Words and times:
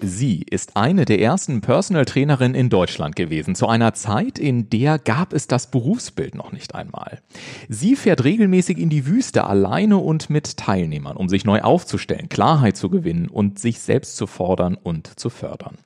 Sie 0.00 0.44
ist 0.50 0.76
eine 0.76 1.06
der 1.06 1.20
ersten 1.20 1.62
Personal 1.62 2.04
Trainerinnen 2.04 2.54
in 2.54 2.68
Deutschland 2.68 3.16
gewesen, 3.16 3.54
zu 3.54 3.66
einer 3.66 3.94
Zeit, 3.94 4.38
in 4.38 4.68
der 4.68 4.98
gab 4.98 5.32
es 5.32 5.46
das 5.46 5.70
Berufsbild 5.70 6.34
noch 6.34 6.52
nicht 6.52 6.74
einmal. 6.74 7.22
Sie 7.68 7.96
fährt 7.96 8.24
regelmäßig 8.24 8.78
in 8.78 8.90
die 8.90 9.06
Wüste 9.06 9.44
alleine 9.44 9.96
und 9.96 10.28
mit 10.28 10.58
Teilnehmern, 10.58 11.16
um 11.16 11.28
sich 11.28 11.44
neu 11.44 11.62
aufzustellen, 11.62 12.28
Klarheit 12.28 12.76
zu 12.76 12.90
gewinnen 12.90 13.28
und 13.28 13.58
sich 13.58 13.80
selbst 13.80 14.16
zu 14.16 14.26
fordern 14.26 14.74
und 14.74 15.18
zu 15.18 15.30
fördern. 15.30 15.78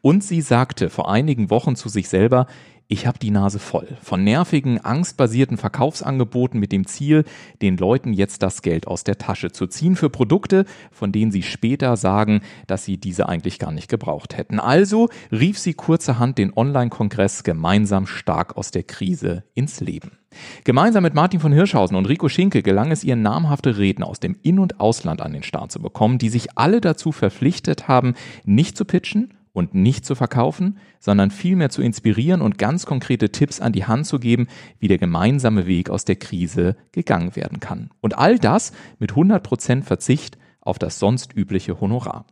Und 0.00 0.24
sie 0.24 0.40
sagte 0.40 0.88
vor 0.88 1.10
einigen 1.10 1.50
Wochen 1.50 1.76
zu 1.76 1.88
sich 1.88 2.08
selber, 2.08 2.46
ich 2.90 3.06
habe 3.06 3.20
die 3.20 3.30
Nase 3.30 3.60
voll 3.60 3.86
von 4.02 4.24
nervigen, 4.24 4.84
angstbasierten 4.84 5.56
Verkaufsangeboten 5.56 6.58
mit 6.58 6.72
dem 6.72 6.88
Ziel, 6.88 7.24
den 7.62 7.76
Leuten 7.76 8.12
jetzt 8.12 8.42
das 8.42 8.62
Geld 8.62 8.88
aus 8.88 9.04
der 9.04 9.16
Tasche 9.16 9.52
zu 9.52 9.68
ziehen 9.68 9.94
für 9.94 10.10
Produkte, 10.10 10.64
von 10.90 11.12
denen 11.12 11.30
sie 11.30 11.44
später 11.44 11.96
sagen, 11.96 12.40
dass 12.66 12.84
sie 12.84 12.98
diese 12.98 13.28
eigentlich 13.28 13.60
gar 13.60 13.70
nicht 13.70 13.88
gebraucht 13.88 14.36
hätten. 14.36 14.58
Also 14.58 15.08
rief 15.30 15.56
sie 15.56 15.74
kurzerhand 15.74 16.36
den 16.36 16.52
Online-Kongress 16.54 17.44
gemeinsam 17.44 18.08
stark 18.08 18.56
aus 18.56 18.72
der 18.72 18.82
Krise 18.82 19.44
ins 19.54 19.78
Leben. 19.78 20.18
Gemeinsam 20.64 21.04
mit 21.04 21.14
Martin 21.14 21.38
von 21.38 21.52
Hirschhausen 21.52 21.96
und 21.96 22.06
Rico 22.06 22.28
Schinke 22.28 22.60
gelang 22.60 22.90
es 22.90 23.04
ihr, 23.04 23.14
namhafte 23.14 23.78
Redner 23.78 24.08
aus 24.08 24.18
dem 24.18 24.36
In- 24.42 24.58
und 24.58 24.80
Ausland 24.80 25.20
an 25.20 25.32
den 25.32 25.44
Start 25.44 25.70
zu 25.70 25.80
bekommen, 25.80 26.18
die 26.18 26.28
sich 26.28 26.58
alle 26.58 26.80
dazu 26.80 27.12
verpflichtet 27.12 27.86
haben, 27.86 28.14
nicht 28.44 28.76
zu 28.76 28.84
pitchen, 28.84 29.34
und 29.52 29.74
nicht 29.74 30.04
zu 30.04 30.14
verkaufen, 30.14 30.78
sondern 30.98 31.30
vielmehr 31.30 31.70
zu 31.70 31.82
inspirieren 31.82 32.40
und 32.40 32.58
ganz 32.58 32.86
konkrete 32.86 33.30
Tipps 33.30 33.60
an 33.60 33.72
die 33.72 33.84
Hand 33.84 34.06
zu 34.06 34.18
geben, 34.18 34.46
wie 34.78 34.88
der 34.88 34.98
gemeinsame 34.98 35.66
Weg 35.66 35.90
aus 35.90 36.04
der 36.04 36.16
Krise 36.16 36.76
gegangen 36.92 37.36
werden 37.36 37.60
kann. 37.60 37.90
Und 38.00 38.18
all 38.18 38.38
das 38.38 38.72
mit 38.98 39.12
100% 39.12 39.82
Verzicht 39.82 40.38
auf 40.60 40.78
das 40.78 40.98
sonst 40.98 41.34
übliche 41.36 41.80
Honorar. 41.80 42.26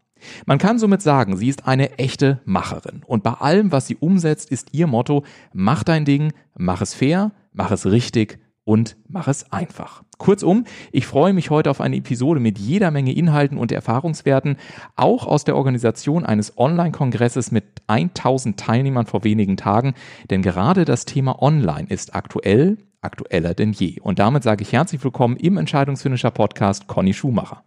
Man 0.46 0.58
kann 0.58 0.78
somit 0.78 1.02
sagen, 1.02 1.36
sie 1.36 1.48
ist 1.48 1.66
eine 1.66 1.98
echte 1.98 2.40
Macherin. 2.44 3.02
Und 3.06 3.22
bei 3.22 3.32
allem, 3.32 3.72
was 3.72 3.86
sie 3.86 3.96
umsetzt, 3.96 4.50
ist 4.50 4.74
ihr 4.74 4.86
Motto, 4.86 5.24
mach 5.52 5.84
dein 5.84 6.04
Ding, 6.04 6.32
mach 6.56 6.80
es 6.80 6.94
fair, 6.94 7.32
mach 7.52 7.70
es 7.70 7.86
richtig 7.86 8.38
und 8.64 8.96
mach 9.08 9.28
es 9.28 9.52
einfach. 9.52 10.02
Kurzum, 10.18 10.64
ich 10.90 11.06
freue 11.06 11.32
mich 11.32 11.48
heute 11.48 11.70
auf 11.70 11.80
eine 11.80 11.96
Episode 11.96 12.40
mit 12.40 12.58
jeder 12.58 12.90
Menge 12.90 13.12
Inhalten 13.12 13.56
und 13.56 13.70
Erfahrungswerten, 13.70 14.56
auch 14.96 15.26
aus 15.26 15.44
der 15.44 15.56
Organisation 15.56 16.26
eines 16.26 16.58
Online-Kongresses 16.58 17.52
mit 17.52 17.64
1000 17.86 18.58
Teilnehmern 18.58 19.06
vor 19.06 19.22
wenigen 19.22 19.56
Tagen, 19.56 19.94
denn 20.28 20.42
gerade 20.42 20.84
das 20.84 21.04
Thema 21.04 21.40
Online 21.40 21.88
ist 21.88 22.16
aktuell, 22.16 22.78
aktueller 23.00 23.54
denn 23.54 23.72
je. 23.72 24.00
Und 24.00 24.18
damit 24.18 24.42
sage 24.42 24.62
ich 24.62 24.72
herzlich 24.72 25.02
willkommen 25.04 25.36
im 25.36 25.56
Entscheidungsfinisher 25.56 26.32
Podcast 26.32 26.88
Conny 26.88 27.14
Schumacher. 27.14 27.62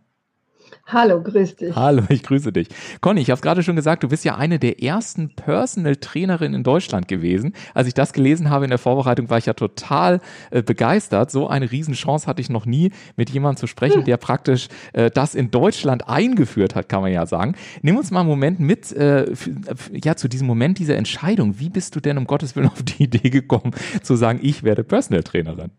Hallo, 0.85 1.21
grüß 1.21 1.55
dich. 1.55 1.75
Hallo, 1.75 2.03
ich 2.09 2.23
grüße 2.23 2.51
dich. 2.51 2.67
Conny, 3.01 3.21
ich 3.21 3.29
habe 3.29 3.35
es 3.35 3.41
gerade 3.41 3.63
schon 3.63 3.75
gesagt, 3.75 4.03
du 4.03 4.09
bist 4.09 4.25
ja 4.25 4.35
eine 4.35 4.59
der 4.59 4.81
ersten 4.81 5.35
Personal 5.35 5.95
Trainerinnen 5.95 6.55
in 6.55 6.63
Deutschland 6.63 7.07
gewesen. 7.07 7.53
Als 7.73 7.87
ich 7.87 7.93
das 7.93 8.13
gelesen 8.13 8.49
habe 8.49 8.65
in 8.65 8.69
der 8.69 8.77
Vorbereitung, 8.77 9.29
war 9.29 9.37
ich 9.37 9.45
ja 9.45 9.53
total 9.53 10.21
äh, 10.49 10.61
begeistert. 10.61 11.31
So 11.31 11.47
eine 11.47 11.71
Riesenchance 11.71 12.27
hatte 12.27 12.41
ich 12.41 12.49
noch 12.49 12.65
nie, 12.65 12.91
mit 13.15 13.29
jemandem 13.29 13.59
zu 13.59 13.67
sprechen, 13.67 13.99
hm. 13.99 14.05
der 14.05 14.17
praktisch 14.17 14.67
äh, 14.93 15.09
das 15.09 15.35
in 15.35 15.51
Deutschland 15.51 16.07
eingeführt 16.07 16.75
hat, 16.75 16.89
kann 16.89 17.01
man 17.01 17.11
ja 17.11 17.25
sagen. 17.25 17.55
Nimm 17.81 17.97
uns 17.97 18.11
mal 18.11 18.21
einen 18.21 18.29
Moment 18.29 18.59
mit, 18.59 18.91
äh, 18.91 19.31
ja, 20.03 20.15
zu 20.15 20.27
diesem 20.27 20.47
Moment 20.47 20.79
dieser 20.79 20.97
Entscheidung. 20.97 21.59
Wie 21.59 21.69
bist 21.69 21.95
du 21.95 21.99
denn 21.99 22.17
um 22.17 22.25
Gottes 22.25 22.55
Willen 22.55 22.67
auf 22.71 22.83
die 22.83 23.03
Idee 23.03 23.29
gekommen, 23.29 23.71
zu 24.03 24.15
sagen, 24.15 24.39
ich 24.41 24.63
werde 24.63 24.83
Personal 24.83 25.23
Trainerin? 25.23 25.71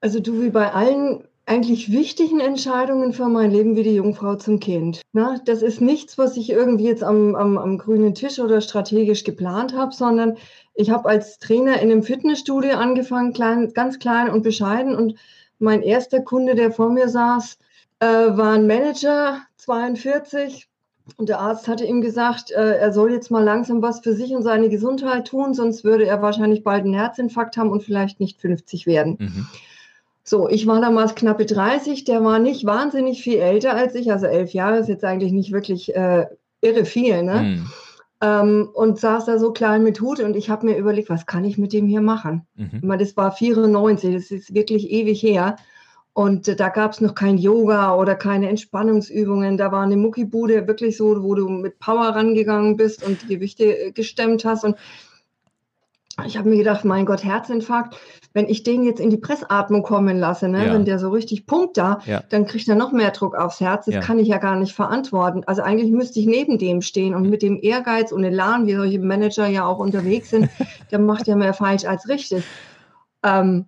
Also 0.00 0.20
du, 0.20 0.42
wie 0.42 0.50
bei 0.50 0.70
allen 0.70 1.24
eigentlich 1.46 1.92
wichtigen 1.92 2.40
Entscheidungen 2.40 3.12
für 3.12 3.28
mein 3.28 3.50
Leben 3.50 3.76
wie 3.76 3.82
die 3.82 3.96
Jungfrau 3.96 4.36
zum 4.36 4.60
Kind. 4.60 5.02
Na, 5.12 5.38
das 5.44 5.62
ist 5.62 5.80
nichts, 5.80 6.16
was 6.16 6.36
ich 6.36 6.50
irgendwie 6.50 6.86
jetzt 6.86 7.04
am, 7.04 7.34
am, 7.34 7.58
am 7.58 7.78
grünen 7.78 8.14
Tisch 8.14 8.38
oder 8.38 8.60
strategisch 8.60 9.24
geplant 9.24 9.74
habe, 9.74 9.94
sondern 9.94 10.38
ich 10.74 10.90
habe 10.90 11.08
als 11.08 11.38
Trainer 11.38 11.80
in 11.80 11.90
einem 11.90 12.02
Fitnessstudio 12.02 12.76
angefangen, 12.76 13.32
klein, 13.34 13.72
ganz 13.74 13.98
klein 13.98 14.30
und 14.30 14.42
bescheiden. 14.42 14.94
Und 14.94 15.16
mein 15.58 15.82
erster 15.82 16.20
Kunde, 16.20 16.54
der 16.54 16.72
vor 16.72 16.90
mir 16.90 17.08
saß, 17.08 17.58
äh, 18.00 18.06
war 18.06 18.54
ein 18.54 18.66
Manager, 18.66 19.42
42. 19.58 20.66
Und 21.16 21.28
der 21.28 21.40
Arzt 21.40 21.68
hatte 21.68 21.84
ihm 21.84 22.00
gesagt, 22.00 22.50
äh, 22.52 22.78
er 22.78 22.92
soll 22.92 23.12
jetzt 23.12 23.30
mal 23.30 23.44
langsam 23.44 23.82
was 23.82 24.00
für 24.00 24.14
sich 24.14 24.34
und 24.34 24.42
seine 24.42 24.70
Gesundheit 24.70 25.28
tun, 25.28 25.52
sonst 25.52 25.84
würde 25.84 26.06
er 26.06 26.22
wahrscheinlich 26.22 26.64
bald 26.64 26.84
einen 26.84 26.94
Herzinfarkt 26.94 27.58
haben 27.58 27.68
und 27.68 27.82
vielleicht 27.84 28.20
nicht 28.20 28.40
50 28.40 28.86
werden. 28.86 29.16
Mhm. 29.20 29.46
So, 30.24 30.48
ich 30.48 30.66
war 30.66 30.80
damals 30.80 31.14
knappe 31.14 31.44
30, 31.44 32.04
der 32.04 32.24
war 32.24 32.38
nicht 32.38 32.64
wahnsinnig 32.64 33.22
viel 33.22 33.38
älter 33.38 33.74
als 33.74 33.94
ich, 33.94 34.10
also 34.10 34.24
elf 34.24 34.54
Jahre 34.54 34.78
ist 34.78 34.88
jetzt 34.88 35.04
eigentlich 35.04 35.32
nicht 35.32 35.52
wirklich 35.52 35.94
äh, 35.94 36.26
irre 36.62 36.86
viel, 36.86 37.22
ne? 37.22 37.42
Mhm. 37.42 37.66
Ähm, 38.22 38.70
und 38.72 38.98
saß 38.98 39.26
da 39.26 39.38
so 39.38 39.52
klein 39.52 39.82
mit 39.82 40.00
Hut 40.00 40.20
und 40.20 40.34
ich 40.34 40.48
habe 40.48 40.66
mir 40.66 40.78
überlegt, 40.78 41.10
was 41.10 41.26
kann 41.26 41.44
ich 41.44 41.58
mit 41.58 41.74
dem 41.74 41.86
hier 41.86 42.00
machen? 42.00 42.46
Mhm. 42.54 42.96
Das 42.98 43.16
war 43.18 43.32
94, 43.32 44.14
das 44.14 44.30
ist 44.30 44.54
wirklich 44.54 44.90
ewig 44.90 45.22
her. 45.22 45.56
Und 46.14 46.48
äh, 46.48 46.56
da 46.56 46.70
gab 46.70 46.92
es 46.92 47.00
noch 47.02 47.14
kein 47.14 47.36
Yoga 47.36 47.94
oder 47.96 48.14
keine 48.14 48.48
Entspannungsübungen. 48.48 49.58
Da 49.58 49.72
war 49.72 49.82
eine 49.82 49.96
Muckibude 49.96 50.66
wirklich 50.66 50.96
so, 50.96 51.22
wo 51.22 51.34
du 51.34 51.48
mit 51.48 51.80
Power 51.80 52.06
rangegangen 52.10 52.76
bist 52.76 53.04
und 53.04 53.28
Gewichte 53.28 53.64
äh, 53.64 53.92
gestemmt 53.92 54.44
hast. 54.44 54.64
Und 54.64 54.76
ich 56.26 56.36
habe 56.36 56.48
mir 56.48 56.56
gedacht, 56.56 56.84
mein 56.84 57.06
Gott, 57.06 57.24
Herzinfarkt, 57.24 57.96
wenn 58.32 58.48
ich 58.48 58.62
den 58.62 58.84
jetzt 58.84 59.00
in 59.00 59.10
die 59.10 59.16
Pressatmung 59.16 59.82
kommen 59.82 60.18
lasse, 60.18 60.48
ne, 60.48 60.66
ja. 60.66 60.72
wenn 60.72 60.84
der 60.84 60.98
so 60.98 61.10
richtig 61.10 61.46
pumpt 61.46 61.76
da, 61.76 62.00
ja. 62.06 62.22
dann 62.28 62.46
kriegt 62.46 62.68
er 62.68 62.76
noch 62.76 62.92
mehr 62.92 63.10
Druck 63.10 63.34
aufs 63.34 63.60
Herz. 63.60 63.86
Das 63.86 63.94
ja. 63.94 64.00
kann 64.00 64.18
ich 64.18 64.28
ja 64.28 64.38
gar 64.38 64.56
nicht 64.56 64.74
verantworten. 64.74 65.42
Also 65.46 65.62
eigentlich 65.62 65.90
müsste 65.90 66.20
ich 66.20 66.26
neben 66.26 66.58
dem 66.58 66.82
stehen 66.82 67.14
und 67.14 67.28
mit 67.28 67.42
dem 67.42 67.58
Ehrgeiz 67.60 68.12
und 68.12 68.22
Elan, 68.22 68.66
wie 68.66 68.74
solche 68.74 69.00
Manager 69.00 69.46
ja 69.46 69.66
auch 69.66 69.78
unterwegs 69.78 70.30
sind, 70.30 70.48
der 70.90 71.00
macht 71.00 71.26
ja 71.26 71.34
mehr 71.34 71.54
falsch 71.54 71.84
als 71.84 72.08
richtig. 72.08 72.44
Ähm, 73.24 73.66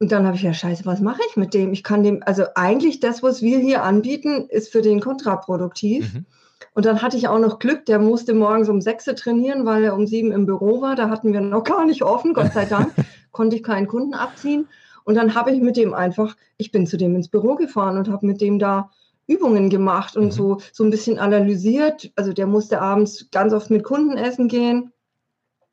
und 0.00 0.12
dann 0.12 0.26
habe 0.26 0.36
ich 0.36 0.42
ja, 0.42 0.54
scheiße, 0.54 0.86
was 0.86 1.00
mache 1.00 1.20
ich 1.28 1.36
mit 1.36 1.54
dem? 1.54 1.72
Ich 1.72 1.82
kann 1.82 2.02
dem, 2.02 2.22
also 2.24 2.44
eigentlich 2.54 3.00
das, 3.00 3.22
was 3.22 3.42
wir 3.42 3.58
hier 3.58 3.82
anbieten, 3.82 4.46
ist 4.48 4.70
für 4.70 4.82
den 4.82 5.00
kontraproduktiv. 5.00 6.14
Mhm. 6.14 6.26
Und 6.78 6.84
dann 6.84 7.02
hatte 7.02 7.16
ich 7.16 7.26
auch 7.26 7.40
noch 7.40 7.58
Glück, 7.58 7.86
der 7.86 7.98
musste 7.98 8.34
morgens 8.34 8.68
um 8.68 8.80
sechs 8.80 9.06
trainieren, 9.06 9.66
weil 9.66 9.82
er 9.82 9.96
um 9.96 10.06
sieben 10.06 10.30
im 10.30 10.46
Büro 10.46 10.80
war. 10.80 10.94
Da 10.94 11.10
hatten 11.10 11.32
wir 11.32 11.40
noch 11.40 11.64
gar 11.64 11.84
nicht 11.84 12.02
offen, 12.02 12.34
Gott 12.34 12.52
sei 12.52 12.66
Dank, 12.66 12.92
konnte 13.32 13.56
ich 13.56 13.64
keinen 13.64 13.88
Kunden 13.88 14.14
abziehen. 14.14 14.68
Und 15.02 15.16
dann 15.16 15.34
habe 15.34 15.50
ich 15.50 15.60
mit 15.60 15.76
dem 15.76 15.92
einfach, 15.92 16.36
ich 16.56 16.70
bin 16.70 16.86
zu 16.86 16.96
dem 16.96 17.16
ins 17.16 17.26
Büro 17.26 17.56
gefahren 17.56 17.98
und 17.98 18.08
habe 18.08 18.24
mit 18.24 18.40
dem 18.40 18.60
da 18.60 18.92
Übungen 19.26 19.70
gemacht 19.70 20.16
und 20.16 20.26
mhm. 20.26 20.30
so, 20.30 20.58
so 20.72 20.84
ein 20.84 20.90
bisschen 20.90 21.18
analysiert. 21.18 22.12
Also 22.14 22.32
der 22.32 22.46
musste 22.46 22.80
abends 22.80 23.28
ganz 23.32 23.52
oft 23.52 23.70
mit 23.70 23.82
Kunden 23.82 24.16
essen 24.16 24.46
gehen. 24.46 24.92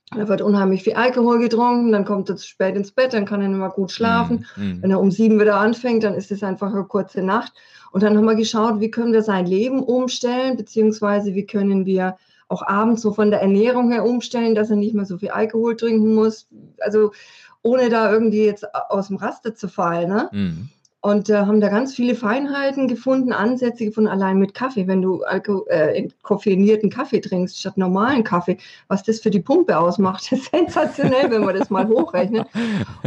Da 0.10 0.28
wird 0.28 0.42
unheimlich 0.42 0.82
viel 0.82 0.94
Alkohol 0.94 1.38
getrunken, 1.38 1.92
dann 1.92 2.06
kommt 2.06 2.30
er 2.30 2.36
zu 2.36 2.48
spät 2.48 2.76
ins 2.76 2.92
Bett, 2.92 3.14
dann 3.14 3.26
kann 3.26 3.44
er 3.44 3.50
nicht 3.50 3.60
mehr 3.60 3.70
gut 3.70 3.92
schlafen. 3.92 4.48
Mhm. 4.56 4.82
Wenn 4.82 4.90
er 4.90 5.00
um 5.00 5.12
sieben 5.12 5.40
wieder 5.40 5.58
anfängt, 5.58 6.04
dann 6.04 6.16
ist 6.16 6.32
es 6.32 6.42
einfach 6.42 6.74
eine 6.74 6.86
kurze 6.86 7.22
Nacht. 7.22 7.54
Und 7.96 8.04
dann 8.04 8.18
haben 8.18 8.26
wir 8.26 8.36
geschaut, 8.36 8.82
wie 8.82 8.92
können 8.92 9.14
wir 9.14 9.22
sein 9.22 9.46
Leben 9.46 9.82
umstellen, 9.82 10.58
beziehungsweise 10.58 11.34
wie 11.34 11.46
können 11.46 11.86
wir 11.86 12.18
auch 12.50 12.62
abends 12.62 13.02
so 13.02 13.14
von 13.14 13.32
der 13.32 13.40
Ernährung 13.40 13.90
her 13.90 14.04
umstellen, 14.04 14.54
dass 14.54 14.70
er 14.70 14.76
nicht 14.76 14.96
mehr 14.96 15.06
so 15.06 15.18
viel 15.18 15.30
Alkohol 15.30 15.78
trinken 15.78 16.14
muss. 16.14 16.46
Also 16.82 17.14
ohne 17.62 17.88
da 17.88 18.12
irgendwie 18.12 18.44
jetzt 18.44 18.66
aus 18.90 19.08
dem 19.08 19.16
Raster 19.16 19.56
zu 19.56 19.70
fallen. 19.70 20.10
Ne? 20.10 20.30
Mhm. 20.34 20.70
Und 21.00 21.30
äh, 21.30 21.38
haben 21.38 21.62
da 21.62 21.70
ganz 21.70 21.96
viele 21.96 22.16
Feinheiten 22.16 22.90
gefunden, 22.90 23.32
Ansätze 23.32 23.86
gefunden, 23.86 24.10
allein 24.10 24.40
mit 24.40 24.54
Kaffee. 24.54 24.88
Wenn 24.88 25.02
du 25.02 25.24
Alko 25.24 25.66
äh, 25.68 26.10
koffeinierten 26.22 26.90
Kaffee 26.90 27.22
trinkst 27.22 27.58
statt 27.58 27.78
normalen 27.78 28.26
Kaffee, 28.26 28.58
was 28.90 29.04
das 29.04 29.22
für 29.22 29.32
die 29.32 29.40
Pumpe 29.40 29.80
ausmacht, 29.80 30.30
ist 30.34 30.52
sensationell, 30.52 31.32
wenn 31.32 31.46
man 31.46 31.58
das 31.58 31.70
mal 31.70 31.88
hochrechnet. 31.88 32.46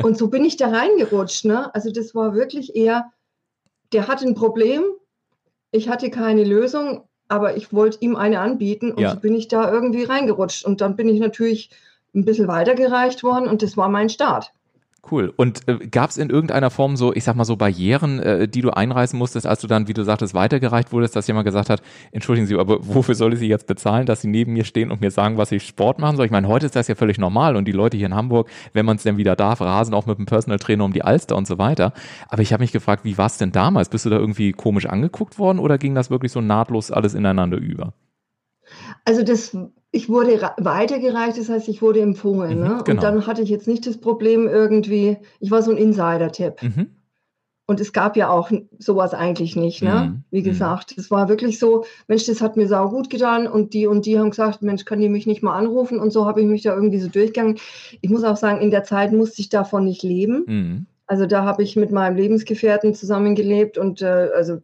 Und 0.02 0.16
so 0.16 0.28
bin 0.28 0.46
ich 0.46 0.56
da 0.56 0.68
reingerutscht. 0.68 1.44
Ne? 1.44 1.74
Also 1.74 1.92
das 1.92 2.14
war 2.14 2.34
wirklich 2.34 2.74
eher 2.74 3.10
der 3.92 4.08
hatte 4.08 4.26
ein 4.26 4.34
Problem, 4.34 4.82
ich 5.70 5.88
hatte 5.88 6.10
keine 6.10 6.44
Lösung, 6.44 7.04
aber 7.28 7.56
ich 7.56 7.72
wollte 7.72 7.98
ihm 8.00 8.16
eine 8.16 8.40
anbieten 8.40 8.92
und 8.92 9.00
ja. 9.00 9.12
so 9.12 9.20
bin 9.20 9.34
ich 9.34 9.48
da 9.48 9.70
irgendwie 9.70 10.04
reingerutscht. 10.04 10.64
Und 10.64 10.80
dann 10.80 10.96
bin 10.96 11.08
ich 11.08 11.20
natürlich 11.20 11.70
ein 12.14 12.24
bisschen 12.24 12.48
weitergereicht 12.48 13.22
worden 13.22 13.48
und 13.48 13.62
das 13.62 13.76
war 13.76 13.88
mein 13.88 14.08
Start. 14.08 14.52
Cool. 15.10 15.32
Und 15.36 15.66
äh, 15.68 15.86
gab 15.86 16.10
es 16.10 16.18
in 16.18 16.28
irgendeiner 16.28 16.70
Form 16.70 16.96
so, 16.96 17.14
ich 17.14 17.24
sag 17.24 17.36
mal 17.36 17.44
so 17.44 17.56
Barrieren, 17.56 18.18
äh, 18.18 18.48
die 18.48 18.60
du 18.60 18.70
einreißen 18.70 19.18
musstest, 19.18 19.46
als 19.46 19.60
du 19.60 19.66
dann, 19.66 19.88
wie 19.88 19.94
du 19.94 20.02
sagtest, 20.02 20.34
weitergereicht 20.34 20.92
wurdest, 20.92 21.16
dass 21.16 21.26
jemand 21.26 21.46
gesagt 21.46 21.70
hat, 21.70 21.82
entschuldigen 22.10 22.46
Sie, 22.46 22.56
aber 22.56 22.78
wofür 22.86 23.14
soll 23.14 23.32
ich 23.32 23.38
Sie 23.38 23.48
jetzt 23.48 23.66
bezahlen, 23.66 24.06
dass 24.06 24.20
Sie 24.20 24.28
neben 24.28 24.52
mir 24.52 24.64
stehen 24.64 24.90
und 24.90 25.00
mir 25.00 25.10
sagen, 25.10 25.38
was 25.38 25.52
ich 25.52 25.66
Sport 25.66 25.98
machen 25.98 26.16
soll? 26.16 26.26
Ich 26.26 26.32
meine, 26.32 26.48
heute 26.48 26.66
ist 26.66 26.76
das 26.76 26.88
ja 26.88 26.94
völlig 26.94 27.18
normal 27.18 27.56
und 27.56 27.66
die 27.66 27.72
Leute 27.72 27.96
hier 27.96 28.06
in 28.06 28.14
Hamburg, 28.14 28.50
wenn 28.72 28.84
man 28.84 28.96
es 28.96 29.02
denn 29.02 29.16
wieder 29.16 29.36
darf, 29.36 29.60
rasen 29.60 29.94
auch 29.94 30.06
mit 30.06 30.18
dem 30.18 30.26
Personal 30.26 30.58
Trainer 30.58 30.84
um 30.84 30.92
die 30.92 31.02
Alster 31.02 31.36
und 31.36 31.46
so 31.46 31.58
weiter. 31.58 31.92
Aber 32.28 32.42
ich 32.42 32.52
habe 32.52 32.62
mich 32.62 32.72
gefragt, 32.72 33.04
wie 33.04 33.16
war 33.16 33.26
es 33.26 33.38
denn 33.38 33.52
damals? 33.52 33.88
Bist 33.88 34.04
du 34.04 34.10
da 34.10 34.16
irgendwie 34.16 34.52
komisch 34.52 34.86
angeguckt 34.86 35.38
worden 35.38 35.58
oder 35.58 35.78
ging 35.78 35.94
das 35.94 36.10
wirklich 36.10 36.32
so 36.32 36.40
nahtlos 36.40 36.90
alles 36.90 37.14
ineinander 37.14 37.56
über? 37.58 37.94
Also 39.04 39.22
das 39.22 39.56
ich 39.90 40.08
wurde 40.08 40.52
weitergereicht, 40.58 41.38
das 41.38 41.48
heißt, 41.48 41.68
ich 41.68 41.80
wurde 41.80 42.00
empfohlen. 42.00 42.58
Mhm, 42.58 42.64
ne? 42.64 42.82
Genau. 42.84 42.90
Und 42.90 43.02
dann 43.02 43.26
hatte 43.26 43.42
ich 43.42 43.48
jetzt 43.48 43.66
nicht 43.66 43.86
das 43.86 43.98
Problem 43.98 44.46
irgendwie, 44.46 45.16
ich 45.40 45.50
war 45.50 45.62
so 45.62 45.70
ein 45.70 45.78
Insider-Tipp. 45.78 46.62
Mhm. 46.62 46.90
Und 47.66 47.80
es 47.80 47.92
gab 47.92 48.16
ja 48.16 48.30
auch 48.30 48.50
sowas 48.78 49.12
eigentlich 49.12 49.54
nicht, 49.54 49.82
ne? 49.82 50.10
Mhm. 50.10 50.24
Wie 50.30 50.40
mhm. 50.40 50.44
gesagt, 50.44 50.94
es 50.96 51.10
war 51.10 51.28
wirklich 51.28 51.58
so, 51.58 51.84
Mensch, 52.06 52.24
das 52.24 52.40
hat 52.40 52.56
mir 52.56 52.66
sau 52.66 52.88
gut 52.88 53.10
getan 53.10 53.46
und 53.46 53.74
die 53.74 53.86
und 53.86 54.06
die 54.06 54.18
haben 54.18 54.30
gesagt, 54.30 54.62
Mensch, 54.62 54.86
kann 54.86 55.00
die 55.00 55.10
mich 55.10 55.26
nicht 55.26 55.42
mal 55.42 55.54
anrufen? 55.54 56.00
Und 56.00 56.10
so 56.10 56.24
habe 56.24 56.40
ich 56.40 56.46
mich 56.46 56.62
da 56.62 56.74
irgendwie 56.74 56.98
so 56.98 57.08
durchgegangen. 57.08 57.58
Ich 58.00 58.08
muss 58.08 58.24
auch 58.24 58.38
sagen, 58.38 58.62
in 58.62 58.70
der 58.70 58.84
Zeit 58.84 59.12
musste 59.12 59.42
ich 59.42 59.50
davon 59.50 59.84
nicht 59.84 60.02
leben. 60.02 60.44
Mhm. 60.46 60.86
Also 61.06 61.26
da 61.26 61.44
habe 61.44 61.62
ich 61.62 61.76
mit 61.76 61.90
meinem 61.90 62.16
Lebensgefährten 62.16 62.94
zusammengelebt 62.94 63.76
und 63.76 64.00
äh, 64.02 64.28
also 64.34 64.60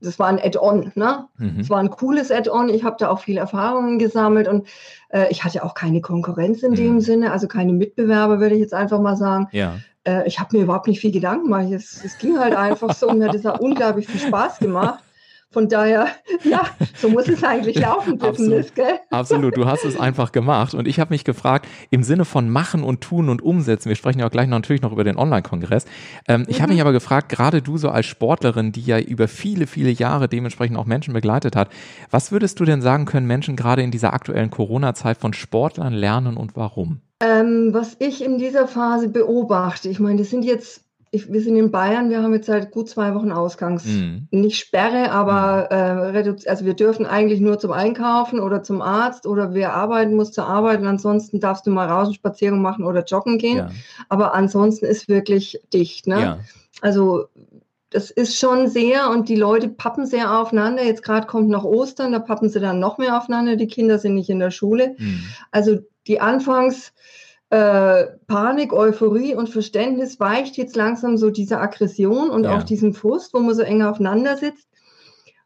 das 0.00 0.18
war 0.18 0.28
ein 0.28 0.38
Add-on, 0.38 0.92
ne? 0.94 1.26
Mhm. 1.36 1.58
Das 1.58 1.70
war 1.70 1.78
ein 1.78 1.90
cooles 1.90 2.30
Add-on. 2.30 2.68
Ich 2.68 2.84
habe 2.84 2.96
da 2.98 3.08
auch 3.08 3.20
viele 3.20 3.40
Erfahrungen 3.40 3.98
gesammelt 3.98 4.48
und 4.48 4.66
äh, 5.10 5.30
ich 5.30 5.44
hatte 5.44 5.64
auch 5.64 5.74
keine 5.74 6.00
Konkurrenz 6.00 6.62
in 6.62 6.72
mhm. 6.72 6.76
dem 6.76 7.00
Sinne, 7.00 7.32
also 7.32 7.48
keine 7.48 7.72
Mitbewerber, 7.72 8.40
würde 8.40 8.54
ich 8.54 8.60
jetzt 8.60 8.74
einfach 8.74 9.00
mal 9.00 9.16
sagen. 9.16 9.48
Ja. 9.52 9.78
Äh, 10.04 10.26
ich 10.26 10.40
habe 10.40 10.56
mir 10.56 10.64
überhaupt 10.64 10.86
nicht 10.86 11.00
viel 11.00 11.12
Gedanken 11.12 11.44
gemacht. 11.44 11.70
Es, 11.70 12.04
es 12.04 12.18
ging 12.18 12.38
halt 12.38 12.54
einfach 12.54 12.94
so 12.94 13.08
und 13.08 13.18
mir 13.18 13.28
hat 13.28 13.34
das 13.34 13.46
auch 13.46 13.60
unglaublich 13.60 14.06
viel 14.06 14.20
Spaß 14.20 14.58
gemacht. 14.58 15.02
Von 15.52 15.68
daher, 15.68 16.06
ja, 16.44 16.62
so 16.94 17.08
muss 17.08 17.26
es 17.26 17.42
eigentlich 17.42 17.76
laufen, 17.76 18.18
Business, 18.18 18.68
Absolut. 18.68 18.74
gell? 18.76 19.00
Absolut, 19.10 19.56
du 19.56 19.66
hast 19.66 19.84
es 19.84 19.98
einfach 19.98 20.30
gemacht. 20.30 20.74
Und 20.74 20.86
ich 20.86 21.00
habe 21.00 21.12
mich 21.12 21.24
gefragt, 21.24 21.66
im 21.90 22.04
Sinne 22.04 22.24
von 22.24 22.48
machen 22.48 22.84
und 22.84 23.00
tun 23.00 23.28
und 23.28 23.42
umsetzen, 23.42 23.88
wir 23.88 23.96
sprechen 23.96 24.20
ja 24.20 24.26
auch 24.26 24.30
gleich 24.30 24.46
noch, 24.46 24.58
natürlich 24.58 24.82
noch 24.82 24.92
über 24.92 25.02
den 25.02 25.16
Online-Kongress. 25.16 25.86
Ähm, 26.28 26.42
mhm. 26.42 26.46
Ich 26.48 26.62
habe 26.62 26.72
mich 26.72 26.80
aber 26.80 26.92
gefragt, 26.92 27.30
gerade 27.30 27.62
du 27.62 27.78
so 27.78 27.88
als 27.88 28.06
Sportlerin, 28.06 28.70
die 28.70 28.82
ja 28.82 29.00
über 29.00 29.26
viele, 29.26 29.66
viele 29.66 29.90
Jahre 29.90 30.28
dementsprechend 30.28 30.76
auch 30.76 30.86
Menschen 30.86 31.14
begleitet 31.14 31.56
hat, 31.56 31.68
was 32.12 32.30
würdest 32.30 32.60
du 32.60 32.64
denn 32.64 32.80
sagen 32.80 33.04
können, 33.04 33.26
Menschen 33.26 33.56
gerade 33.56 33.82
in 33.82 33.90
dieser 33.90 34.14
aktuellen 34.14 34.50
Corona-Zeit 34.50 35.16
von 35.16 35.32
Sportlern 35.32 35.94
lernen 35.94 36.36
und 36.36 36.54
warum? 36.54 37.00
Ähm, 37.20 37.70
was 37.72 37.96
ich 37.98 38.24
in 38.24 38.38
dieser 38.38 38.68
Phase 38.68 39.08
beobachte, 39.08 39.88
ich 39.88 39.98
meine, 39.98 40.20
das 40.20 40.30
sind 40.30 40.44
jetzt 40.44 40.84
ich, 41.12 41.32
wir 41.32 41.40
sind 41.40 41.56
in 41.56 41.72
Bayern, 41.72 42.08
wir 42.08 42.22
haben 42.22 42.34
jetzt 42.34 42.46
seit 42.46 42.70
gut 42.70 42.88
zwei 42.88 43.14
Wochen 43.14 43.32
Ausgangs. 43.32 43.84
Mhm. 43.84 44.28
Nicht 44.30 44.58
Sperre, 44.58 45.10
aber 45.10 46.12
mhm. 46.12 46.16
äh, 46.16 46.48
also 46.48 46.64
wir 46.64 46.74
dürfen 46.74 47.04
eigentlich 47.04 47.40
nur 47.40 47.58
zum 47.58 47.72
Einkaufen 47.72 48.38
oder 48.38 48.62
zum 48.62 48.80
Arzt 48.80 49.26
oder 49.26 49.52
wer 49.52 49.74
arbeiten 49.74 50.14
muss 50.14 50.30
zur 50.30 50.46
Arbeit 50.46 50.80
und 50.80 50.86
ansonsten 50.86 51.40
darfst 51.40 51.66
du 51.66 51.70
mal 51.70 51.88
raus 51.88 52.08
und 52.08 52.14
Spaziergang 52.14 52.62
machen 52.62 52.84
oder 52.84 53.02
joggen 53.02 53.38
gehen. 53.38 53.56
Ja. 53.56 53.70
Aber 54.08 54.34
ansonsten 54.34 54.86
ist 54.86 55.08
wirklich 55.08 55.60
dicht. 55.72 56.06
Ne? 56.06 56.20
Ja. 56.20 56.38
Also 56.80 57.26
das 57.90 58.12
ist 58.12 58.38
schon 58.38 58.68
sehr 58.68 59.10
und 59.10 59.28
die 59.28 59.36
Leute 59.36 59.68
pappen 59.68 60.06
sehr 60.06 60.38
aufeinander. 60.38 60.84
Jetzt 60.84 61.02
gerade 61.02 61.26
kommt 61.26 61.48
noch 61.48 61.64
Ostern, 61.64 62.12
da 62.12 62.20
pappen 62.20 62.48
sie 62.48 62.60
dann 62.60 62.78
noch 62.78 62.98
mehr 62.98 63.18
aufeinander. 63.18 63.56
Die 63.56 63.66
Kinder 63.66 63.98
sind 63.98 64.14
nicht 64.14 64.30
in 64.30 64.38
der 64.38 64.52
Schule. 64.52 64.94
Mhm. 64.96 65.24
Also 65.50 65.78
die 66.06 66.20
Anfangs 66.20 66.92
äh, 67.50 68.06
Panik, 68.28 68.72
Euphorie 68.72 69.34
und 69.34 69.48
Verständnis 69.50 70.20
weicht 70.20 70.56
jetzt 70.56 70.76
langsam 70.76 71.16
so 71.16 71.30
diese 71.30 71.58
Aggression 71.58 72.30
und 72.30 72.44
ja. 72.44 72.56
auch 72.56 72.62
diesen 72.62 72.94
Frust, 72.94 73.34
wo 73.34 73.40
man 73.40 73.54
so 73.54 73.62
eng 73.62 73.82
aufeinander 73.82 74.36
sitzt. 74.36 74.68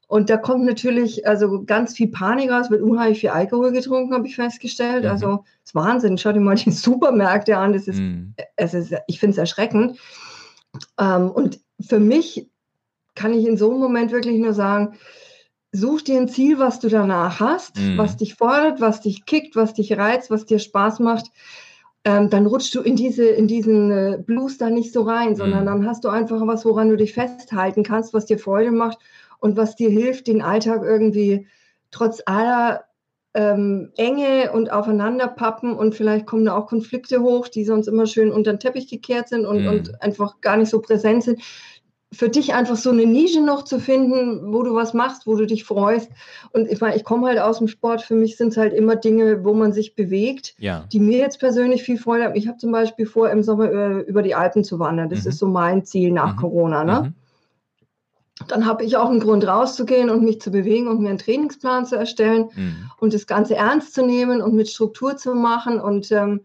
Und 0.07 0.29
da 0.29 0.37
kommt 0.37 0.67
natürlich 0.67 1.27
also 1.27 1.65
ganz 1.65 1.95
viel 1.95 2.09
Panik 2.09 2.51
raus, 2.51 2.71
wird 2.71 2.83
unheimlich 2.83 3.21
viel 3.21 3.31
Alkohol 3.31 3.73
getrunken, 3.73 4.13
habe 4.13 4.27
ich 4.27 4.37
festgestellt. 4.37 5.05
Mhm. 5.05 5.11
Also 5.11 5.29
das 5.63 5.71
ist 5.71 5.75
Wahnsinn. 5.75 6.19
Schau 6.19 6.33
dir 6.33 6.41
mal 6.41 6.57
die 6.57 6.71
Supermärkte 6.73 7.57
an. 7.57 7.73
Das 7.73 7.89
ist, 7.89 7.99
mhm. 7.99 8.35
es 8.57 8.75
ist 8.75 8.95
ich 9.07 9.19
finde 9.19 9.33
es 9.33 9.39
erschreckend. 9.39 9.99
Ähm, 11.01 11.31
und 11.31 11.59
für 11.81 12.01
mich 12.01 12.51
kann 13.15 13.33
ich 13.33 13.47
in 13.47 13.57
so 13.57 13.71
einem 13.71 13.81
Moment 13.81 14.13
wirklich 14.13 14.39
nur 14.39 14.53
sagen, 14.53 14.99
such 15.73 16.03
dir 16.03 16.21
ein 16.21 16.29
Ziel, 16.29 16.59
was 16.59 16.81
du 16.81 16.89
danach 16.89 17.41
hast, 17.41 17.79
mhm. 17.79 17.97
was 17.97 18.19
dich 18.19 18.35
fordert, 18.35 18.83
was 18.83 19.01
dich 19.01 19.25
kickt, 19.25 19.57
was 19.57 19.73
dich 19.73 19.97
reizt, 19.97 20.31
was 20.31 20.45
dir 20.45 20.59
Spaß 20.59 21.01
macht 21.01 21.31
ähm, 22.05 22.29
dann 22.29 22.47
rutschst 22.47 22.75
du 22.75 22.83
in 22.83 22.97
diese, 22.97 23.25
in 23.25 23.49
diesen 23.49 23.91
äh, 23.91 24.19
Blues 24.25 24.59
da 24.59 24.69
nicht 24.69 24.93
so 24.93 25.03
rein, 25.03 25.37
sondern 25.37 25.63
mhm. 25.63 25.67
dann 25.67 25.87
hast 25.87 26.05
du 26.05 26.09
einfach 26.09 26.47
was, 26.47 26.65
woran 26.65 26.91
du 26.91 26.97
dich 26.97 27.15
festhalten 27.15 27.83
kannst, 27.83 28.13
was 28.13 28.27
dir 28.27 28.39
Freude 28.39 28.73
macht 28.73 28.99
und 29.41 29.57
was 29.57 29.75
dir 29.75 29.89
hilft, 29.89 30.27
den 30.27 30.43
Alltag 30.43 30.83
irgendwie 30.85 31.47
trotz 31.91 32.23
aller 32.27 32.85
ähm, 33.33 33.91
Enge 33.97 34.53
und 34.53 34.71
Aufeinanderpappen 34.71 35.75
und 35.75 35.95
vielleicht 35.95 36.27
kommen 36.27 36.45
da 36.45 36.57
auch 36.57 36.67
Konflikte 36.67 37.21
hoch, 37.21 37.49
die 37.49 37.65
sonst 37.65 37.89
immer 37.89 38.07
schön 38.07 38.31
unter 38.31 38.53
den 38.53 38.61
Teppich 38.61 38.89
gekehrt 38.89 39.29
sind 39.29 39.45
und, 39.45 39.63
mhm. 39.63 39.69
und 39.69 40.03
einfach 40.03 40.41
gar 40.41 40.57
nicht 40.57 40.71
so 40.71 40.81
präsent 40.81 41.25
sind, 41.25 41.41
für 42.15 42.29
dich 42.29 42.55
einfach 42.55 42.77
so 42.77 42.91
eine 42.91 43.07
Nische 43.07 43.41
noch 43.41 43.65
zu 43.65 43.79
finden, 43.79 44.53
wo 44.53 44.63
du 44.63 44.75
was 44.75 44.95
machst, 44.95 45.27
wo 45.27 45.37
du 45.37 45.47
dich 45.47 45.65
freust. 45.65 46.11
Und 46.53 46.71
ich 46.71 46.81
meine, 46.81 46.97
ich 46.97 47.05
komme 47.05 47.27
halt 47.27 47.39
aus 47.39 47.59
dem 47.59 47.69
Sport. 47.69 48.03
Für 48.03 48.15
mich 48.15 48.37
sind 48.37 48.49
es 48.49 48.57
halt 48.57 48.73
immer 48.73 48.97
Dinge, 48.97 49.45
wo 49.45 49.55
man 49.55 49.73
sich 49.73 49.95
bewegt, 49.95 50.55
ja. 50.59 50.85
die 50.93 51.01
mir 51.01 51.19
jetzt 51.19 51.41
persönlich 51.41 51.83
viel 51.83 51.99
Freude 51.99 52.25
haben. 52.25 52.37
Ich 52.37 52.49
habe 52.49 52.59
zum 52.59 52.73
Beispiel 52.73 53.07
vor, 53.07 53.31
im 53.31 53.43
Sommer 53.43 53.71
über, 53.71 54.07
über, 54.07 54.23
die 54.23 54.35
Alpen 54.35 54.65
zu 54.65 54.79
wandern. 54.79 55.09
Das 55.09 55.25
mhm. 55.25 55.31
ist 55.31 55.39
so 55.39 55.47
mein 55.47 55.85
Ziel 55.85 56.13
nach 56.13 56.35
mhm. 56.35 56.41
Corona. 56.41 56.85
Ne? 56.85 57.01
Mhm. 57.03 58.47
Dann 58.49 58.67
habe 58.67 58.85
ich 58.85 58.97
auch 58.97 59.11
einen 59.11 59.21
Grund 59.21 59.47
rauszugehen 59.47 60.11
und 60.11 60.23
mich 60.23 60.41
zu 60.41 60.51
bewegen 60.51 60.89
und 60.89 61.01
mir 61.01 61.11
einen 61.11 61.19
Trainingsplan 61.19 61.87
zu 61.87 61.97
erstellen 61.97 62.49
mhm. 62.55 62.91
und 62.99 63.15
das 63.15 63.27
Ganze 63.27 63.57
ernst 63.57 63.95
zu 63.95 64.05
nehmen 64.05 64.43
und 64.43 64.55
mit 64.55 64.69
Struktur 64.69 65.17
zu 65.17 65.35
machen 65.35 65.81
und 65.81 66.11
ähm, 66.11 66.17
ähm, 66.23 66.41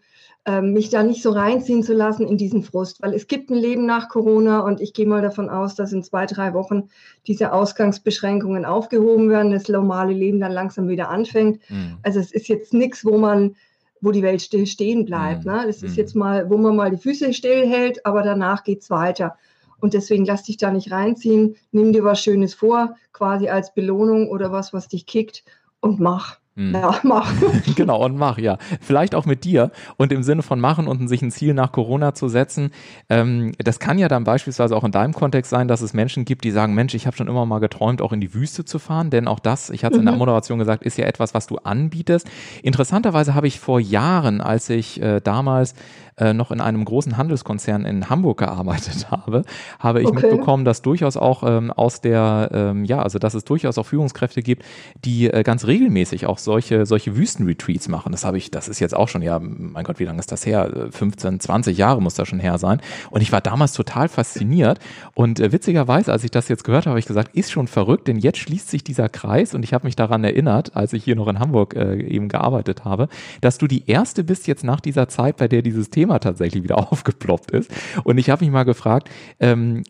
mich 0.62 0.90
da 0.90 1.04
nicht 1.04 1.22
so 1.22 1.30
reinziehen 1.30 1.84
zu 1.84 1.94
lassen 1.94 2.28
in 2.28 2.38
diesen 2.38 2.64
Frust, 2.64 3.04
weil 3.04 3.14
es 3.14 3.28
gibt 3.28 3.52
ein 3.52 3.58
Leben 3.58 3.86
nach 3.86 4.10
Corona 4.10 4.62
und 4.62 4.82
ich 4.82 4.94
gehe 4.94 5.06
mal 5.06 5.22
davon 5.22 5.48
aus, 5.48 5.76
dass 5.76 5.94
in 5.94 6.02
zwei, 6.02 6.26
drei 6.26 6.54
Wochen 6.54 6.90
diese 7.28 7.54
Ausgangsbeschränkungen 7.54 8.66
aufgehoben 8.66 9.30
werden, 9.30 9.52
das 9.52 9.68
normale 9.68 10.14
Leben 10.14 10.40
dann 10.40 10.52
langsam 10.52 10.88
wieder 10.88 11.10
anfängt. 11.10 11.60
Mhm. 11.70 11.98
Also 12.02 12.20
es 12.20 12.32
ist 12.32 12.48
jetzt 12.48 12.74
nichts, 12.74 13.06
wo 13.06 13.20
man 13.20 13.56
wo 14.02 14.12
die 14.12 14.24
Welt 14.24 14.42
still 14.42 14.66
stehen 14.66 15.06
bleibt. 15.06 15.46
Mhm. 15.46 15.52
Ne? 15.52 15.64
Das 15.68 15.84
ist 15.84 15.92
mhm. 15.92 15.98
jetzt 15.98 16.16
mal, 16.16 16.50
wo 16.50 16.58
man 16.58 16.76
mal 16.76 16.92
die 16.92 16.98
Füße 16.98 17.34
stillhält, 17.34 18.06
aber 18.06 18.24
danach 18.24 18.64
geht 18.64 18.82
es 18.82 18.90
weiter. 18.90 19.38
Und 19.80 19.94
deswegen 19.94 20.26
lass 20.26 20.44
dich 20.44 20.58
da 20.58 20.72
nicht 20.72 20.92
reinziehen, 20.92 21.56
nimm 21.72 21.94
dir 21.94 22.04
was 22.04 22.22
Schönes 22.22 22.54
vor, 22.54 22.96
quasi 23.14 23.48
als 23.48 23.74
Belohnung 23.74 24.28
oder 24.30 24.52
was, 24.52 24.74
was 24.74 24.90
dich 24.90 25.06
kickt 25.06 25.44
und 25.80 26.00
mach. 26.00 26.39
Hm. 26.56 26.74
Ja, 26.74 27.00
mach. 27.04 27.32
genau, 27.76 28.04
und 28.04 28.18
mach, 28.18 28.38
ja. 28.38 28.58
Vielleicht 28.82 29.16
auch 29.16 29.26
mit 29.26 29.44
dir 29.44 29.72
und 29.98 30.12
im 30.12 30.24
Sinne 30.24 30.42
von 30.42 30.60
machen 30.60 30.88
und 30.88 31.08
sich 31.08 31.22
ein 31.22 31.32
Ziel 31.32 31.54
nach 31.54 31.72
Corona 31.72 32.14
zu 32.14 32.28
setzen. 32.28 32.72
Ähm, 33.08 33.54
das 33.58 33.80
kann 33.80 33.98
ja 33.98 34.08
dann 34.08 34.24
beispielsweise 34.24 34.76
auch 34.76 34.84
in 34.84 34.92
deinem 34.92 35.14
Kontext 35.14 35.50
sein, 35.50 35.68
dass 35.68 35.82
es 35.82 35.94
Menschen 35.94 36.26
gibt, 36.26 36.44
die 36.44 36.52
sagen, 36.52 36.74
Mensch, 36.74 36.94
ich 36.96 37.08
habe 37.08 37.16
schon 37.16 37.28
immer 37.28 37.46
mal 37.46 37.60
geträumt, 37.60 38.02
auch 38.02 38.12
in 38.12 38.20
die 38.20 38.34
Wüste 38.34 38.66
zu 38.66 38.80
fahren, 38.80 39.10
denn 39.10 39.28
auch 39.28 39.40
das, 39.40 39.70
ich 39.70 39.86
hatte 39.86 39.96
es 39.96 40.00
in 40.00 40.06
der 40.06 40.14
mhm. 40.14 40.20
Moderation 40.20 40.60
gesagt, 40.60 40.84
ist 40.84 40.98
ja 40.98 41.06
etwas, 41.06 41.34
was 41.34 41.48
du 41.48 41.58
anbietest. 41.58 42.28
Interessanterweise 42.64 43.36
habe 43.36 43.48
ich 43.48 43.60
vor 43.60 43.80
Jahren, 43.80 44.42
als 44.42 44.70
ich 44.70 45.02
äh, 45.02 45.22
damals 45.22 45.76
äh, 46.20 46.34
noch 46.34 46.52
in 46.52 46.60
einem 46.60 46.84
großen 46.84 47.18
Handelskonzern 47.18 47.86
in 47.86 48.10
Hamburg 48.10 48.40
gearbeitet 48.40 49.08
habe, 49.12 49.44
habe 49.80 50.02
ich 50.02 50.08
okay. 50.08 50.28
mitbekommen, 50.28 50.66
dass 50.66 50.82
durchaus 50.82 51.16
auch 51.16 51.44
ähm, 51.44 51.72
aus 51.72 52.02
der, 52.02 52.50
ähm, 52.54 52.84
ja, 52.84 53.02
also 53.02 53.20
dass 53.20 53.34
es 53.34 53.46
durchaus 53.46 53.78
auch 53.78 53.86
Führungskräfte 53.86 54.42
gibt, 54.42 54.64
die 55.06 55.32
äh, 55.32 55.44
ganz 55.44 55.66
regelmäßig 55.66 56.26
auch 56.26 56.38
solche, 56.44 56.86
solche 56.86 57.16
Wüstenretreats 57.16 57.88
machen. 57.88 58.12
Das 58.12 58.26
habe 58.26 58.38
ich, 58.38 58.52
das 58.52 58.68
ist 58.68 58.80
jetzt 58.80 58.96
auch 58.96 59.08
schon, 59.08 59.22
ja, 59.22 59.40
mein 59.40 59.84
Gott, 59.84 60.00
wie 60.00 60.06
lange 60.06 60.20
ist 60.20 60.32
das 60.32 60.46
her? 60.46 60.90
15, 60.92 61.36
äh, 61.36 61.40
20 61.40 61.78
Jahre 61.78 62.02
muss 62.02 62.16
das 62.16 62.28
schon 62.28 62.40
her 62.40 62.58
sein. 62.58 62.82
Und 63.10 63.22
ich 63.22 63.32
war 63.32 63.42
damals 63.42 63.74
total 63.74 64.10
fasziniert. 64.10 64.80
Und 65.14 65.40
äh, 65.40 65.52
witzigerweise, 65.52 66.12
als 66.12 66.24
ich 66.24 66.32
das 66.32 66.48
jetzt 66.48 66.64
gehört 66.64 66.86
habe, 66.86 66.92
habe 66.92 67.00
ich 67.00 67.06
gesagt, 67.06 67.36
ist 67.36 67.52
schon 67.52 67.68
verrückt, 67.68 68.08
denn 68.08 68.18
jetzt 68.18 68.40
schließt 68.40 68.70
sich 68.70 68.84
dieser 68.84 69.10
Kreis 69.10 69.54
und 69.54 69.64
ich 69.64 69.74
habe 69.74 69.86
mich 69.88 69.96
daran 69.96 70.24
erinnert, 70.24 70.76
als 70.76 70.94
ich 70.94 71.04
hier 71.04 71.16
noch 71.16 71.28
in 71.28 71.40
Hamburg 71.40 71.76
äh, 71.76 72.02
eben 72.02 72.30
gearbeitet 72.30 72.86
habe, 72.86 73.08
dass 73.42 73.58
du 73.58 73.68
die 73.68 73.90
erste 73.90 74.24
bist 74.24 74.48
jetzt 74.48 74.64
nach 74.64 74.80
dieser 74.80 75.08
Zeit, 75.08 75.38
bei 75.38 75.48
der 75.48 75.62
dieses 75.62 75.90
Thema 75.90 76.20
tatsächlich 76.20 76.64
wieder 76.64 76.78
aufgeploppt 76.92 77.52
ist. 77.52 77.72
Und 78.04 78.18
ich 78.18 78.30
habe 78.30 78.44
mich 78.44 78.52
mal 78.52 78.64
gefragt, 78.64 79.10
ähm, 79.40 79.84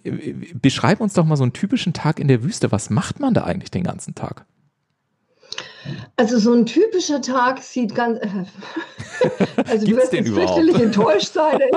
beschreib 0.54 1.02
uns 1.02 1.14
doch 1.14 1.26
mal 1.26 1.38
so 1.38 1.44
einen 1.44 1.54
typischen 1.54 1.94
Tag 1.94 2.20
in 2.20 2.28
der 2.28 2.44
Wüste. 2.44 2.72
Was 2.72 2.90
macht 2.90 3.20
man 3.20 3.34
da 3.34 3.44
eigentlich 3.44 3.72
den 3.72 3.84
ganzen 3.84 4.16
Tag? 4.16 4.46
Also 6.16 6.38
so 6.40 6.54
ein 6.54 6.66
typischer 6.66 7.22
Tag 7.22 7.62
sieht 7.62 7.96
ganz. 7.96 8.20
Äh, 8.20 8.28
also 9.68 9.86
du 9.86 9.96
wirst 9.96 10.14
jetzt 10.14 10.30
fürchterlich 10.30 10.80
enttäuscht 10.80 11.34
sein. 11.34 11.60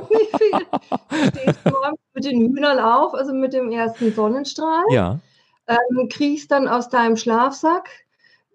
Du 1.11 1.29
stehst 1.29 1.65
morgens 1.65 2.01
mit 2.15 2.25
den 2.25 2.41
Hühnern 2.41 2.79
auf, 2.79 3.15
also 3.15 3.33
mit 3.35 3.53
dem 3.53 3.71
ersten 3.71 4.13
Sonnenstrahl. 4.15 4.85
Ja. 4.91 5.21
Ähm, 5.67 6.09
kriegst 6.09 6.51
dann 6.51 6.69
aus 6.69 6.89
deinem 6.89 7.17
Schlafsack, 7.17 7.89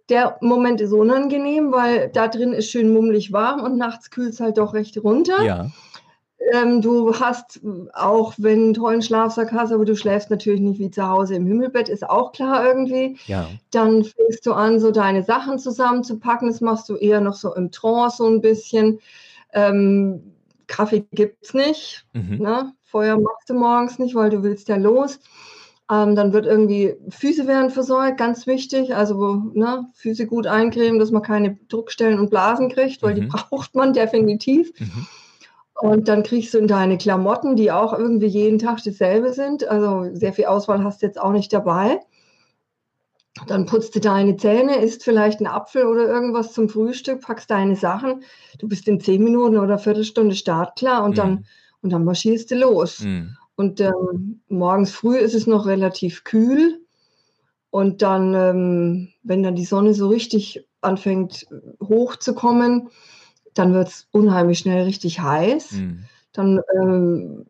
der 0.09 0.37
Moment 0.41 0.81
ist 0.81 0.91
unangenehm, 0.91 1.71
weil 1.71 2.09
da 2.09 2.27
drin 2.27 2.53
ist 2.53 2.69
schön 2.69 2.91
mummelig 2.91 3.31
warm 3.31 3.61
und 3.61 3.77
nachts 3.77 4.09
kühlt 4.09 4.33
es 4.33 4.39
halt 4.39 4.57
doch 4.57 4.73
recht 4.73 4.97
runter. 5.03 5.43
Ja. 5.43 5.67
Ähm, 6.53 6.81
du 6.81 7.13
hast 7.19 7.59
auch, 7.93 8.33
wenn 8.37 8.57
du 8.59 8.63
einen 8.63 8.73
tollen 8.73 9.01
Schlafsack 9.01 9.51
hast, 9.51 9.71
aber 9.71 9.85
du 9.85 9.95
schläfst 9.95 10.29
natürlich 10.29 10.61
nicht 10.61 10.79
wie 10.79 10.91
zu 10.91 11.07
Hause 11.07 11.35
im 11.35 11.45
Himmelbett, 11.45 11.89
ist 11.89 12.07
auch 12.09 12.31
klar 12.31 12.65
irgendwie. 12.65 13.17
Ja. 13.25 13.47
Dann 13.71 14.03
fängst 14.03 14.45
du 14.45 14.53
an, 14.53 14.79
so 14.79 14.91
deine 14.91 15.23
Sachen 15.23 15.59
zusammenzupacken. 15.59 16.47
Das 16.47 16.61
machst 16.61 16.89
du 16.89 16.95
eher 16.95 17.21
noch 17.21 17.35
so 17.35 17.53
im 17.53 17.71
Trance 17.71 18.17
so 18.17 18.27
ein 18.27 18.41
bisschen. 18.41 18.99
Ähm, 19.53 20.33
Kaffee 20.67 21.05
gibt 21.11 21.45
es 21.45 21.53
nicht. 21.53 22.05
Mhm. 22.13 22.37
Ne? 22.39 22.73
Feuer 22.83 23.17
machst 23.17 23.49
du 23.49 23.53
morgens 23.53 23.99
nicht, 23.99 24.15
weil 24.15 24.29
du 24.29 24.43
willst 24.43 24.67
ja 24.69 24.75
los. 24.77 25.19
Ähm, 25.89 26.15
dann 26.15 26.33
wird 26.33 26.45
irgendwie, 26.45 26.95
Füße 27.09 27.47
werden 27.47 27.69
versorgt, 27.69 28.17
ganz 28.17 28.45
wichtig. 28.45 28.93
Also 28.93 29.43
ne, 29.53 29.87
Füße 29.93 30.27
gut 30.27 30.45
eincremen, 30.45 30.99
dass 30.99 31.11
man 31.11 31.21
keine 31.21 31.57
Druckstellen 31.69 32.19
und 32.19 32.29
Blasen 32.29 32.69
kriegt, 32.69 33.01
weil 33.03 33.13
die 33.13 33.21
Mhm. 33.21 33.29
braucht 33.49 33.75
man 33.75 33.93
definitiv. 33.93 34.71
Mhm. 34.79 35.07
Und 35.79 36.07
dann 36.07 36.23
kriegst 36.23 36.53
du 36.53 36.57
in 36.57 36.67
deine 36.67 36.97
Klamotten, 36.97 37.55
die 37.55 37.71
auch 37.71 37.93
irgendwie 37.93 38.27
jeden 38.27 38.57
Tag 38.57 38.83
dasselbe 38.83 39.31
sind. 39.33 39.67
Also 39.67 40.09
sehr 40.13 40.33
viel 40.33 40.45
Auswahl 40.45 40.83
hast 40.83 41.01
du 41.01 41.05
jetzt 41.05 41.19
auch 41.21 41.31
nicht 41.31 41.53
dabei. 41.53 41.99
Dann 43.45 43.67
putzt 43.67 43.95
du 43.95 43.99
deine 43.99 44.35
Zähne, 44.37 44.77
isst 44.77 45.03
vielleicht 45.03 45.39
einen 45.39 45.47
Apfel 45.47 45.85
oder 45.85 46.07
irgendwas 46.07 46.53
zum 46.53 46.69
Frühstück, 46.69 47.21
packst 47.21 47.51
deine 47.51 47.75
Sachen. 47.75 48.23
Du 48.57 48.67
bist 48.67 48.87
in 48.87 48.99
zehn 48.99 49.23
Minuten 49.23 49.57
oder 49.57 49.77
Viertelstunde 49.77 50.33
startklar 50.35 51.03
und, 51.03 51.11
Mhm. 51.11 51.15
dann, 51.15 51.45
und 51.81 51.91
dann 51.91 52.03
marschierst 52.05 52.49
du 52.49 52.55
los. 52.55 53.01
Mhm. 53.01 53.37
Und 53.55 53.79
ähm, 53.79 54.41
morgens 54.49 54.91
früh 54.91 55.17
ist 55.17 55.35
es 55.35 55.45
noch 55.45 55.67
relativ 55.67 56.23
kühl. 56.23 56.79
Und 57.69 58.01
dann, 58.01 58.33
ähm, 58.33 59.09
wenn 59.21 59.43
dann 59.43 59.55
die 59.55 59.65
Sonne 59.65 59.93
so 59.93 60.07
richtig 60.07 60.67
anfängt 60.81 61.45
hochzukommen, 61.83 62.89
dann 63.57 63.73
wird 63.73 63.87
es 63.89 64.07
unheimlich 64.11 64.59
schnell 64.59 64.83
richtig 64.83 65.19
heiß. 65.19 65.71
Mhm. 65.73 66.05
Dann 66.33 66.61
ähm, 66.75 67.45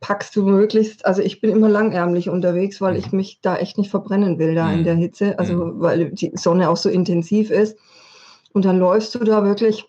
packst 0.00 0.34
du 0.36 0.44
möglichst, 0.44 1.06
also 1.06 1.22
ich 1.22 1.40
bin 1.40 1.50
immer 1.50 1.68
langärmlich 1.68 2.28
unterwegs, 2.28 2.80
weil 2.80 2.94
Mhm. 2.94 2.98
ich 2.98 3.12
mich 3.12 3.40
da 3.40 3.56
echt 3.56 3.78
nicht 3.78 3.90
verbrennen 3.90 4.38
will, 4.38 4.54
da 4.54 4.68
Mhm. 4.68 4.78
in 4.78 4.84
der 4.84 4.94
Hitze, 4.94 5.38
also 5.38 5.54
Mhm. 5.54 5.80
weil 5.80 6.10
die 6.10 6.32
Sonne 6.34 6.68
auch 6.68 6.76
so 6.76 6.88
intensiv 6.88 7.50
ist. 7.50 7.78
Und 8.52 8.64
dann 8.64 8.78
läufst 8.78 9.14
du 9.14 9.20
da 9.20 9.44
wirklich 9.44 9.86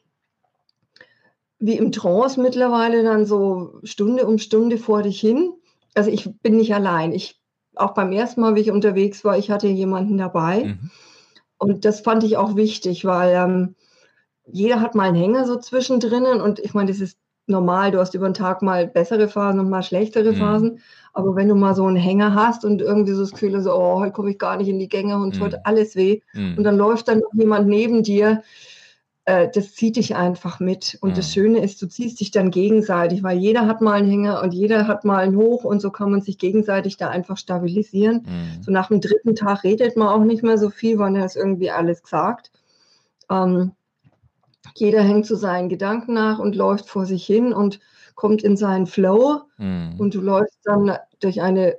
wie 1.60 1.77
im 1.77 1.92
Trance 1.92 2.42
mittlerweile 2.42 3.03
dann 3.03 3.25
so 3.25 3.80
Stunde 3.84 4.25
um 4.27 4.38
Stunde 4.38 4.77
vor 4.77 5.01
dich 5.01 5.20
hin. 5.20 5.53
Also 5.94 6.10
ich 6.10 6.30
bin 6.42 6.58
nicht 6.58 6.74
allein. 6.75 7.13
Ich, 7.13 7.39
auch 7.75 7.94
beim 7.94 8.12
ersten 8.12 8.42
Mal, 8.42 8.56
wie 8.56 8.62
ich 8.62 8.72
unterwegs 8.72 9.24
war, 9.24 9.38
ich 9.38 9.50
hatte 9.50 9.68
jemanden 9.68 10.18
dabei. 10.18 10.65
Mhm. 10.65 10.92
Und 11.58 11.86
das 11.86 12.01
fand 12.01 12.24
ich 12.25 12.36
auch 12.36 12.56
wichtig, 12.58 13.06
weil 13.06 13.34
ähm, 13.34 13.75
jeder 14.45 14.81
hat 14.81 14.95
mal 14.95 15.07
einen 15.07 15.15
Hänger 15.15 15.45
so 15.45 15.55
zwischendrin. 15.57 16.25
Und 16.41 16.59
ich 16.59 16.73
meine, 16.73 16.91
das 16.91 17.00
ist 17.01 17.17
normal. 17.47 17.91
Du 17.91 18.00
hast 18.00 18.13
über 18.13 18.27
den 18.29 18.33
Tag 18.33 18.62
mal 18.62 18.88
bessere 18.88 19.27
Phasen 19.27 19.59
und 19.59 19.69
mal 19.69 19.83
schlechtere 19.83 20.31
Mhm. 20.31 20.35
Phasen. 20.38 20.79
Aber 21.13 21.35
wenn 21.35 21.47
du 21.50 21.55
mal 21.55 21.75
so 21.75 21.85
einen 21.85 21.97
Hänger 21.97 22.33
hast 22.35 22.65
und 22.65 22.81
irgendwie 22.81 23.13
so 23.13 23.21
das 23.21 23.33
Gefühl 23.33 23.55
hast, 23.55 23.67
oh, 23.67 24.00
heute 24.00 24.12
komme 24.12 24.31
ich 24.31 24.39
gar 24.39 24.57
nicht 24.57 24.67
in 24.69 24.79
die 24.79 24.88
Gänge 24.89 25.17
und 25.17 25.35
Mhm. 25.35 25.39
tut 25.39 25.55
alles 25.63 25.95
weh. 25.95 26.21
Mhm. 26.33 26.57
Und 26.57 26.63
dann 26.63 26.77
läuft 26.77 27.07
dann 27.07 27.19
noch 27.19 27.33
jemand 27.33 27.67
neben 27.67 28.03
dir. 28.03 28.43
Äh, 29.25 29.50
das 29.53 29.73
zieht 29.75 29.95
dich 29.95 30.15
einfach 30.15 30.59
mit. 30.59 30.97
Und 31.01 31.17
das 31.17 31.27
Mhm. 31.27 31.31
Schöne 31.31 31.63
ist, 31.63 31.81
du 31.81 31.88
ziehst 31.88 32.19
dich 32.19 32.31
dann 32.31 32.51
gegenseitig, 32.51 33.23
weil 33.23 33.38
jeder 33.38 33.67
hat 33.67 33.79
mal 33.81 33.93
einen 33.93 34.09
Hänger 34.09 34.41
und 34.41 34.53
jeder 34.53 34.88
hat 34.88 35.05
mal 35.05 35.19
einen 35.19 35.38
Hoch 35.38 35.63
und 35.63 35.81
so 35.81 35.91
kann 35.91 36.12
man 36.12 36.21
sich 36.21 36.38
gegenseitig 36.38 36.97
da 36.97 37.07
einfach 37.09 37.38
stabilisieren. 37.38 38.25
Mhm. 38.25 38.63
So 38.63 38.71
nach 38.71 38.89
dem 38.89 39.00
dritten 39.00 39.35
Tag 39.35 39.63
redet 39.63 39.95
man 39.95 40.09
auch 40.09 40.23
nicht 40.25 40.43
mehr 40.43 40.57
so 40.57 40.69
viel, 40.69 41.00
weil 41.00 41.15
er 41.15 41.25
ist 41.25 41.38
irgendwie 41.38 41.71
alles 41.71 42.03
gesagt. 42.03 42.51
Ähm, 43.29 43.71
jeder 44.75 45.01
hängt 45.01 45.25
zu 45.25 45.36
seinen 45.36 45.70
Gedanken 45.70 46.13
nach 46.13 46.39
und 46.39 46.56
läuft 46.56 46.89
vor 46.89 47.06
sich 47.06 47.25
hin 47.25 47.53
und 47.53 47.80
kommt 48.15 48.44
in 48.44 48.58
seinen 48.58 48.88
Flow. 48.88 49.42
Mhm. 49.58 49.96
Und 49.98 50.13
du 50.13 50.22
läufst 50.22 50.60
dann 50.63 50.92
durch 51.20 51.42
eine 51.42 51.75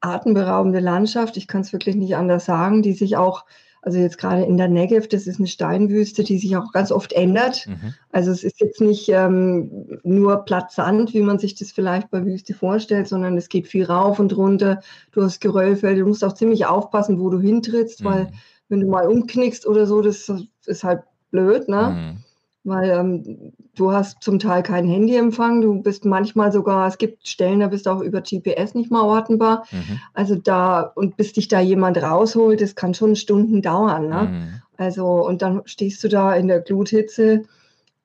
atemberaubende 0.00 0.80
Landschaft, 0.80 1.36
ich 1.36 1.46
kann 1.46 1.60
es 1.60 1.72
wirklich 1.72 1.96
nicht 1.96 2.16
anders 2.16 2.46
sagen, 2.46 2.82
die 2.82 2.94
sich 2.94 3.16
auch, 3.16 3.44
also 3.82 3.98
jetzt 3.98 4.18
gerade 4.18 4.44
in 4.44 4.56
der 4.56 4.68
Negev, 4.68 5.08
das 5.08 5.26
ist 5.26 5.38
eine 5.38 5.46
Steinwüste, 5.46 6.24
die 6.24 6.38
sich 6.38 6.56
auch 6.56 6.72
ganz 6.72 6.90
oft 6.92 7.12
ändert. 7.12 7.66
Mhm. 7.66 7.94
Also 8.10 8.30
es 8.30 8.44
ist 8.44 8.60
jetzt 8.60 8.80
nicht 8.80 9.08
ähm, 9.08 9.98
nur 10.02 10.44
Sand, 10.68 11.14
wie 11.14 11.22
man 11.22 11.38
sich 11.38 11.54
das 11.54 11.72
vielleicht 11.72 12.10
bei 12.10 12.24
Wüste 12.24 12.54
vorstellt, 12.54 13.08
sondern 13.08 13.36
es 13.36 13.48
geht 13.48 13.68
viel 13.68 13.84
rauf 13.84 14.18
und 14.18 14.36
runter. 14.36 14.80
Du 15.12 15.22
hast 15.22 15.40
Geröllfelder, 15.40 16.00
du 16.00 16.08
musst 16.08 16.24
auch 16.24 16.34
ziemlich 16.34 16.66
aufpassen, 16.66 17.20
wo 17.20 17.30
du 17.30 17.40
hintrittst, 17.40 18.04
weil 18.04 18.24
Mhm. 18.24 18.30
wenn 18.68 18.80
du 18.80 18.86
mal 18.86 19.06
umknickst 19.06 19.66
oder 19.66 19.86
so, 19.86 20.00
das 20.00 20.30
ist 20.66 20.84
halt 20.84 21.02
blöd, 21.30 21.68
ne? 21.68 21.90
Mhm. 21.90 22.16
Weil 22.62 22.90
ähm, 22.90 23.52
du 23.74 23.90
hast 23.90 24.22
zum 24.22 24.38
Teil 24.38 24.62
keinen 24.62 24.86
Handyempfang, 24.86 25.62
du 25.62 25.80
bist 25.82 26.04
manchmal 26.04 26.52
sogar, 26.52 26.86
es 26.88 26.98
gibt 26.98 27.26
Stellen, 27.26 27.60
da 27.60 27.68
bist 27.68 27.86
du 27.86 27.90
auch 27.90 28.02
über 28.02 28.20
GPS 28.20 28.74
nicht 28.74 28.90
mal 28.90 29.02
ortenbar. 29.02 29.64
Mhm. 29.72 29.98
Also 30.12 30.34
da, 30.34 30.82
und 30.82 31.16
bis 31.16 31.32
dich 31.32 31.48
da 31.48 31.60
jemand 31.60 32.02
rausholt, 32.02 32.60
das 32.60 32.74
kann 32.74 32.92
schon 32.92 33.16
Stunden 33.16 33.62
dauern. 33.62 34.08
Ne? 34.08 34.28
Mhm. 34.30 34.62
Also, 34.76 35.06
und 35.26 35.40
dann 35.40 35.62
stehst 35.64 36.04
du 36.04 36.08
da 36.08 36.34
in 36.34 36.48
der 36.48 36.60
Gluthitze, 36.60 37.44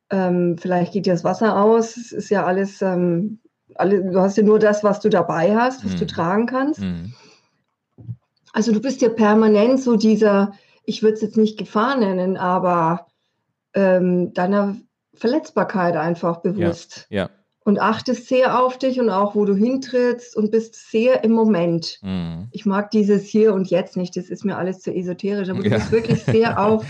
ähm, 0.09 0.57
vielleicht 0.57 0.93
geht 0.93 1.05
dir 1.05 1.13
das 1.13 1.23
Wasser 1.23 1.61
aus, 1.61 1.97
es 1.97 2.11
ist 2.13 2.29
ja 2.29 2.45
alles, 2.45 2.81
ähm, 2.81 3.39
alle, 3.75 4.03
du 4.03 4.19
hast 4.21 4.37
ja 4.37 4.43
nur 4.43 4.59
das, 4.59 4.83
was 4.83 5.01
du 5.01 5.09
dabei 5.09 5.55
hast, 5.55 5.83
was 5.83 5.95
du 5.95 6.03
Mhm. 6.03 6.09
tragen 6.09 6.45
kannst. 6.45 6.79
Mhm. 6.79 7.13
Also 8.53 8.71
du 8.71 8.79
bist 8.79 9.01
ja 9.01 9.09
permanent 9.09 9.81
so 9.81 9.97
dieser, 9.97 10.53
ich 10.85 11.03
würde 11.03 11.15
es 11.15 11.21
jetzt 11.21 11.35
nicht 11.35 11.57
Gefahr 11.57 11.97
nennen, 11.97 12.37
aber 12.37 13.07
ähm, 13.75 14.33
deiner 14.33 14.75
Verletzbarkeit 15.13 15.95
einfach 15.95 16.37
bewusst. 16.37 17.05
Ja. 17.09 17.29
Und 17.63 17.79
achtest 17.79 18.27
sehr 18.27 18.59
auf 18.63 18.77
dich 18.77 18.99
und 18.99 19.09
auch, 19.09 19.33
wo 19.35 19.43
du 19.45 19.55
hintrittst 19.55 20.35
und 20.35 20.51
bist 20.51 20.75
sehr 20.91 21.23
im 21.23 21.31
Moment. 21.31 21.97
Mhm. 22.03 22.47
Ich 22.51 22.65
mag 22.65 22.91
dieses 22.91 23.23
Hier 23.25 23.53
und 23.53 23.69
Jetzt 23.71 23.97
nicht, 23.97 24.15
das 24.15 24.29
ist 24.29 24.45
mir 24.45 24.57
alles 24.57 24.81
zu 24.81 24.93
esoterisch, 24.93 25.49
aber 25.49 25.63
du 25.63 25.69
Ja. 25.69 25.77
bist 25.77 25.91
wirklich 25.91 26.23
sehr 26.23 26.59
auch 26.63 26.85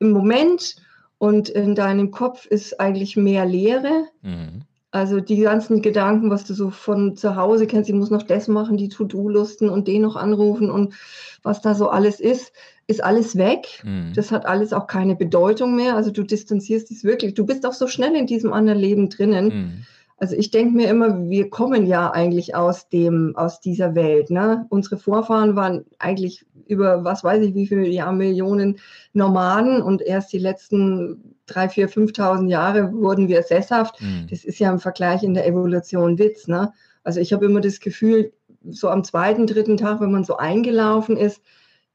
im 0.00 0.10
Moment 0.10 0.76
und 1.18 1.48
in 1.48 1.74
deinem 1.74 2.10
Kopf 2.10 2.44
ist 2.44 2.80
eigentlich 2.80 3.16
mehr 3.16 3.46
Leere. 3.46 4.04
Mhm. 4.20 4.62
Also 4.94 5.18
die 5.18 5.40
ganzen 5.40 5.82
Gedanken, 5.82 6.30
was 6.30 6.44
du 6.44 6.54
so 6.54 6.70
von 6.70 7.16
zu 7.16 7.34
Hause 7.34 7.66
kennst, 7.66 7.90
ich 7.90 7.96
muss 7.96 8.10
noch 8.10 8.22
das 8.22 8.46
machen, 8.46 8.76
die 8.76 8.88
To-Do-Listen 8.88 9.68
und 9.68 9.88
den 9.88 10.02
noch 10.02 10.14
anrufen 10.14 10.70
und 10.70 10.94
was 11.42 11.60
da 11.60 11.74
so 11.74 11.88
alles 11.88 12.20
ist, 12.20 12.52
ist 12.86 13.02
alles 13.02 13.36
weg. 13.36 13.82
Mhm. 13.82 14.12
Das 14.14 14.30
hat 14.30 14.46
alles 14.46 14.72
auch 14.72 14.86
keine 14.86 15.16
Bedeutung 15.16 15.74
mehr. 15.74 15.96
Also 15.96 16.12
du 16.12 16.22
distanzierst 16.22 16.90
dich 16.90 17.02
wirklich. 17.02 17.34
Du 17.34 17.44
bist 17.44 17.66
auch 17.66 17.72
so 17.72 17.88
schnell 17.88 18.14
in 18.14 18.28
diesem 18.28 18.52
anderen 18.52 18.78
Leben 18.78 19.10
drinnen. 19.10 19.46
Mhm. 19.46 19.86
Also 20.16 20.36
ich 20.36 20.50
denke 20.50 20.76
mir 20.76 20.88
immer, 20.88 21.28
wir 21.28 21.50
kommen 21.50 21.86
ja 21.86 22.10
eigentlich 22.10 22.54
aus 22.54 22.88
dem, 22.88 23.34
aus 23.36 23.60
dieser 23.60 23.94
Welt. 23.94 24.30
Ne? 24.30 24.66
Unsere 24.70 24.96
Vorfahren 24.96 25.56
waren 25.56 25.84
eigentlich 25.98 26.46
über 26.66 27.04
was 27.04 27.24
weiß 27.24 27.44
ich 27.44 27.54
wie 27.54 27.66
viele 27.66 27.86
Jahr, 27.88 28.12
Millionen 28.12 28.78
Nomaden 29.12 29.82
und 29.82 30.00
erst 30.00 30.32
die 30.32 30.38
letzten 30.38 31.36
drei, 31.46 31.68
vier, 31.68 31.90
5.000 31.90 32.48
Jahre 32.48 32.92
wurden 32.92 33.28
wir 33.28 33.42
sesshaft. 33.42 34.00
Mhm. 34.00 34.28
Das 34.30 34.44
ist 34.44 34.60
ja 34.60 34.70
im 34.70 34.78
Vergleich 34.78 35.22
in 35.22 35.34
der 35.34 35.46
Evolution 35.46 36.18
Witz. 36.18 36.46
Ne? 36.46 36.72
Also 37.02 37.20
ich 37.20 37.32
habe 37.32 37.46
immer 37.46 37.60
das 37.60 37.80
Gefühl, 37.80 38.32
so 38.70 38.88
am 38.88 39.04
zweiten, 39.04 39.46
dritten 39.46 39.76
Tag, 39.76 40.00
wenn 40.00 40.12
man 40.12 40.24
so 40.24 40.36
eingelaufen 40.36 41.16
ist, 41.16 41.42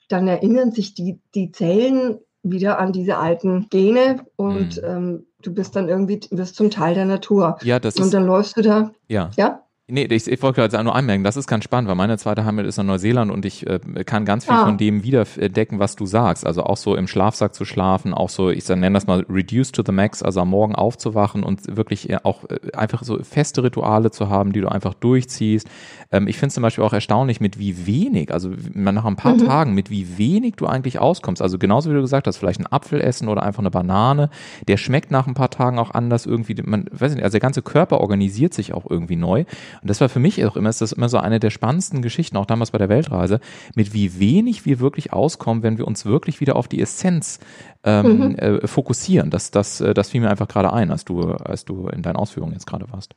dann 0.07 0.27
erinnern 0.27 0.71
sich 0.71 0.93
die, 0.93 1.19
die 1.35 1.51
Zellen 1.51 2.19
wieder 2.43 2.79
an 2.79 2.91
diese 2.93 3.17
alten 3.17 3.67
Gene 3.69 4.17
und 4.35 4.77
Mhm. 4.77 4.83
ähm, 4.87 5.25
du 5.41 5.53
bist 5.53 5.75
dann 5.75 5.89
irgendwie, 5.89 6.19
wirst 6.31 6.55
zum 6.55 6.69
Teil 6.69 6.93
der 6.95 7.05
Natur. 7.05 7.57
Ja, 7.63 7.79
das 7.79 7.95
Und 7.95 8.05
ist, 8.05 8.13
dann 8.13 8.25
läufst 8.25 8.57
du 8.57 8.61
da, 8.61 8.91
ja. 9.07 9.29
ja? 9.37 9.63
Nee, 9.91 10.05
ich, 10.05 10.27
ich 10.31 10.41
wollte 10.43 10.61
gerade 10.67 10.83
nur 10.83 10.95
anmerken, 10.95 11.23
das 11.23 11.35
ist 11.37 11.47
ganz 11.47 11.63
spannend, 11.63 11.87
weil 11.89 11.95
meine 11.95 12.17
zweite 12.17 12.45
Heimat 12.45 12.65
ist 12.65 12.77
in 12.77 12.85
Neuseeland 12.85 13.31
und 13.31 13.45
ich 13.45 13.65
äh, 13.67 13.79
kann 14.05 14.25
ganz 14.25 14.45
viel 14.45 14.53
Ah. 14.53 14.65
von 14.65 14.77
dem 14.77 15.03
wiederentdecken, 15.03 15.79
was 15.79 15.95
du 15.95 16.05
sagst. 16.05 16.45
Also 16.45 16.63
auch 16.63 16.77
so 16.77 16.95
im 16.95 17.07
Schlafsack 17.07 17.53
zu 17.55 17.65
schlafen, 17.65 18.13
auch 18.13 18.29
so, 18.29 18.49
ich 18.49 18.67
nenne 18.69 18.91
das 18.91 19.07
mal 19.07 19.25
reduce 19.29 19.71
to 19.71 19.81
the 19.85 19.91
max, 19.91 20.21
also 20.21 20.41
am 20.41 20.49
Morgen 20.49 20.75
aufzuwachen 20.75 21.43
und 21.43 21.75
wirklich 21.75 22.09
äh, 22.09 22.17
auch 22.23 22.43
äh, 22.49 22.71
einfach 22.75 23.03
so 23.03 23.21
feste 23.23 23.63
Rituale 23.63 24.11
zu 24.11 24.29
haben, 24.29 24.53
die 24.53 24.61
du 24.61 24.69
einfach 24.69 24.93
durchziehst. 24.93 25.67
Ähm, 26.11 26.27
ich 26.27 26.37
finde 26.37 26.47
es 26.49 26.53
zum 26.53 26.63
Beispiel 26.63 26.83
auch 26.83 26.93
erstaunlich, 26.93 27.39
mit 27.41 27.57
wie 27.59 27.85
wenig, 27.87 28.31
also 28.33 28.51
nach 28.73 29.05
ein 29.05 29.15
paar 29.15 29.33
Mhm. 29.35 29.45
Tagen, 29.45 29.73
mit 29.73 29.89
wie 29.89 30.17
wenig 30.17 30.55
du 30.55 30.67
eigentlich 30.67 30.99
auskommst. 30.99 31.41
Also 31.41 31.57
genauso 31.57 31.89
wie 31.89 31.93
du 31.95 32.01
gesagt 32.01 32.27
hast, 32.27 32.37
vielleicht 32.37 32.59
einen 32.59 32.71
Apfel 32.71 33.01
essen 33.01 33.27
oder 33.27 33.43
einfach 33.43 33.59
eine 33.59 33.71
Banane, 33.71 34.29
der 34.67 34.77
schmeckt 34.77 35.11
nach 35.11 35.27
ein 35.27 35.33
paar 35.33 35.49
Tagen 35.49 35.79
auch 35.79 35.91
anders 35.91 36.25
irgendwie. 36.25 36.55
Man 36.63 36.85
weiß 36.91 37.13
nicht, 37.15 37.23
also 37.23 37.33
der 37.33 37.39
ganze 37.41 37.61
Körper 37.61 38.01
organisiert 38.01 38.53
sich 38.53 38.73
auch 38.73 38.85
irgendwie 38.89 39.15
neu. 39.15 39.45
Und 39.81 39.89
das 39.89 40.01
war 40.01 40.09
für 40.09 40.19
mich 40.19 40.43
auch 40.45 40.55
immer, 40.55 40.69
ist 40.69 40.81
das 40.81 40.91
immer 40.91 41.09
so 41.09 41.17
eine 41.17 41.39
der 41.39 41.49
spannendsten 41.49 42.01
Geschichten, 42.01 42.37
auch 42.37 42.45
damals 42.45 42.71
bei 42.71 42.77
der 42.77 42.89
Weltreise, 42.89 43.39
mit 43.75 43.93
wie 43.93 44.19
wenig 44.19 44.65
wir 44.65 44.79
wirklich 44.79 45.13
auskommen, 45.13 45.63
wenn 45.63 45.77
wir 45.77 45.87
uns 45.87 46.05
wirklich 46.05 46.41
wieder 46.41 46.55
auf 46.55 46.67
die 46.67 46.81
Essenz 46.81 47.39
ähm, 47.83 48.05
Mhm. 48.09 48.35
äh, 48.35 48.67
fokussieren. 48.67 49.29
Das, 49.29 49.51
das, 49.51 49.79
äh, 49.81 49.93
das 49.93 50.09
fiel 50.09 50.21
mir 50.21 50.29
einfach 50.29 50.47
gerade 50.47 50.73
ein, 50.73 50.91
als 50.91 51.05
du, 51.05 51.21
als 51.21 51.65
du 51.65 51.87
in 51.87 52.01
deinen 52.01 52.17
Ausführungen 52.17 52.53
jetzt 52.53 52.67
gerade 52.67 52.91
warst. 52.91 53.15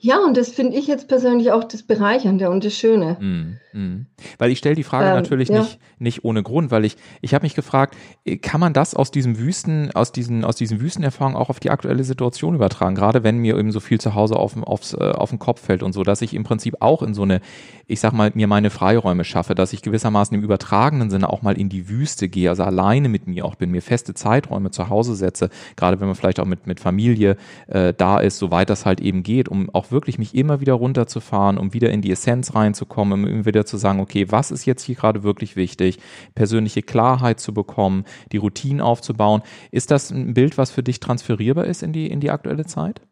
Ja, 0.00 0.18
und 0.18 0.36
das 0.36 0.50
finde 0.50 0.76
ich 0.76 0.86
jetzt 0.86 1.08
persönlich 1.08 1.52
auch 1.52 1.64
das 1.64 1.82
Bereichernde 1.82 2.50
und 2.50 2.64
das 2.64 2.74
Schöne. 2.74 3.16
Mm, 3.20 3.78
mm. 3.78 4.06
Weil 4.38 4.50
ich 4.50 4.58
stelle 4.58 4.74
die 4.74 4.82
Frage 4.82 5.08
ähm, 5.08 5.14
natürlich 5.14 5.48
ja. 5.48 5.60
nicht, 5.60 5.78
nicht 5.98 6.24
ohne 6.24 6.42
Grund, 6.42 6.70
weil 6.70 6.84
ich, 6.84 6.96
ich 7.20 7.32
habe 7.34 7.44
mich 7.44 7.54
gefragt, 7.54 7.96
äh, 8.24 8.36
kann 8.38 8.60
man 8.60 8.72
das 8.72 8.94
aus 8.94 9.12
diesem 9.12 9.38
Wüsten, 9.38 9.92
aus 9.92 10.10
diesen, 10.10 10.44
aus 10.44 10.56
diesen 10.56 10.80
Wüstenerfahrungen 10.80 11.36
auch 11.36 11.48
auf 11.48 11.60
die 11.60 11.70
aktuelle 11.70 12.02
Situation 12.02 12.54
übertragen? 12.54 12.96
Gerade 12.96 13.22
wenn 13.22 13.38
mir 13.38 13.56
eben 13.56 13.70
so 13.70 13.78
viel 13.78 14.00
zu 14.00 14.14
Hause 14.14 14.36
auf, 14.36 14.56
aufs, 14.62 14.94
äh, 14.94 14.98
auf 14.98 15.30
den 15.30 15.38
Kopf 15.38 15.60
fällt 15.60 15.82
und 15.84 15.92
so, 15.92 16.02
dass 16.02 16.22
ich 16.22 16.34
im 16.34 16.42
Prinzip 16.42 16.76
auch 16.80 17.02
in 17.02 17.14
so 17.14 17.22
eine, 17.22 17.40
ich 17.86 18.00
sag 18.00 18.12
mal, 18.12 18.32
mir 18.34 18.48
meine 18.48 18.70
Freiräume 18.70 19.24
schaffe, 19.24 19.54
dass 19.54 19.72
ich 19.72 19.82
gewissermaßen 19.82 20.36
im 20.36 20.42
übertragenen 20.42 21.10
Sinne 21.10 21.30
auch 21.30 21.42
mal 21.42 21.56
in 21.56 21.68
die 21.68 21.88
Wüste 21.88 22.28
gehe, 22.28 22.50
also 22.50 22.64
alleine 22.64 23.08
mit 23.08 23.28
mir 23.28 23.44
auch 23.44 23.54
bin, 23.54 23.70
mir 23.70 23.82
feste 23.82 24.14
Zeiträume 24.14 24.72
zu 24.72 24.88
Hause 24.88 25.14
setze, 25.14 25.50
gerade 25.76 26.00
wenn 26.00 26.08
man 26.08 26.16
vielleicht 26.16 26.40
auch 26.40 26.46
mit, 26.46 26.66
mit 26.66 26.80
Familie 26.80 27.36
äh, 27.68 27.94
da 27.96 28.18
ist, 28.18 28.38
soweit 28.38 28.68
das 28.68 28.84
halt 28.84 29.00
eben 29.00 29.22
geht, 29.22 29.48
um 29.52 29.70
auch 29.72 29.90
wirklich 29.90 30.18
mich 30.18 30.34
immer 30.34 30.60
wieder 30.60 30.72
runterzufahren, 30.72 31.58
um 31.58 31.74
wieder 31.74 31.90
in 31.90 32.00
die 32.00 32.10
Essenz 32.10 32.54
reinzukommen, 32.54 33.12
um 33.12 33.28
immer 33.28 33.44
wieder 33.44 33.66
zu 33.66 33.76
sagen, 33.76 34.00
okay, 34.00 34.26
was 34.30 34.50
ist 34.50 34.64
jetzt 34.64 34.82
hier 34.82 34.94
gerade 34.94 35.22
wirklich 35.22 35.54
wichtig, 35.54 35.98
persönliche 36.34 36.82
Klarheit 36.82 37.38
zu 37.38 37.52
bekommen, 37.52 38.04
die 38.32 38.38
Routinen 38.38 38.80
aufzubauen. 38.80 39.42
Ist 39.70 39.90
das 39.90 40.10
ein 40.10 40.34
Bild, 40.34 40.56
was 40.56 40.70
für 40.70 40.82
dich 40.82 41.00
transferierbar 41.00 41.66
ist 41.66 41.82
in 41.82 41.92
die, 41.92 42.10
in 42.10 42.20
die 42.20 42.30
aktuelle 42.30 42.64
Zeit? 42.64 43.02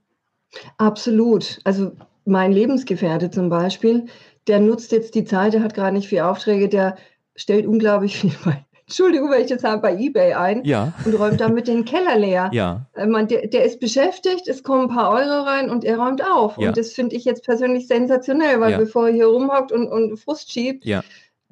Absolut. 0.78 1.61
Also 1.64 1.92
mein 2.25 2.52
Lebensgefährte 2.52 3.30
zum 3.30 3.50
Beispiel, 3.50 4.06
der 4.47 4.61
nutzt 4.61 4.92
jetzt 4.92 5.14
die 5.14 5.25
Zeit, 5.25 5.52
der 5.52 5.62
hat 5.62 5.75
gerade 5.75 5.94
nicht 5.94 6.09
viel 6.09 6.20
Aufträge, 6.20 6.68
der 6.68 6.97
stellt 7.37 7.66
unglaublich 7.66 8.16
viel 8.20 8.32
bei 8.44 8.64
Entschuldigung, 8.90 9.30
wenn 9.30 9.42
ich 9.42 9.47
das 9.47 9.62
sage, 9.62 9.80
bei 9.80 9.97
eBay 9.97 10.35
ein 10.35 10.64
ja. 10.64 10.92
und 11.04 11.14
räumt 11.14 11.40
damit 11.40 11.68
den 11.68 11.85
Keller 11.85 12.18
leer. 12.18 12.50
Ja. 12.52 12.87
Äh, 12.94 13.06
man, 13.06 13.28
der, 13.28 13.47
der, 13.47 13.64
ist 13.64 13.78
beschäftigt, 13.78 14.49
es 14.49 14.64
kommen 14.64 14.90
ein 14.90 14.97
paar 14.97 15.11
Euro 15.11 15.44
rein 15.44 15.70
und 15.70 15.85
er 15.85 15.97
räumt 15.97 16.26
auf. 16.26 16.59
Ja. 16.59 16.68
Und 16.68 16.76
das 16.76 16.92
finde 16.92 17.14
ich 17.14 17.25
jetzt 17.25 17.44
persönlich 17.44 17.87
sensationell, 17.87 18.59
weil 18.59 18.76
bevor 18.78 19.06
er 19.06 19.14
hier 19.14 19.28
rumhockt 19.28 19.70
und, 19.70 19.87
und 19.87 20.18
Frust 20.18 20.50
schiebt, 20.50 20.85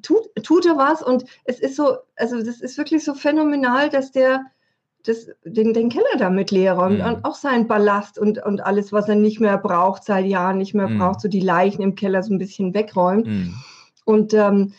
tut, 0.03 0.29
tut 0.43 0.65
er 0.65 0.75
was. 0.75 1.01
Und 1.01 1.23
es 1.45 1.61
ist 1.61 1.77
so, 1.77 1.95
also 2.17 2.43
das 2.43 2.59
ist 2.59 2.77
wirklich 2.77 3.05
so 3.05 3.13
phänomenal, 3.13 3.89
dass 3.89 4.11
der 4.11 4.41
das, 5.05 5.27
den, 5.45 5.73
den 5.73 5.87
Keller 5.87 6.17
damit 6.17 6.51
leer 6.51 6.73
räumt 6.73 6.99
mhm. 6.99 7.05
und 7.05 7.23
auch 7.23 7.35
seinen 7.35 7.67
Ballast 7.67 8.19
und, 8.19 8.43
und 8.43 8.59
alles, 8.65 8.91
was 8.91 9.07
er 9.07 9.15
nicht 9.15 9.39
mehr 9.39 9.57
braucht, 9.57 10.03
seit 10.03 10.25
Jahren 10.25 10.57
nicht 10.57 10.73
mehr 10.73 10.89
mhm. 10.89 10.99
braucht, 10.99 11.21
so 11.21 11.29
die 11.29 11.39
Leichen 11.39 11.83
im 11.83 11.95
Keller 11.95 12.21
so 12.21 12.33
ein 12.33 12.37
bisschen 12.37 12.73
wegräumt. 12.73 13.27
Mhm. 13.27 13.53
Und 14.03 14.33
ähm, 14.33 14.73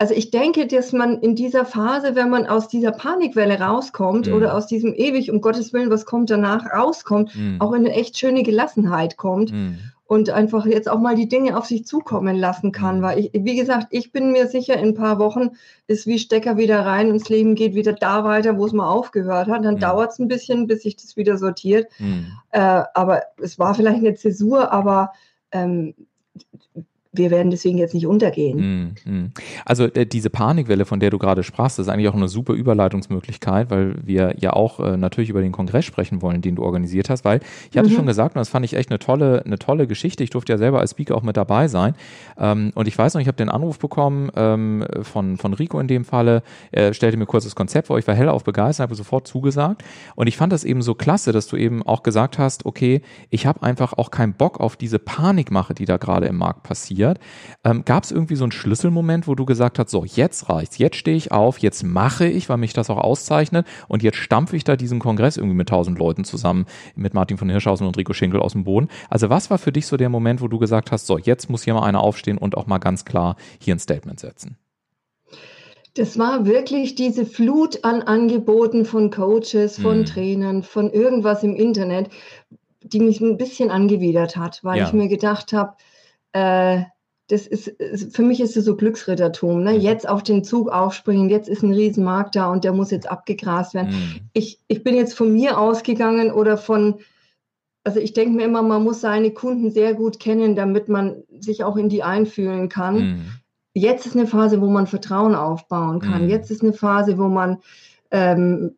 also 0.00 0.14
ich 0.14 0.30
denke, 0.30 0.66
dass 0.66 0.92
man 0.92 1.20
in 1.20 1.36
dieser 1.36 1.66
Phase, 1.66 2.14
wenn 2.14 2.30
man 2.30 2.46
aus 2.46 2.68
dieser 2.68 2.90
Panikwelle 2.90 3.60
rauskommt 3.60 4.28
mhm. 4.28 4.32
oder 4.32 4.54
aus 4.54 4.66
diesem 4.66 4.94
ewig, 4.94 5.30
um 5.30 5.42
Gottes 5.42 5.74
Willen, 5.74 5.90
was 5.90 6.06
kommt 6.06 6.30
danach, 6.30 6.72
rauskommt, 6.72 7.36
mhm. 7.36 7.60
auch 7.60 7.74
in 7.74 7.84
eine 7.84 7.92
echt 7.92 8.18
schöne 8.18 8.42
Gelassenheit 8.42 9.18
kommt 9.18 9.52
mhm. 9.52 9.78
und 10.06 10.30
einfach 10.30 10.64
jetzt 10.64 10.88
auch 10.88 11.00
mal 11.00 11.16
die 11.16 11.28
Dinge 11.28 11.54
auf 11.54 11.66
sich 11.66 11.84
zukommen 11.84 12.36
lassen 12.36 12.72
kann. 12.72 13.00
Mhm. 13.00 13.02
Weil 13.02 13.18
ich, 13.18 13.30
wie 13.34 13.56
gesagt, 13.56 13.88
ich 13.90 14.10
bin 14.10 14.32
mir 14.32 14.46
sicher, 14.46 14.78
in 14.78 14.88
ein 14.88 14.94
paar 14.94 15.18
Wochen 15.18 15.50
ist 15.86 16.06
wie 16.06 16.18
Stecker 16.18 16.56
wieder 16.56 16.86
rein 16.86 17.08
und 17.08 17.20
das 17.20 17.28
Leben 17.28 17.54
geht 17.54 17.74
wieder 17.74 17.92
da 17.92 18.24
weiter, 18.24 18.56
wo 18.56 18.64
es 18.64 18.72
mal 18.72 18.88
aufgehört 18.88 19.48
hat. 19.48 19.66
Dann 19.66 19.74
mhm. 19.74 19.80
dauert 19.80 20.12
es 20.12 20.18
ein 20.18 20.28
bisschen, 20.28 20.66
bis 20.66 20.80
sich 20.80 20.96
das 20.96 21.18
wieder 21.18 21.36
sortiert. 21.36 21.88
Mhm. 21.98 22.28
Äh, 22.52 22.84
aber 22.94 23.24
es 23.36 23.58
war 23.58 23.74
vielleicht 23.74 23.98
eine 23.98 24.14
Zäsur, 24.14 24.72
aber 24.72 25.12
ähm, 25.52 25.92
wir 27.12 27.32
werden 27.32 27.50
deswegen 27.50 27.76
jetzt 27.76 27.92
nicht 27.92 28.06
untergehen. 28.06 28.94
Mm, 29.04 29.10
mm. 29.10 29.32
Also 29.64 29.84
äh, 29.86 30.06
diese 30.06 30.30
Panikwelle, 30.30 30.84
von 30.84 31.00
der 31.00 31.10
du 31.10 31.18
gerade 31.18 31.42
sprachst, 31.42 31.80
ist 31.80 31.88
eigentlich 31.88 32.08
auch 32.08 32.14
eine 32.14 32.28
super 32.28 32.52
Überleitungsmöglichkeit, 32.52 33.68
weil 33.68 33.96
wir 34.04 34.36
ja 34.38 34.52
auch 34.52 34.78
äh, 34.78 34.96
natürlich 34.96 35.28
über 35.28 35.40
den 35.40 35.50
Kongress 35.50 35.84
sprechen 35.84 36.22
wollen, 36.22 36.40
den 36.40 36.54
du 36.54 36.62
organisiert 36.62 37.10
hast, 37.10 37.24
weil 37.24 37.40
ich 37.72 37.76
hatte 37.76 37.88
mhm. 37.88 37.94
schon 37.94 38.06
gesagt, 38.06 38.36
und 38.36 38.38
das 38.38 38.48
fand 38.48 38.64
ich 38.64 38.74
echt 38.74 38.90
eine 38.90 39.00
tolle, 39.00 39.44
eine 39.44 39.58
tolle 39.58 39.88
Geschichte. 39.88 40.22
Ich 40.22 40.30
durfte 40.30 40.52
ja 40.52 40.58
selber 40.58 40.78
als 40.78 40.92
Speaker 40.92 41.16
auch 41.16 41.24
mit 41.24 41.36
dabei 41.36 41.66
sein. 41.66 41.94
Ähm, 42.38 42.70
und 42.76 42.86
ich 42.86 42.96
weiß 42.96 43.14
noch, 43.14 43.20
ich 43.20 43.26
habe 43.26 43.36
den 43.36 43.48
Anruf 43.48 43.80
bekommen 43.80 44.30
ähm, 44.36 44.84
von, 45.02 45.36
von 45.36 45.52
Rico 45.54 45.80
in 45.80 45.88
dem 45.88 46.04
Falle. 46.04 46.44
Er 46.70 46.94
stellte 46.94 47.16
mir 47.16 47.26
kurz 47.26 47.42
das 47.42 47.56
Konzept 47.56 47.88
vor, 47.88 47.98
ich 47.98 48.06
war 48.06 48.14
hellauf 48.14 48.44
begeistert, 48.44 48.84
habe 48.84 48.94
sofort 48.94 49.26
zugesagt. 49.26 49.82
Und 50.14 50.28
ich 50.28 50.36
fand 50.36 50.52
das 50.52 50.62
eben 50.62 50.80
so 50.80 50.94
klasse, 50.94 51.32
dass 51.32 51.48
du 51.48 51.56
eben 51.56 51.82
auch 51.82 52.04
gesagt 52.04 52.38
hast, 52.38 52.66
okay, 52.66 53.02
ich 53.30 53.46
habe 53.46 53.64
einfach 53.64 53.94
auch 53.94 54.12
keinen 54.12 54.34
Bock 54.34 54.60
auf 54.60 54.76
diese 54.76 55.00
Panikmache, 55.00 55.74
die 55.74 55.86
da 55.86 55.96
gerade 55.96 56.26
im 56.26 56.36
Markt 56.36 56.62
passiert 56.62 56.99
passiert. 57.00 57.18
Ähm, 57.64 57.84
Gab 57.84 58.04
es 58.04 58.10
irgendwie 58.10 58.36
so 58.36 58.44
einen 58.44 58.52
Schlüsselmoment, 58.52 59.26
wo 59.26 59.34
du 59.34 59.44
gesagt 59.44 59.78
hast, 59.78 59.90
so 59.90 60.04
jetzt 60.04 60.48
reicht's, 60.48 60.78
jetzt 60.78 60.96
stehe 60.96 61.16
ich 61.16 61.32
auf, 61.32 61.58
jetzt 61.58 61.82
mache 61.82 62.26
ich, 62.26 62.48
weil 62.48 62.58
mich 62.58 62.72
das 62.72 62.90
auch 62.90 62.98
auszeichnet 62.98 63.66
und 63.88 64.02
jetzt 64.02 64.16
stampfe 64.16 64.56
ich 64.56 64.64
da 64.64 64.76
diesen 64.76 64.98
Kongress 64.98 65.36
irgendwie 65.36 65.56
mit 65.56 65.68
tausend 65.68 65.98
Leuten 65.98 66.24
zusammen, 66.24 66.66
mit 66.94 67.14
Martin 67.14 67.38
von 67.38 67.48
Hirschhausen 67.48 67.86
und 67.86 67.96
Rico 67.96 68.12
Schinkel 68.12 68.40
aus 68.40 68.52
dem 68.52 68.64
Boden. 68.64 68.88
Also 69.08 69.30
was 69.30 69.50
war 69.50 69.58
für 69.58 69.72
dich 69.72 69.86
so 69.86 69.96
der 69.96 70.08
Moment, 70.08 70.40
wo 70.40 70.48
du 70.48 70.58
gesagt 70.58 70.92
hast, 70.92 71.06
so 71.06 71.18
jetzt 71.18 71.50
muss 71.50 71.64
hier 71.64 71.74
mal 71.74 71.84
einer 71.84 72.00
aufstehen 72.00 72.38
und 72.38 72.56
auch 72.56 72.66
mal 72.66 72.78
ganz 72.78 73.04
klar 73.04 73.36
hier 73.58 73.74
ein 73.74 73.78
Statement 73.78 74.20
setzen? 74.20 74.56
Das 75.94 76.18
war 76.18 76.46
wirklich 76.46 76.94
diese 76.94 77.26
Flut 77.26 77.84
an 77.84 78.02
Angeboten 78.02 78.84
von 78.84 79.10
Coaches, 79.10 79.76
von 79.76 80.02
mm. 80.02 80.04
Trainern, 80.04 80.62
von 80.62 80.88
irgendwas 80.88 81.42
im 81.42 81.56
Internet, 81.56 82.10
die 82.80 83.00
mich 83.00 83.20
ein 83.20 83.36
bisschen 83.36 83.70
angewidert 83.70 84.36
hat, 84.36 84.60
weil 84.62 84.78
ja. 84.78 84.86
ich 84.86 84.92
mir 84.92 85.08
gedacht 85.08 85.52
habe, 85.52 85.74
äh, 86.32 86.82
das 87.30 87.46
ist, 87.46 87.72
für 88.14 88.22
mich 88.22 88.40
ist 88.40 88.56
es 88.56 88.64
so 88.64 88.76
Glücksrittertum. 88.76 89.62
Ne? 89.62 89.74
Mhm. 89.74 89.80
Jetzt 89.80 90.08
auf 90.08 90.22
den 90.22 90.42
Zug 90.42 90.68
aufspringen, 90.68 91.30
jetzt 91.30 91.48
ist 91.48 91.62
ein 91.62 91.72
Riesenmarkt 91.72 92.34
da 92.34 92.50
und 92.50 92.64
der 92.64 92.72
muss 92.72 92.90
jetzt 92.90 93.08
abgegrast 93.08 93.74
werden. 93.74 93.90
Mhm. 93.90 94.20
Ich, 94.32 94.58
ich 94.66 94.82
bin 94.82 94.96
jetzt 94.96 95.14
von 95.14 95.32
mir 95.32 95.58
ausgegangen 95.58 96.32
oder 96.32 96.56
von, 96.56 96.96
also 97.84 98.00
ich 98.00 98.12
denke 98.14 98.36
mir 98.36 98.44
immer, 98.44 98.62
man 98.62 98.82
muss 98.82 99.00
seine 99.00 99.30
Kunden 99.30 99.70
sehr 99.70 99.94
gut 99.94 100.18
kennen, 100.18 100.56
damit 100.56 100.88
man 100.88 101.22
sich 101.38 101.62
auch 101.62 101.76
in 101.76 101.88
die 101.88 102.02
einfühlen 102.02 102.68
kann. 102.68 102.94
Mhm. 102.94 103.24
Jetzt 103.74 104.06
ist 104.06 104.16
eine 104.16 104.26
Phase, 104.26 104.60
wo 104.60 104.68
man 104.68 104.88
Vertrauen 104.88 105.36
aufbauen 105.36 106.00
kann. 106.00 106.24
Mhm. 106.24 106.30
Jetzt 106.30 106.50
ist 106.50 106.62
eine 106.62 106.72
Phase, 106.72 107.16
wo 107.16 107.28
man 107.28 107.58
ähm, 108.10 108.74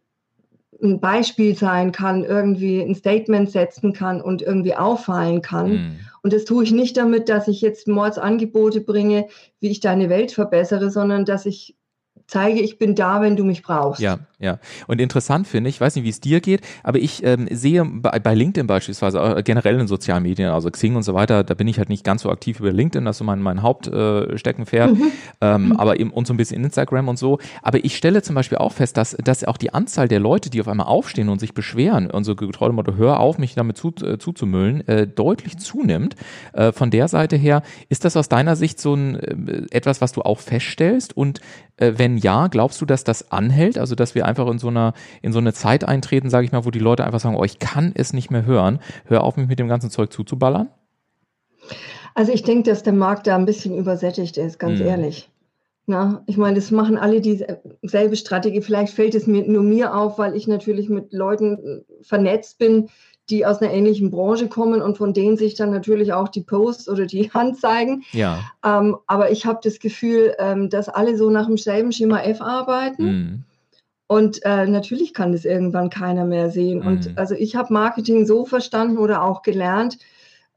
ein 0.83 1.01
Beispiel 1.01 1.57
sein 1.57 1.93
kann, 1.93 2.25
irgendwie 2.25 2.83
ein 2.83 2.95
Statement 2.95 3.51
setzen 3.51 3.95
kann 3.95 4.21
und 4.21 4.43
irgendwie 4.43 4.75
auffallen 4.75 5.41
kann. 5.41 5.99
Und 6.23 6.33
das 6.33 6.45
tue 6.45 6.65
ich 6.65 6.71
nicht 6.73 6.97
damit, 6.97 7.29
dass 7.29 7.49
ich 7.49 7.61
jetzt 7.61 7.89
Mordsangebote 7.89 8.81
bringe, 8.81 9.29
wie 9.61 9.71
ich 9.71 9.81
deine 9.81 10.09
Welt 10.09 10.33
verbessere, 10.33 10.91
sondern 10.91 11.25
dass 11.25 11.47
ich 11.47 11.77
zeige, 12.27 12.61
ich 12.61 12.79
bin 12.79 12.95
da, 12.95 13.21
wenn 13.21 13.37
du 13.37 13.45
mich 13.45 13.63
brauchst. 13.63 14.01
Ja, 14.01 14.19
ja. 14.39 14.59
Und 14.87 15.01
interessant 15.01 15.47
finde 15.47 15.71
ich, 15.71 15.77
ich 15.77 15.81
weiß 15.81 15.97
nicht, 15.97 16.05
wie 16.05 16.11
es 16.11 16.21
dir 16.21 16.41
geht, 16.41 16.61
aber 16.83 16.99
ich 16.99 17.25
ähm, 17.25 17.47
sehe 17.51 17.85
bei, 17.85 18.19
bei 18.19 18.35
LinkedIn 18.35 18.67
beispielsweise, 18.67 19.19
äh, 19.19 19.43
generell 19.43 19.79
in 19.81 19.87
sozialen 19.87 20.23
Medien, 20.23 20.51
also 20.51 20.71
Xing 20.71 20.97
und 20.97 21.03
so 21.03 21.15
weiter, 21.15 21.45
da 21.45 21.55
bin 21.55 21.69
ich 21.69 21.79
halt 21.79 21.89
nicht 21.89 22.05
ganz 22.05 22.23
so 22.23 22.31
aktiv 22.31 22.61
über 22.61 22.73
LinkedIn, 22.73 23.05
das 23.05 23.17
ist 23.17 23.19
so 23.19 23.25
mein, 23.25 23.41
mein 23.41 23.63
Hauptsteckenpferd, 23.63 24.91
äh, 24.91 24.95
mhm. 24.95 25.13
ähm, 25.41 25.67
mhm. 25.67 25.73
aber 25.77 25.99
eben 26.01 26.11
und 26.11 26.27
so 26.27 26.35
ein 26.35 26.37
bisschen 26.37 26.63
Instagram 26.63 27.09
und 27.09 27.19
so. 27.19 27.39
Aber 27.63 27.85
ich 27.85 27.97
stelle 27.97 28.23
zum 28.23 28.35
Beispiel 28.35 28.59
auch 28.59 28.73
fest, 28.73 28.97
dass, 28.97 29.17
dass 29.23 29.45
auch 29.45 29.57
die 29.57 29.73
Anzahl 29.73 30.09
der 30.09 30.21
Leute, 30.21 30.51
die 30.51 30.61
auf 30.61 30.69
einmal 30.69 30.87
aufstehen 30.87 31.29
und 31.29 31.39
sich 31.39 31.55
beschweren 31.55 32.11
und 32.11 32.25
so 32.25 32.35
getreu 32.35 32.71
Motto, 32.73 32.97
hör 32.97 33.21
auf, 33.21 33.39
mich 33.39 33.55
damit 33.55 33.77
zu, 33.77 33.93
äh, 34.03 34.19
zuzumüllen, 34.19 34.87
äh, 34.89 35.07
deutlich 35.07 35.59
zunimmt. 35.59 36.17
Äh, 36.53 36.73
von 36.73 36.91
der 36.91 37.09
Seite 37.09 37.37
her, 37.37 37.63
ist 37.89 38.05
das 38.05 38.17
aus 38.17 38.29
deiner 38.29 38.57
Sicht 38.57 38.81
so 38.81 38.95
ein 38.95 39.69
etwas, 39.71 40.01
was 40.01 40.13
du 40.13 40.23
auch 40.23 40.41
feststellst? 40.41 41.17
Und 41.17 41.41
äh, 41.77 41.93
wenn 42.12 42.18
ja, 42.18 42.48
glaubst 42.48 42.81
du, 42.81 42.87
dass 42.87 43.05
das 43.05 43.33
anhält? 43.33 43.79
Also, 43.79 43.94
dass 43.94 44.14
wir 44.14 44.27
einfach 44.27 44.46
in 44.48 44.59
so 44.59 44.68
einer, 44.68 44.92
in 45.22 45.33
so 45.33 45.38
eine 45.38 45.53
Zeit 45.53 45.85
eintreten, 45.85 46.31
sage 46.31 46.44
ich 46.44 46.53
mal, 46.53 46.64
wo 46.64 46.70
die 46.70 46.79
Leute 46.79 47.05
einfach 47.05 47.20
sagen, 47.20 47.37
oh, 47.37 47.44
ich 47.44 47.59
kann 47.59 47.92
es 47.94 48.12
nicht 48.12 48.31
mehr 48.31 48.44
hören. 48.44 48.81
Hör 49.07 49.25
auf, 49.25 49.37
mich 49.37 49.48
mit 49.48 49.59
dem 49.59 49.68
ganzen 49.68 49.90
Zeug 49.90 50.12
zuzuballern? 50.12 50.68
Also 52.14 52.33
ich 52.33 52.42
denke, 52.42 52.68
dass 52.68 52.83
der 52.83 52.92
Markt 52.92 53.27
da 53.27 53.37
ein 53.37 53.46
bisschen 53.46 53.77
übersättigt 53.77 54.37
ist, 54.37 54.59
ganz 54.59 54.81
hm. 54.81 54.87
ehrlich. 54.87 55.31
Na, 55.87 56.22
ich 56.27 56.37
meine, 56.37 56.57
das 56.57 56.70
machen 56.70 56.96
alle 56.96 57.20
dieselbe 57.20 58.16
Strategie. 58.16 58.61
Vielleicht 58.61 58.94
fällt 58.94 59.14
es 59.14 59.27
mir 59.27 59.42
nur 59.48 59.62
mir 59.62 59.96
auf, 59.96 60.18
weil 60.18 60.37
ich 60.37 60.46
natürlich 60.46 60.88
mit 60.88 61.12
Leuten 61.12 61.85
vernetzt 62.03 62.59
bin, 62.59 62.88
die 63.33 63.47
aus 63.47 63.61
einer 63.61 63.73
ähnlichen 63.73 64.11
Branche 64.11 64.49
kommen 64.49 64.83
und 64.83 64.99
von 64.99 65.12
denen 65.12 65.37
sich 65.37 65.55
dann 65.55 65.71
natürlich 65.71 66.12
auch 66.12 66.29
die 66.29 66.42
Posts 66.42 66.88
oder 66.88 67.07
die 67.07 67.31
Hand 67.35 67.59
zeigen. 67.59 68.05
Ja. 68.12 68.40
Ähm, 68.64 68.97
aber 69.07 69.31
ich 69.31 69.47
habe 69.47 69.61
das 69.62 69.81
Gefühl, 69.81 70.35
ähm, 70.38 70.68
dass 70.68 70.88
alle 70.88 71.16
so 71.16 71.31
nach 71.31 71.47
demselben 71.47 71.90
Schema 71.90 72.21
F 72.21 72.40
arbeiten. 72.40 73.05
Mhm. 73.05 73.45
Und 74.07 74.45
äh, 74.45 74.66
natürlich 74.66 75.14
kann 75.14 75.33
das 75.33 75.47
irgendwann 75.47 75.88
keiner 75.88 76.27
mehr 76.27 76.51
sehen. 76.51 76.81
Mhm. 76.81 76.87
Und 76.87 77.18
also 77.18 77.35
ich 77.35 77.57
habe 77.57 77.73
Marketing 77.73 78.27
so 78.27 78.45
verstanden 78.45 78.99
oder 78.99 79.23
auch 79.23 79.42
gelernt, 79.42 79.99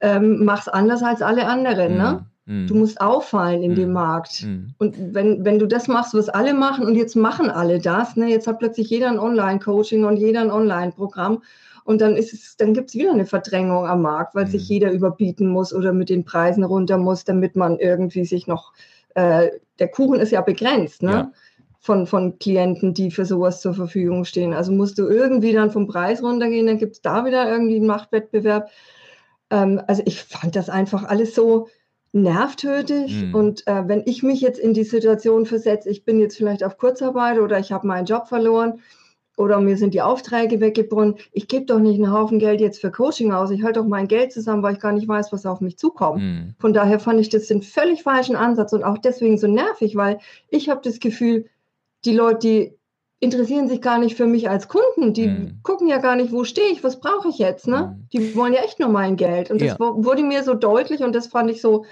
ähm, 0.01 0.43
mach's 0.43 0.67
anders 0.67 1.01
als 1.01 1.21
alle 1.21 1.47
anderen. 1.47 1.93
Ne? 1.97 1.97
Mhm. 1.97 2.01
Ne? 2.07 2.25
Du 2.67 2.75
musst 2.75 3.01
auffallen 3.01 3.63
in 3.63 3.71
mm. 3.71 3.75
dem 3.75 3.91
Markt. 3.93 4.43
Mm. 4.43 4.67
Und 4.77 5.15
wenn, 5.15 5.43
wenn 5.43 5.57
du 5.57 5.65
das 5.65 5.87
machst, 5.87 6.13
was 6.13 6.29
alle 6.29 6.53
machen, 6.53 6.85
und 6.85 6.93
jetzt 6.93 7.15
machen 7.15 7.49
alle 7.49 7.79
das, 7.79 8.15
ne, 8.17 8.27
jetzt 8.27 8.45
hat 8.45 8.59
plötzlich 8.59 8.87
jeder 8.87 9.09
ein 9.09 9.17
Online-Coaching 9.17 10.05
und 10.05 10.17
jeder 10.17 10.41
ein 10.41 10.51
Online-Programm. 10.51 11.41
Und 11.85 12.01
dann 12.01 12.17
ist 12.17 12.33
es, 12.33 12.57
dann 12.57 12.73
gibt 12.73 12.89
es 12.89 12.95
wieder 12.95 13.13
eine 13.13 13.27
Verdrängung 13.27 13.85
am 13.85 14.01
Markt, 14.01 14.33
weil 14.33 14.45
mhm. 14.45 14.49
sich 14.49 14.67
jeder 14.67 14.91
überbieten 14.91 15.47
muss 15.47 15.71
oder 15.71 15.93
mit 15.93 16.09
den 16.09 16.25
Preisen 16.25 16.63
runter 16.63 16.97
muss, 16.97 17.23
damit 17.23 17.55
man 17.55 17.77
irgendwie 17.77 18.25
sich 18.25 18.47
noch, 18.47 18.73
äh, 19.13 19.51
der 19.77 19.87
Kuchen 19.89 20.19
ist 20.19 20.31
ja 20.31 20.41
begrenzt, 20.41 21.03
ne? 21.03 21.11
Ja. 21.11 21.31
Von, 21.79 22.07
von 22.07 22.39
Klienten, 22.39 22.95
die 22.95 23.11
für 23.11 23.25
sowas 23.25 23.61
zur 23.61 23.75
Verfügung 23.75 24.25
stehen. 24.25 24.53
Also 24.53 24.71
musst 24.71 24.97
du 24.97 25.07
irgendwie 25.07 25.53
dann 25.53 25.69
vom 25.69 25.85
Preis 25.85 26.23
runtergehen, 26.23 26.65
dann 26.65 26.79
gibt 26.79 26.95
es 26.95 27.01
da 27.01 27.25
wieder 27.25 27.47
irgendwie 27.47 27.75
einen 27.75 27.85
Machtwettbewerb. 27.85 28.71
ähm, 29.51 29.79
also 29.85 30.01
ich 30.07 30.23
fand 30.23 30.55
das 30.55 30.67
einfach 30.67 31.03
alles 31.03 31.35
so 31.35 31.67
nervtötig. 32.11 33.25
Mhm. 33.25 33.35
Und 33.35 33.67
äh, 33.67 33.87
wenn 33.87 34.01
ich 34.07 34.23
mich 34.23 34.41
jetzt 34.41 34.57
in 34.57 34.73
die 34.73 34.83
Situation 34.83 35.45
versetze, 35.45 35.91
ich 35.91 36.05
bin 36.05 36.19
jetzt 36.19 36.37
vielleicht 36.37 36.63
auf 36.63 36.79
Kurzarbeit 36.79 37.37
oder 37.37 37.59
ich 37.59 37.71
habe 37.71 37.85
meinen 37.85 38.07
Job 38.07 38.27
verloren 38.27 38.81
oder 39.37 39.59
mir 39.59 39.77
sind 39.77 39.93
die 39.93 40.01
Aufträge 40.01 40.59
weggebrochen, 40.61 41.15
ich 41.31 41.47
gebe 41.47 41.65
doch 41.65 41.79
nicht 41.79 41.95
einen 42.01 42.11
Haufen 42.11 42.39
Geld 42.39 42.61
jetzt 42.61 42.79
für 42.79 42.91
Coaching 42.91 43.31
aus. 43.33 43.51
Ich 43.51 43.63
halte 43.63 43.79
doch 43.81 43.87
mein 43.87 44.07
Geld 44.07 44.31
zusammen, 44.31 44.63
weil 44.63 44.75
ich 44.75 44.79
gar 44.79 44.93
nicht 44.93 45.07
weiß, 45.07 45.33
was 45.33 45.45
auf 45.45 45.61
mich 45.61 45.77
zukommt. 45.77 46.21
Mhm. 46.21 46.55
Von 46.59 46.73
daher 46.73 46.99
fand 46.99 47.19
ich 47.19 47.29
das 47.29 47.47
den 47.47 47.61
völlig 47.61 48.03
falschen 48.03 48.35
Ansatz 48.35 48.71
und 48.73 48.83
auch 48.83 48.97
deswegen 48.97 49.37
so 49.37 49.47
nervig, 49.47 49.95
weil 49.95 50.19
ich 50.49 50.69
habe 50.69 50.81
das 50.83 50.99
Gefühl, 50.99 51.45
die 52.05 52.13
Leute, 52.15 52.39
die 52.39 52.73
interessieren 53.19 53.67
sich 53.67 53.81
gar 53.81 53.97
nicht 53.97 54.15
für 54.15 54.27
mich 54.27 54.49
als 54.49 54.67
Kunden. 54.67 55.13
Die 55.13 55.27
Mhm. 55.27 55.59
gucken 55.63 55.87
ja 55.87 55.97
gar 55.97 56.15
nicht, 56.15 56.31
wo 56.31 56.43
stehe 56.43 56.69
ich, 56.69 56.83
was 56.83 56.99
brauche 56.99 57.27
ich 57.29 57.37
jetzt. 57.37 57.67
Ne? 57.67 57.97
Mhm. 57.97 58.07
Die 58.13 58.35
wollen 58.35 58.53
ja 58.53 58.61
echt 58.61 58.79
nur 58.79 58.89
mein 58.89 59.15
Geld. 59.15 59.51
Und 59.51 59.61
das 59.61 59.71
Ja. 59.71 59.79
wurde 59.79 60.23
mir 60.23 60.43
so 60.43 60.53
deutlich 60.53 61.01
und 61.01 61.13
das 61.15 61.27
fand 61.27 61.49
ich 61.49 61.61
so 61.61 61.85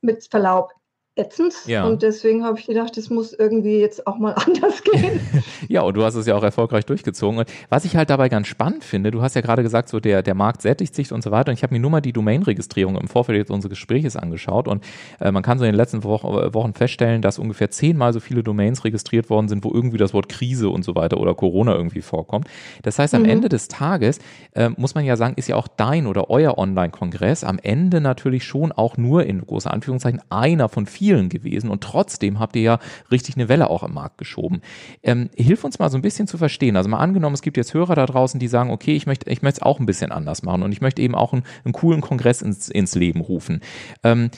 mit 0.00 0.26
Verlaub 0.30 0.72
ätzend. 1.14 1.54
Ja. 1.66 1.84
Und 1.84 2.02
deswegen 2.02 2.44
habe 2.44 2.58
ich 2.58 2.66
gedacht, 2.66 2.96
das 2.96 3.10
muss 3.10 3.32
irgendwie 3.32 3.78
jetzt 3.78 4.06
auch 4.06 4.18
mal 4.18 4.32
anders 4.46 4.82
gehen. 4.82 5.20
Ja, 5.68 5.82
und 5.82 5.94
du 5.96 6.02
hast 6.04 6.14
es 6.14 6.26
ja 6.26 6.34
auch 6.34 6.42
erfolgreich 6.42 6.86
durchgezogen. 6.86 7.38
Und 7.38 7.48
was 7.68 7.84
ich 7.84 7.96
halt 7.96 8.10
dabei 8.10 8.28
ganz 8.28 8.46
spannend 8.46 8.84
finde, 8.84 9.10
du 9.10 9.22
hast 9.22 9.34
ja 9.34 9.42
gerade 9.42 9.62
gesagt, 9.62 9.88
so 9.88 10.00
der, 10.00 10.22
der 10.22 10.34
Markt 10.34 10.62
sättigt 10.62 10.94
sich 10.94 11.12
und 11.12 11.22
so 11.22 11.30
weiter. 11.30 11.50
Und 11.50 11.58
ich 11.58 11.62
habe 11.62 11.74
mir 11.74 11.80
nur 11.80 11.90
mal 11.90 12.00
die 12.00 12.12
Domain-Registrierung 12.12 12.96
im 12.96 13.08
Vorfeld 13.08 13.38
jetzt 13.38 13.50
unseres 13.50 13.70
Gespräches 13.70 14.16
angeschaut. 14.16 14.68
Und 14.68 14.84
äh, 15.20 15.30
man 15.30 15.42
kann 15.42 15.58
so 15.58 15.64
in 15.64 15.72
den 15.72 15.76
letzten 15.76 16.02
Wochen, 16.04 16.26
äh, 16.28 16.54
Wochen 16.54 16.72
feststellen, 16.72 17.20
dass 17.20 17.38
ungefähr 17.38 17.70
zehnmal 17.70 18.12
so 18.12 18.20
viele 18.20 18.42
Domains 18.42 18.84
registriert 18.84 19.28
worden 19.28 19.48
sind, 19.48 19.64
wo 19.64 19.72
irgendwie 19.72 19.98
das 19.98 20.14
Wort 20.14 20.28
Krise 20.28 20.70
und 20.70 20.82
so 20.84 20.94
weiter 20.94 21.18
oder 21.18 21.34
Corona 21.34 21.74
irgendwie 21.74 22.00
vorkommt. 22.00 22.48
Das 22.82 22.98
heißt, 22.98 23.14
am 23.14 23.22
Mhm. 23.22 23.28
Ende 23.28 23.48
des 23.48 23.68
Tages 23.68 24.18
äh, 24.54 24.70
muss 24.76 24.94
man 24.94 25.04
ja 25.04 25.16
sagen, 25.16 25.34
ist 25.36 25.48
ja 25.48 25.56
auch 25.56 25.68
dein 25.68 26.06
oder 26.06 26.30
euer 26.30 26.58
Online-Kongress 26.58 27.44
am 27.44 27.58
Ende 27.62 28.00
natürlich 28.00 28.44
schon 28.44 28.72
auch 28.72 28.96
nur 28.96 29.24
in 29.24 29.44
große 29.44 29.70
Anführungszeichen 29.70 30.20
einer 30.30 30.68
von 30.68 30.86
vielen 30.86 31.01
gewesen. 31.02 31.68
Und 31.68 31.82
trotzdem 31.82 32.38
habt 32.38 32.56
ihr 32.56 32.62
ja 32.62 32.78
richtig 33.10 33.36
eine 33.36 33.48
Welle 33.48 33.68
auch 33.68 33.82
im 33.82 33.94
Markt 33.94 34.18
geschoben. 34.18 34.60
Ähm, 35.02 35.30
hilf 35.36 35.64
uns 35.64 35.78
mal 35.78 35.90
so 35.90 35.98
ein 35.98 36.02
bisschen 36.02 36.26
zu 36.26 36.38
verstehen. 36.38 36.76
Also 36.76 36.88
mal 36.88 36.98
angenommen, 36.98 37.34
es 37.34 37.42
gibt 37.42 37.56
jetzt 37.56 37.74
Hörer 37.74 37.94
da 37.94 38.06
draußen, 38.06 38.38
die 38.38 38.48
sagen, 38.48 38.70
okay, 38.70 38.94
ich 38.94 39.06
möchte 39.06 39.28
ich 39.30 39.42
möchte 39.42 39.58
es 39.60 39.62
auch 39.62 39.80
ein 39.80 39.86
bisschen 39.86 40.12
anders 40.12 40.42
machen 40.42 40.62
und 40.62 40.72
ich 40.72 40.80
möchte 40.80 41.02
eben 41.02 41.14
auch 41.14 41.32
einen, 41.32 41.42
einen 41.64 41.72
coolen 41.72 42.00
Kongress 42.00 42.42
ins, 42.42 42.68
ins 42.68 42.94
Leben 42.94 43.20
rufen. 43.20 43.60
Ähm, 44.02 44.30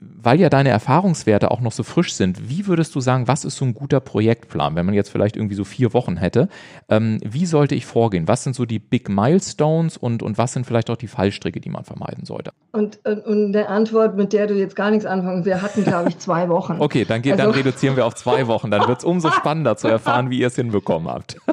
weil 0.00 0.40
ja 0.40 0.50
deine 0.50 0.70
Erfahrungswerte 0.70 1.50
auch 1.50 1.60
noch 1.60 1.72
so 1.72 1.82
frisch 1.82 2.14
sind, 2.14 2.48
wie 2.48 2.66
würdest 2.66 2.94
du 2.94 3.00
sagen, 3.00 3.28
was 3.28 3.44
ist 3.44 3.56
so 3.56 3.64
ein 3.64 3.74
guter 3.74 4.00
Projektplan, 4.00 4.74
wenn 4.74 4.86
man 4.86 4.94
jetzt 4.94 5.10
vielleicht 5.10 5.36
irgendwie 5.36 5.54
so 5.54 5.64
vier 5.64 5.94
Wochen 5.94 6.16
hätte? 6.16 6.48
Ähm, 6.88 7.18
wie 7.24 7.46
sollte 7.46 7.74
ich 7.74 7.86
vorgehen? 7.86 8.26
Was 8.28 8.44
sind 8.44 8.56
so 8.56 8.64
die 8.64 8.78
Big 8.78 9.08
Milestones 9.08 9.96
und, 9.96 10.22
und 10.22 10.38
was 10.38 10.52
sind 10.52 10.66
vielleicht 10.66 10.90
auch 10.90 10.96
die 10.96 11.06
Fallstricke, 11.06 11.60
die 11.60 11.70
man 11.70 11.84
vermeiden 11.84 12.24
sollte? 12.24 12.52
Und, 12.72 13.00
und, 13.04 13.26
und 13.26 13.56
eine 13.56 13.68
Antwort, 13.68 14.16
mit 14.16 14.32
der 14.32 14.46
du 14.46 14.54
jetzt 14.54 14.76
gar 14.76 14.90
nichts 14.90 15.06
anfangen, 15.06 15.44
wir 15.44 15.62
hatten, 15.62 15.84
glaube 15.84 15.99
ich, 16.08 16.18
zwei 16.18 16.48
Wochen. 16.48 16.76
Okay, 16.80 17.04
dann, 17.04 17.20
geht, 17.22 17.32
dann 17.38 17.48
Also- 17.48 17.58
reduzieren 17.58 17.96
wir 17.96 18.06
auf 18.06 18.14
zwei 18.14 18.46
Wochen. 18.46 18.70
Dann 18.70 18.88
wird 18.88 18.98
es 19.00 19.04
umso 19.04 19.30
spannender 19.30 19.76
zu 19.76 19.88
erfahren, 19.88 20.30
wie 20.30 20.38
ihr 20.40 20.46
es 20.46 20.56
hinbekommen 20.56 21.08
habt. 21.08 21.36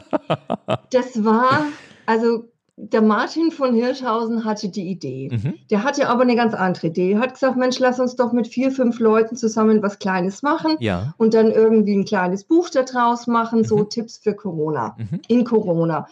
Das 0.91 1.23
war, 1.23 1.65
also 2.05 2.45
der 2.77 3.01
Martin 3.01 3.51
von 3.51 3.73
Hirschhausen 3.73 4.45
hatte 4.45 4.69
die 4.69 4.87
Idee. 4.89 5.29
Mhm. 5.31 5.55
Der 5.71 5.83
hatte 5.83 6.07
aber 6.09 6.21
eine 6.21 6.35
ganz 6.35 6.53
andere 6.53 6.87
Idee. 6.87 7.13
Er 7.13 7.19
hat 7.19 7.33
gesagt, 7.33 7.57
Mensch, 7.57 7.79
lass 7.79 7.99
uns 7.99 8.15
doch 8.15 8.31
mit 8.33 8.47
vier, 8.47 8.71
fünf 8.71 8.99
Leuten 8.99 9.35
zusammen 9.35 9.81
was 9.81 9.97
Kleines 9.99 10.43
machen 10.43 10.75
Ja. 10.79 11.13
und 11.17 11.33
dann 11.33 11.51
irgendwie 11.51 11.95
ein 11.95 12.05
kleines 12.05 12.43
Buch 12.43 12.69
daraus 12.69 13.25
machen, 13.27 13.63
so 13.63 13.77
Mhm. 13.77 13.89
Tipps 13.89 14.17
für 14.19 14.33
Corona, 14.35 14.95
Mhm. 14.97 15.21
in 15.27 15.43
Corona. 15.43 16.07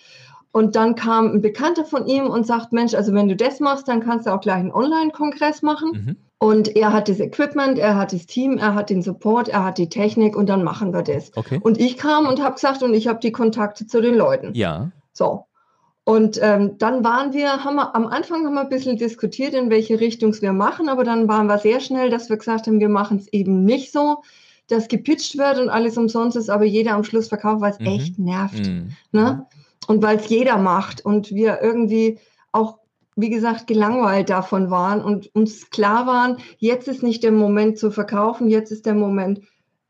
Und 0.52 0.76
dann 0.76 0.96
kam 0.96 1.34
ein 1.34 1.42
Bekannter 1.42 1.84
von 1.86 2.08
ihm 2.08 2.28
und 2.28 2.48
sagt, 2.48 2.72
Mensch, 2.74 2.94
also 2.96 3.14
wenn 3.14 3.28
du 3.28 3.36
das 3.36 3.60
machst, 3.60 3.88
dann 3.88 4.00
kannst 4.00 4.26
du 4.26 4.34
auch 4.34 4.40
gleich 4.42 4.56
einen 4.58 4.72
Online-Kongress 4.72 5.62
machen. 5.62 6.18
Und 6.38 6.76
er 6.76 6.92
hat 6.92 7.08
das 7.08 7.20
Equipment, 7.20 7.80
er 7.80 7.96
hat 7.96 8.12
das 8.12 8.26
Team, 8.26 8.58
er 8.58 8.76
hat 8.76 8.90
den 8.90 9.02
Support, 9.02 9.48
er 9.48 9.64
hat 9.64 9.78
die 9.78 9.90
Technik 9.90 10.36
und 10.36 10.48
dann 10.48 10.64
machen 10.64 10.94
wir 10.94 11.02
das. 11.02 11.32
Okay. 11.36 11.60
Und 11.64 11.80
ich 11.80 11.98
kam 11.98 12.28
und 12.28 12.44
habe 12.44 12.56
gesagt, 12.56 12.84
und 12.84 12.94
ich 12.94 13.08
habe 13.08 13.20
die 13.20 13.32
Kontakte 13.32 13.88
zu 13.88 14.02
den 14.02 14.16
Leuten. 14.16 14.54
Ja. 14.54 14.92
So. 15.14 15.46
Und 16.04 16.40
ähm, 16.44 16.78
dann 16.78 17.04
waren 17.04 17.34
wir, 17.34 17.64
haben 17.64 17.78
wir, 17.78 17.96
am 17.96 18.06
Anfang 18.06 18.46
haben 18.46 18.54
wir 18.54 18.62
ein 18.62 18.70
bisschen 18.70 18.98
diskutiert, 18.98 19.54
in 19.56 19.70
welche 19.72 20.00
Richtung 20.00 20.40
wir 20.40 20.54
machen, 20.54 20.88
aber 20.88 21.04
dann 21.04 21.28
waren 21.28 21.48
wir 21.48 21.58
sehr 21.58 21.80
schnell, 21.80 22.10
dass 22.12 22.30
wir 22.30 22.38
gesagt 22.38 22.68
haben, 22.68 22.80
wir 22.80 22.90
machen 22.90 23.18
es 23.18 23.28
eben 23.34 23.64
nicht 23.64 23.92
so, 23.92 24.22
dass 24.68 24.88
gepitcht 24.88 25.38
wird 25.38 25.58
und 25.58 25.70
alles 25.70 25.98
umsonst 25.98 26.38
ist, 26.38 26.50
aber 26.50 26.66
jeder 26.66 26.94
am 26.94 27.04
Schluss 27.04 27.30
verkauft, 27.30 27.62
weil 27.62 27.72
es 27.72 27.80
Mhm. 27.80 27.88
echt 27.88 28.20
nervt. 28.20 28.68
Mhm. 28.68 28.90
Ne? 29.12 29.46
Und 29.88 30.04
weil 30.04 30.18
es 30.18 30.28
jeder 30.30 30.58
macht 30.58 31.04
und 31.04 31.32
wir 31.32 31.60
irgendwie 31.62 32.20
wie 33.16 33.30
gesagt, 33.30 33.68
gelangweilt 33.68 34.30
davon 34.30 34.70
waren 34.70 35.02
und 35.02 35.34
uns 35.34 35.70
klar 35.70 36.06
waren, 36.06 36.38
jetzt 36.58 36.88
ist 36.88 37.04
nicht 37.04 37.24
der 37.24 37.32
Moment 37.32 37.78
zu 37.78 37.92
verkaufen, 37.92 38.50
jetzt 38.50 38.72
ist 38.72 38.86
der 38.86 38.94
Moment, 38.94 39.42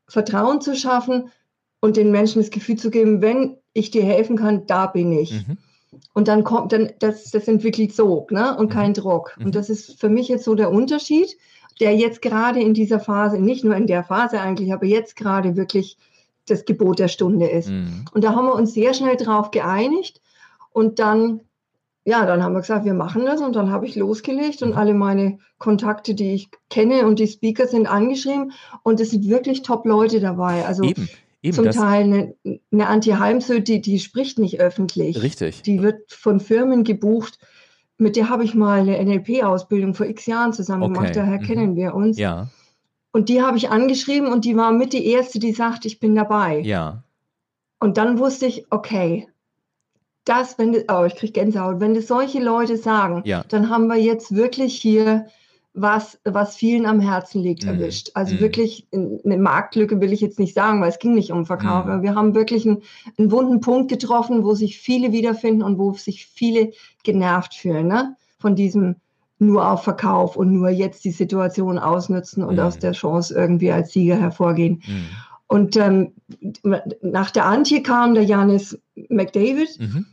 Vertrauen 0.08 0.60
zu 0.60 0.76
schaffen 0.76 1.30
und 1.80 1.96
den 1.96 2.10
Menschen 2.10 2.40
das 2.40 2.50
Gefühl 2.50 2.76
zu 2.76 2.90
geben, 2.90 3.22
wenn 3.22 3.56
ich 3.72 3.90
dir 3.90 4.04
helfen 4.04 4.36
kann, 4.36 4.66
da 4.66 4.86
bin 4.86 5.12
ich. 5.12 5.32
Mhm. 5.32 5.58
Und 6.14 6.28
dann 6.28 6.44
kommt 6.44 6.72
dann, 6.72 6.92
das, 6.98 7.30
das 7.30 7.48
entwickelt 7.48 7.94
Sog 7.94 8.30
ne? 8.30 8.56
und 8.56 8.68
kein 8.68 8.94
Druck. 8.94 9.34
Mhm. 9.38 9.46
Und 9.46 9.54
das 9.54 9.70
ist 9.70 10.00
für 10.00 10.08
mich 10.08 10.28
jetzt 10.28 10.44
so 10.44 10.54
der 10.54 10.70
Unterschied, 10.70 11.36
der 11.80 11.94
jetzt 11.94 12.22
gerade 12.22 12.60
in 12.60 12.74
dieser 12.74 13.00
Phase, 13.00 13.38
nicht 13.38 13.64
nur 13.64 13.76
in 13.76 13.86
der 13.86 14.04
Phase 14.04 14.40
eigentlich, 14.40 14.72
aber 14.72 14.86
jetzt 14.86 15.16
gerade 15.16 15.56
wirklich 15.56 15.98
das 16.46 16.64
Gebot 16.64 16.98
der 16.98 17.08
Stunde 17.08 17.48
ist. 17.48 17.68
Mhm. 17.68 18.04
Und 18.12 18.24
da 18.24 18.34
haben 18.34 18.46
wir 18.46 18.54
uns 18.54 18.72
sehr 18.72 18.94
schnell 18.94 19.16
drauf 19.16 19.50
geeinigt. 19.50 20.20
Und 20.72 20.98
dann, 20.98 21.40
ja, 22.06 22.24
dann 22.24 22.42
haben 22.42 22.54
wir 22.54 22.60
gesagt, 22.60 22.84
wir 22.84 22.94
machen 22.94 23.26
das. 23.26 23.40
Und 23.40 23.56
dann 23.56 23.70
habe 23.72 23.84
ich 23.84 23.96
losgelegt 23.96 24.62
und 24.62 24.70
Mhm. 24.70 24.76
alle 24.76 24.94
meine 24.94 25.38
Kontakte, 25.58 26.14
die 26.14 26.34
ich 26.34 26.48
kenne 26.70 27.04
und 27.04 27.18
die 27.18 27.26
Speaker 27.26 27.66
sind 27.66 27.90
angeschrieben. 27.90 28.52
Und 28.84 29.00
es 29.00 29.10
sind 29.10 29.28
wirklich 29.28 29.62
Top-Leute 29.62 30.20
dabei. 30.20 30.64
Also 30.64 30.84
Eben. 30.84 31.08
Eben. 31.42 31.54
zum 31.54 31.70
Teil 31.70 32.04
eine, 32.04 32.34
eine 32.72 32.86
Antje 32.86 33.18
Heimsö, 33.18 33.58
die, 33.60 33.80
die 33.80 33.98
spricht 33.98 34.38
nicht 34.38 34.60
öffentlich. 34.60 35.20
Richtig. 35.20 35.62
Die 35.62 35.82
wird 35.82 36.12
von 36.12 36.38
Firmen 36.38 36.84
gebucht. 36.84 37.38
Mit 37.98 38.14
der 38.14 38.30
habe 38.30 38.44
ich 38.44 38.54
mal 38.54 38.80
eine 38.80 39.04
NLP-Ausbildung 39.04 39.94
vor 39.94 40.06
x 40.06 40.26
Jahren 40.26 40.52
zusammen 40.52 40.84
Okay, 40.84 40.92
gemacht. 40.94 41.16
Daher 41.16 41.40
mhm. 41.40 41.44
kennen 41.44 41.76
wir 41.76 41.94
uns. 41.94 42.18
Ja. 42.18 42.48
Und 43.10 43.28
die 43.28 43.42
habe 43.42 43.56
ich 43.56 43.70
angeschrieben 43.70 44.30
und 44.32 44.44
die 44.44 44.56
war 44.56 44.70
mit 44.70 44.92
die 44.92 45.06
erste, 45.06 45.40
die 45.40 45.52
sagt, 45.52 45.86
ich 45.86 45.98
bin 45.98 46.14
dabei. 46.14 46.60
Ja. 46.60 47.02
Und 47.80 47.96
dann 47.96 48.18
wusste 48.20 48.46
ich, 48.46 48.66
okay, 48.70 49.26
das, 50.26 50.58
wenn 50.58 50.72
das, 50.72 50.84
oh, 50.90 51.04
ich 51.04 51.14
kriege 51.16 51.32
Gänsehaut, 51.32 51.80
wenn 51.80 51.94
das 51.94 52.06
solche 52.06 52.42
Leute 52.42 52.76
sagen, 52.76 53.22
Ja. 53.24 53.44
dann 53.48 53.70
haben 53.70 53.86
wir 53.86 53.96
jetzt 53.96 54.34
wirklich 54.34 54.74
hier 54.76 55.26
was, 55.78 56.18
was 56.24 56.56
vielen 56.56 56.86
am 56.86 57.00
Herzen 57.00 57.42
liegt, 57.42 57.64
Mhm. 57.64 57.68
erwischt. 57.70 58.10
Also 58.14 58.34
Mhm. 58.34 58.40
wirklich 58.40 58.88
eine 58.92 59.36
Marktlücke 59.36 60.00
will 60.00 60.12
ich 60.12 60.22
jetzt 60.22 60.38
nicht 60.38 60.54
sagen, 60.54 60.80
weil 60.80 60.88
es 60.88 60.98
ging 60.98 61.14
nicht 61.14 61.32
um 61.32 61.44
Verkauf. 61.44 61.84
Mhm. 61.84 61.90
Aber 61.90 62.02
wir 62.02 62.14
haben 62.14 62.34
wirklich 62.34 62.66
einen, 62.66 62.82
einen 63.18 63.30
wunden 63.30 63.60
Punkt 63.60 63.90
getroffen, 63.90 64.42
wo 64.42 64.54
sich 64.54 64.78
viele 64.78 65.12
wiederfinden 65.12 65.62
und 65.62 65.78
wo 65.78 65.92
sich 65.92 66.26
viele 66.26 66.72
genervt 67.04 67.54
fühlen, 67.54 67.88
ne? 67.88 68.16
Von 68.38 68.54
diesem 68.56 68.96
nur 69.38 69.70
auf 69.70 69.82
Verkauf 69.84 70.34
und 70.36 70.50
nur 70.50 70.70
jetzt 70.70 71.04
die 71.04 71.10
Situation 71.10 71.78
ausnutzen 71.78 72.42
und 72.42 72.54
Mhm. 72.54 72.60
aus 72.62 72.78
der 72.78 72.92
Chance 72.92 73.34
irgendwie 73.34 73.70
als 73.70 73.92
Sieger 73.92 74.16
hervorgehen. 74.16 74.82
Mhm. 74.86 75.06
Und 75.48 75.76
ähm, 75.76 76.12
nach 77.02 77.30
der 77.30 77.44
Antje 77.44 77.82
kam 77.82 78.14
der 78.14 78.24
Janis 78.24 78.78
McDavid, 79.10 79.78
Mhm. 79.78 80.06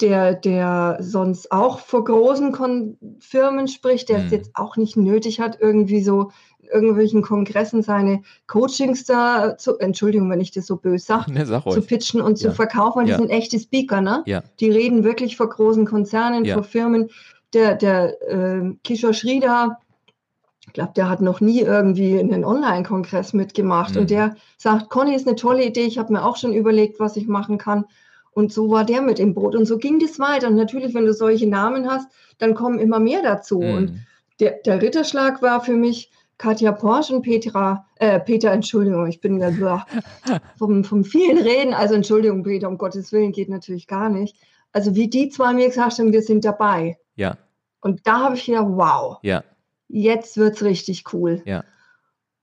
Der, 0.00 0.34
der 0.34 0.98
sonst 1.00 1.50
auch 1.52 1.78
vor 1.80 2.04
großen 2.04 2.52
Kon 2.52 2.98
Firmen 3.18 3.66
spricht, 3.68 4.08
der 4.08 4.18
Mhm. 4.18 4.24
es 4.26 4.30
jetzt 4.32 4.50
auch 4.54 4.76
nicht 4.76 4.96
nötig 4.96 5.40
hat, 5.40 5.58
irgendwie 5.60 6.02
so 6.02 6.30
in 6.58 6.68
irgendwelchen 6.68 7.22
Kongressen 7.22 7.82
seine 7.82 8.22
Coachings 8.46 9.04
da 9.04 9.56
zu, 9.56 9.78
Entschuldigung, 9.78 10.28
wenn 10.30 10.40
ich 10.40 10.50
das 10.50 10.66
so 10.66 10.76
böse 10.76 11.06
sage, 11.06 11.32
Ne, 11.32 11.46
sag 11.46 11.62
zu 11.70 11.80
pitchen 11.80 12.20
und 12.20 12.40
Ja. 12.40 12.50
zu 12.50 12.54
verkaufen. 12.54 12.98
Und 13.00 13.06
Ja. 13.08 13.16
die 13.16 13.22
sind 13.22 13.30
echte 13.30 13.58
Speaker, 13.58 14.00
ne? 14.00 14.22
Ja. 14.26 14.42
Die 14.60 14.70
reden 14.70 15.04
wirklich 15.04 15.36
vor 15.36 15.48
großen 15.48 15.86
Konzernen, 15.86 16.44
vor 16.46 16.64
Firmen. 16.64 17.08
Der, 17.52 17.74
der 17.76 18.20
äh, 18.30 18.74
Kishore 18.82 19.14
Sridhar, 19.14 19.80
ich 20.66 20.72
glaube, 20.72 20.92
der 20.96 21.08
hat 21.08 21.20
noch 21.22 21.40
nie 21.40 21.60
irgendwie 21.60 22.18
einen 22.18 22.44
Online-Kongress 22.44 23.32
mitgemacht. 23.32 23.94
Mhm. 23.94 24.00
Und 24.02 24.10
der 24.10 24.34
sagt, 24.58 24.90
Conny 24.90 25.14
ist 25.14 25.26
eine 25.26 25.36
tolle 25.36 25.64
Idee, 25.64 25.84
ich 25.84 25.96
habe 25.98 26.12
mir 26.12 26.24
auch 26.24 26.36
schon 26.36 26.52
überlegt, 26.52 26.98
was 27.00 27.16
ich 27.16 27.28
machen 27.28 27.56
kann. 27.56 27.86
Und 28.36 28.52
so 28.52 28.70
war 28.70 28.84
der 28.84 29.00
mit 29.00 29.18
im 29.18 29.32
Boot. 29.32 29.56
Und 29.56 29.64
so 29.64 29.78
ging 29.78 29.98
das 29.98 30.18
weiter. 30.18 30.48
Und 30.48 30.56
natürlich, 30.56 30.92
wenn 30.94 31.06
du 31.06 31.14
solche 31.14 31.46
Namen 31.46 31.90
hast, 31.90 32.06
dann 32.36 32.54
kommen 32.54 32.78
immer 32.78 32.98
mehr 33.00 33.22
dazu. 33.22 33.58
Und 33.60 33.90
Mhm. 33.92 34.00
der, 34.40 34.50
der 34.66 34.82
Ritterschlag 34.82 35.40
war 35.40 35.62
für 35.62 35.72
mich 35.72 36.10
Katja 36.36 36.72
Porsche 36.72 37.14
und 37.16 37.22
Petra, 37.22 37.86
äh, 37.94 38.20
Peter, 38.20 38.50
Entschuldigung, 38.52 39.06
ich 39.06 39.22
bin 39.22 39.38
ja 39.40 39.48
boah, 39.48 39.86
vom, 40.58 40.84
vom 40.84 41.02
vielen 41.02 41.38
Reden, 41.38 41.72
also 41.72 41.94
Entschuldigung, 41.94 42.42
Peter, 42.42 42.68
um 42.68 42.76
Gottes 42.76 43.10
Willen 43.10 43.32
geht 43.32 43.48
natürlich 43.48 43.86
gar 43.86 44.10
nicht. 44.10 44.36
Also 44.70 44.94
wie 44.94 45.08
die 45.08 45.30
zwei 45.30 45.54
mir 45.54 45.68
gesagt 45.68 45.98
haben, 45.98 46.12
wir 46.12 46.20
sind 46.20 46.44
dabei. 46.44 46.98
Ja. 47.14 47.38
Und 47.80 48.06
da 48.06 48.20
habe 48.20 48.34
ich 48.34 48.44
gedacht, 48.44 48.66
wow, 48.68 49.16
Ja. 49.22 49.44
jetzt 49.88 50.36
wird 50.36 50.56
es 50.56 50.62
richtig 50.62 51.04
cool. 51.14 51.40
Ja. 51.46 51.64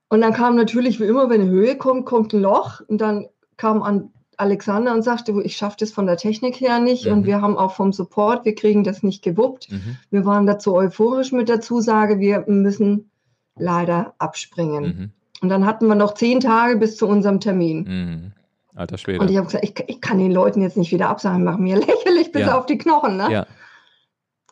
Und 0.08 0.22
dann 0.22 0.32
kam 0.32 0.56
natürlich, 0.56 0.98
wie 0.98 1.04
immer, 1.04 1.30
wenn 1.30 1.42
eine 1.42 1.50
Höhe 1.50 1.76
kommt, 1.76 2.04
kommt 2.04 2.32
ein 2.32 2.40
Loch. 2.42 2.80
Und 2.88 2.98
dann 3.00 3.28
kam 3.56 3.82
an, 3.82 4.10
Alexander 4.38 4.92
und 4.92 5.02
sagte, 5.02 5.40
ich 5.42 5.56
schaffe 5.56 5.76
das 5.80 5.92
von 5.92 6.06
der 6.06 6.16
Technik 6.16 6.60
her 6.60 6.78
nicht 6.78 7.06
mhm. 7.06 7.12
und 7.12 7.26
wir 7.26 7.40
haben 7.40 7.56
auch 7.56 7.74
vom 7.74 7.92
Support, 7.92 8.44
wir 8.44 8.54
kriegen 8.54 8.84
das 8.84 9.02
nicht 9.02 9.22
gewuppt. 9.22 9.70
Mhm. 9.70 9.96
Wir 10.10 10.24
waren 10.24 10.46
dazu 10.46 10.74
euphorisch 10.74 11.32
mit 11.32 11.48
der 11.48 11.60
Zusage, 11.60 12.18
wir 12.18 12.44
müssen 12.46 13.10
leider 13.56 14.14
abspringen. 14.18 14.84
Mhm. 14.84 15.10
Und 15.42 15.48
dann 15.48 15.66
hatten 15.66 15.86
wir 15.86 15.94
noch 15.94 16.14
zehn 16.14 16.40
Tage 16.40 16.76
bis 16.76 16.96
zu 16.96 17.06
unserem 17.06 17.40
Termin. 17.40 17.84
Mhm. 17.84 18.32
Alter 18.74 18.98
Schwede. 18.98 19.20
Und 19.20 19.30
ich 19.30 19.36
habe 19.36 19.46
gesagt, 19.46 19.64
ich, 19.64 19.84
ich, 19.88 20.00
kann 20.00 20.18
den 20.18 20.32
Leuten 20.32 20.60
jetzt 20.60 20.76
nicht 20.76 20.90
wieder 20.90 21.08
absagen, 21.08 21.44
machen 21.44 21.62
mir 21.62 21.76
lächerlich 21.86 22.32
bis 22.32 22.42
ja. 22.42 22.58
auf 22.58 22.66
die 22.66 22.78
Knochen. 22.78 23.16
Ne? 23.16 23.30
Ja. 23.30 23.46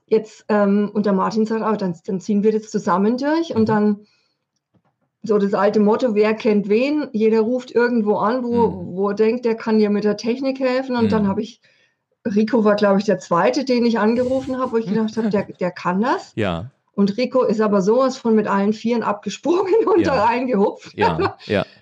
Jetzt, 0.07 0.45
ähm, 0.49 0.91
und 0.93 1.07
der 1.07 1.13
Martin 1.13 1.47
sagt, 1.47 1.65
oh, 1.67 1.77
dann, 1.77 1.99
dann 2.07 2.21
ziehen 2.21 2.43
wir 2.43 2.53
das 2.53 2.71
zusammen 2.71 3.17
durch 3.17 3.55
und 3.55 3.63
mhm. 3.63 3.67
dann 3.67 4.01
so 5.23 5.39
das 5.39 5.55
alte 5.55 5.81
Motto, 5.81 6.15
wer 6.15 6.35
kennt 6.35 6.69
wen? 6.69 7.09
Jeder 7.13 7.41
ruft 7.41 7.71
irgendwo 7.71 8.17
an, 8.17 8.43
wo, 8.43 8.69
mhm. 8.69 8.97
wo 8.97 9.09
er 9.11 9.15
denkt, 9.15 9.45
der 9.45 9.55
kann 9.55 9.79
dir 9.79 9.91
mit 9.91 10.05
der 10.05 10.17
Technik 10.17 10.59
helfen. 10.59 10.97
Und 10.97 11.05
mhm. 11.05 11.11
dann 11.11 11.29
habe 11.29 11.43
ich, 11.43 11.61
Rico 12.27 12.65
war, 12.65 12.75
glaube 12.75 12.99
ich, 12.99 13.05
der 13.05 13.19
zweite, 13.19 13.65
den 13.65 13.87
ich 13.87 13.99
angerufen 13.99 14.59
habe, 14.59 14.73
wo 14.73 14.77
ich 14.79 14.87
gedacht 14.89 15.17
habe, 15.17 15.31
der, 15.31 15.45
der 15.45 15.71
kann 15.71 16.01
das. 16.01 16.33
Ja. 16.35 16.71
Und 16.95 17.17
Rico 17.17 17.43
ist 17.45 17.61
aber 17.61 17.81
sowas 17.81 18.17
von 18.17 18.35
mit 18.35 18.49
allen 18.49 18.73
Vieren 18.73 19.03
abgesprungen 19.03 19.75
und 19.87 20.01
ja. 20.01 20.15
da 20.15 20.25
reingehupft. 20.25 20.97
Ja, 20.97 21.37
ja. 21.47 21.65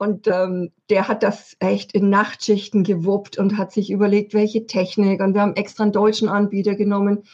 Und 0.00 0.28
ähm, 0.28 0.70
der 0.90 1.08
hat 1.08 1.24
das 1.24 1.56
echt 1.58 1.90
in 1.90 2.08
Nachtschichten 2.08 2.84
gewuppt 2.84 3.36
und 3.36 3.58
hat 3.58 3.72
sich 3.72 3.90
überlegt, 3.90 4.32
welche 4.32 4.64
Technik. 4.64 5.20
Und 5.20 5.34
wir 5.34 5.40
haben 5.40 5.56
extra 5.56 5.82
einen 5.82 5.90
deutschen 5.90 6.28
Anbieter 6.28 6.76
genommen, 6.76 7.24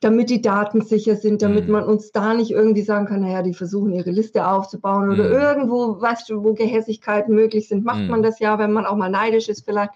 damit 0.00 0.30
die 0.30 0.42
Daten 0.42 0.82
sicher 0.82 1.16
sind, 1.16 1.42
damit 1.42 1.66
mhm. 1.66 1.72
man 1.72 1.84
uns 1.84 2.12
da 2.12 2.34
nicht 2.34 2.50
irgendwie 2.50 2.82
sagen 2.82 3.06
kann, 3.06 3.22
naja, 3.22 3.42
die 3.42 3.54
versuchen 3.54 3.92
ihre 3.92 4.10
Liste 4.10 4.46
aufzubauen 4.46 5.10
oder 5.10 5.24
mhm. 5.24 5.32
irgendwo, 5.32 6.00
weißt 6.00 6.30
du, 6.30 6.44
wo 6.44 6.54
Gehässigkeiten 6.54 7.34
möglich 7.34 7.68
sind, 7.68 7.84
macht 7.84 8.00
mhm. 8.00 8.08
man 8.08 8.22
das 8.22 8.38
ja, 8.38 8.58
wenn 8.58 8.72
man 8.72 8.86
auch 8.86 8.96
mal 8.96 9.10
neidisch 9.10 9.48
ist 9.48 9.64
vielleicht. 9.64 9.90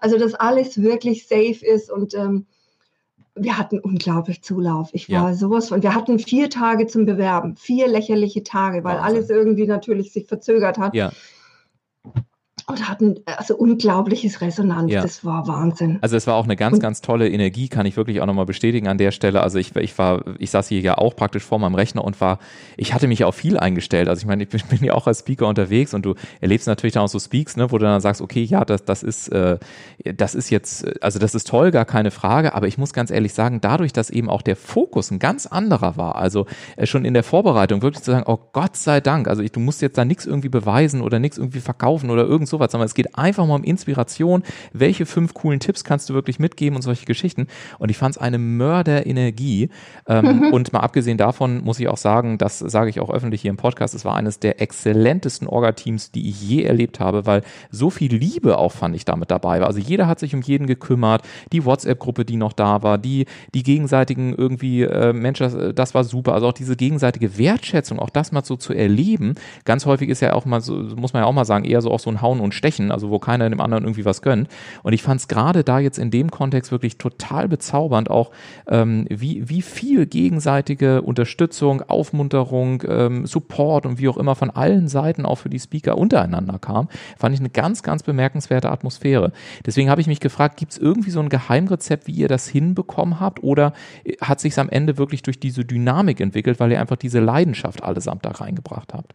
Also, 0.00 0.16
dass 0.16 0.34
alles 0.34 0.80
wirklich 0.80 1.26
safe 1.26 1.66
ist 1.66 1.90
und 1.90 2.14
ähm, 2.14 2.46
wir 3.34 3.58
hatten 3.58 3.78
unglaublich 3.78 4.42
Zulauf. 4.42 4.90
Ich 4.92 5.10
war 5.10 5.30
ja. 5.30 5.34
sowas 5.34 5.68
von, 5.68 5.82
wir 5.82 5.94
hatten 5.94 6.18
vier 6.18 6.50
Tage 6.50 6.86
zum 6.86 7.06
Bewerben, 7.06 7.56
vier 7.56 7.88
lächerliche 7.88 8.42
Tage, 8.42 8.84
weil 8.84 8.96
Wahnsinn. 8.96 9.16
alles 9.16 9.30
irgendwie 9.30 9.66
natürlich 9.66 10.12
sich 10.12 10.26
verzögert 10.26 10.78
hat. 10.78 10.94
Ja 10.94 11.12
und 12.68 12.86
hatten 12.86 13.20
also 13.24 13.56
unglaubliches 13.56 14.42
Resonanz. 14.42 14.92
Ja. 14.92 15.00
Das 15.00 15.24
war 15.24 15.48
Wahnsinn. 15.48 15.98
Also 16.02 16.16
es 16.16 16.26
war 16.26 16.34
auch 16.34 16.44
eine 16.44 16.54
ganz, 16.54 16.80
ganz 16.80 17.00
tolle 17.00 17.28
Energie, 17.28 17.68
kann 17.68 17.86
ich 17.86 17.96
wirklich 17.96 18.20
auch 18.20 18.26
nochmal 18.26 18.44
bestätigen 18.44 18.88
an 18.88 18.98
der 18.98 19.10
Stelle. 19.10 19.42
Also 19.42 19.58
ich, 19.58 19.74
ich 19.76 19.96
war, 19.96 20.22
ich 20.38 20.50
saß 20.50 20.68
hier 20.68 20.80
ja 20.80 20.98
auch 20.98 21.16
praktisch 21.16 21.44
vor 21.44 21.58
meinem 21.58 21.74
Rechner 21.74 22.04
und 22.04 22.20
war, 22.20 22.38
ich 22.76 22.92
hatte 22.92 23.08
mich 23.08 23.24
auf 23.24 23.34
viel 23.34 23.58
eingestellt. 23.58 24.06
Also 24.06 24.20
ich 24.20 24.26
meine, 24.26 24.42
ich 24.42 24.50
bin, 24.50 24.60
bin 24.68 24.84
ja 24.84 24.92
auch 24.92 25.06
als 25.06 25.20
Speaker 25.20 25.46
unterwegs 25.46 25.94
und 25.94 26.04
du 26.04 26.14
erlebst 26.42 26.66
natürlich 26.66 26.92
dann 26.92 27.04
auch 27.04 27.08
so 27.08 27.18
Speaks, 27.18 27.56
ne, 27.56 27.72
wo 27.72 27.78
du 27.78 27.86
dann 27.86 28.02
sagst, 28.02 28.20
okay, 28.20 28.42
ja, 28.42 28.66
das, 28.66 28.84
das 28.84 29.02
ist, 29.02 29.28
äh, 29.28 29.58
das 30.04 30.34
ist 30.34 30.50
jetzt, 30.50 31.02
also 31.02 31.18
das 31.18 31.34
ist 31.34 31.48
toll, 31.48 31.70
gar 31.70 31.86
keine 31.86 32.10
Frage. 32.10 32.54
Aber 32.54 32.66
ich 32.66 32.76
muss 32.76 32.92
ganz 32.92 33.10
ehrlich 33.10 33.32
sagen, 33.32 33.62
dadurch, 33.62 33.94
dass 33.94 34.10
eben 34.10 34.28
auch 34.28 34.42
der 34.42 34.56
Fokus 34.56 35.10
ein 35.10 35.18
ganz 35.18 35.46
anderer 35.46 35.96
war, 35.96 36.16
also 36.16 36.44
äh, 36.76 36.84
schon 36.84 37.06
in 37.06 37.14
der 37.14 37.22
Vorbereitung 37.24 37.80
wirklich 37.80 38.02
zu 38.02 38.10
sagen, 38.10 38.24
oh 38.26 38.38
Gott 38.52 38.76
sei 38.76 39.00
Dank, 39.00 39.26
also 39.26 39.40
ich, 39.40 39.52
du 39.52 39.60
musst 39.60 39.80
jetzt 39.80 39.96
da 39.96 40.04
nichts 40.04 40.26
irgendwie 40.26 40.50
beweisen 40.50 41.00
oder 41.00 41.18
nichts 41.18 41.38
irgendwie 41.38 41.60
verkaufen 41.60 42.10
oder 42.10 42.24
irgend 42.24 42.46
so 42.46 42.57
sowas, 42.58 42.72
sondern 42.72 42.86
es 42.86 42.94
geht 42.94 43.16
einfach 43.16 43.46
mal 43.46 43.54
um 43.54 43.64
Inspiration. 43.64 44.42
Welche 44.72 45.06
fünf 45.06 45.34
coolen 45.34 45.60
Tipps 45.60 45.84
kannst 45.84 46.10
du 46.10 46.14
wirklich 46.14 46.38
mitgeben 46.38 46.76
und 46.76 46.82
solche 46.82 47.06
Geschichten? 47.06 47.46
Und 47.78 47.90
ich 47.90 47.96
fand 47.96 48.16
es 48.16 48.20
eine 48.20 48.38
Mörderenergie. 48.38 49.70
Ähm, 50.06 50.24
mhm. 50.24 50.52
Und 50.52 50.72
mal 50.72 50.80
abgesehen 50.80 51.18
davon 51.18 51.62
muss 51.62 51.80
ich 51.80 51.88
auch 51.88 51.96
sagen, 51.96 52.38
das 52.38 52.58
sage 52.58 52.90
ich 52.90 53.00
auch 53.00 53.10
öffentlich 53.10 53.42
hier 53.42 53.50
im 53.50 53.56
Podcast, 53.56 53.94
es 53.94 54.04
war 54.04 54.16
eines 54.16 54.38
der 54.38 54.60
exzellentesten 54.60 55.46
Orga-Teams, 55.46 56.10
die 56.12 56.28
ich 56.28 56.42
je 56.42 56.62
erlebt 56.62 57.00
habe, 57.00 57.26
weil 57.26 57.42
so 57.70 57.90
viel 57.90 58.14
Liebe 58.14 58.58
auch 58.58 58.72
fand 58.72 58.94
ich 58.94 59.04
damit 59.04 59.30
dabei 59.30 59.60
war. 59.60 59.66
Also 59.66 59.80
jeder 59.80 60.06
hat 60.06 60.18
sich 60.18 60.34
um 60.34 60.42
jeden 60.42 60.66
gekümmert, 60.66 61.22
die 61.52 61.64
WhatsApp-Gruppe, 61.64 62.24
die 62.24 62.36
noch 62.36 62.52
da 62.52 62.82
war, 62.82 62.98
die, 62.98 63.26
die 63.54 63.62
gegenseitigen 63.62 64.34
irgendwie, 64.34 64.82
äh, 64.82 65.12
Mensch, 65.12 65.38
das, 65.38 65.56
das 65.74 65.94
war 65.94 66.04
super. 66.04 66.34
Also 66.34 66.48
auch 66.48 66.52
diese 66.52 66.76
gegenseitige 66.76 67.38
Wertschätzung, 67.38 67.98
auch 67.98 68.10
das 68.10 68.32
mal 68.32 68.44
so 68.44 68.56
zu 68.56 68.72
erleben. 68.72 69.34
Ganz 69.64 69.86
häufig 69.86 70.08
ist 70.08 70.20
ja 70.20 70.32
auch 70.34 70.44
mal 70.44 70.60
so, 70.60 70.74
muss 70.74 71.12
man 71.12 71.22
ja 71.22 71.26
auch 71.26 71.32
mal 71.32 71.44
sagen, 71.44 71.64
eher 71.64 71.80
so 71.82 71.90
auch 71.90 72.00
so 72.00 72.10
ein 72.10 72.22
Hauen 72.22 72.40
und 72.40 72.47
Stechen, 72.52 72.90
also 72.90 73.10
wo 73.10 73.18
keiner 73.18 73.48
dem 73.48 73.60
anderen 73.60 73.84
irgendwie 73.84 74.04
was 74.04 74.22
gönnt. 74.22 74.48
Und 74.82 74.92
ich 74.92 75.02
fand 75.02 75.20
es 75.20 75.28
gerade 75.28 75.64
da 75.64 75.78
jetzt 75.78 75.98
in 75.98 76.10
dem 76.10 76.30
Kontext 76.30 76.72
wirklich 76.72 76.98
total 76.98 77.48
bezaubernd, 77.48 78.10
auch 78.10 78.30
ähm, 78.68 79.06
wie, 79.08 79.48
wie 79.48 79.62
viel 79.62 80.06
gegenseitige 80.06 81.02
Unterstützung, 81.02 81.82
Aufmunterung, 81.82 82.82
ähm, 82.86 83.26
Support 83.26 83.86
und 83.86 83.98
wie 83.98 84.08
auch 84.08 84.16
immer 84.16 84.34
von 84.34 84.50
allen 84.50 84.88
Seiten 84.88 85.26
auch 85.26 85.36
für 85.36 85.48
die 85.48 85.60
Speaker 85.60 85.98
untereinander 85.98 86.58
kam, 86.58 86.88
fand 87.16 87.34
ich 87.34 87.40
eine 87.40 87.50
ganz, 87.50 87.82
ganz 87.82 88.02
bemerkenswerte 88.02 88.70
Atmosphäre. 88.70 89.32
Deswegen 89.66 89.90
habe 89.90 90.00
ich 90.00 90.06
mich 90.06 90.20
gefragt, 90.20 90.56
gibt 90.56 90.72
es 90.72 90.78
irgendwie 90.78 91.10
so 91.10 91.20
ein 91.20 91.28
Geheimrezept, 91.28 92.06
wie 92.06 92.12
ihr 92.12 92.28
das 92.28 92.48
hinbekommen 92.48 93.20
habt 93.20 93.42
oder 93.42 93.72
hat 94.20 94.40
sich 94.40 94.58
am 94.58 94.68
Ende 94.68 94.98
wirklich 94.98 95.22
durch 95.22 95.40
diese 95.40 95.64
Dynamik 95.64 96.20
entwickelt, 96.20 96.60
weil 96.60 96.72
ihr 96.72 96.80
einfach 96.80 96.96
diese 96.96 97.20
Leidenschaft 97.20 97.82
allesamt 97.82 98.24
da 98.24 98.30
reingebracht 98.30 98.94
habt? 98.94 99.14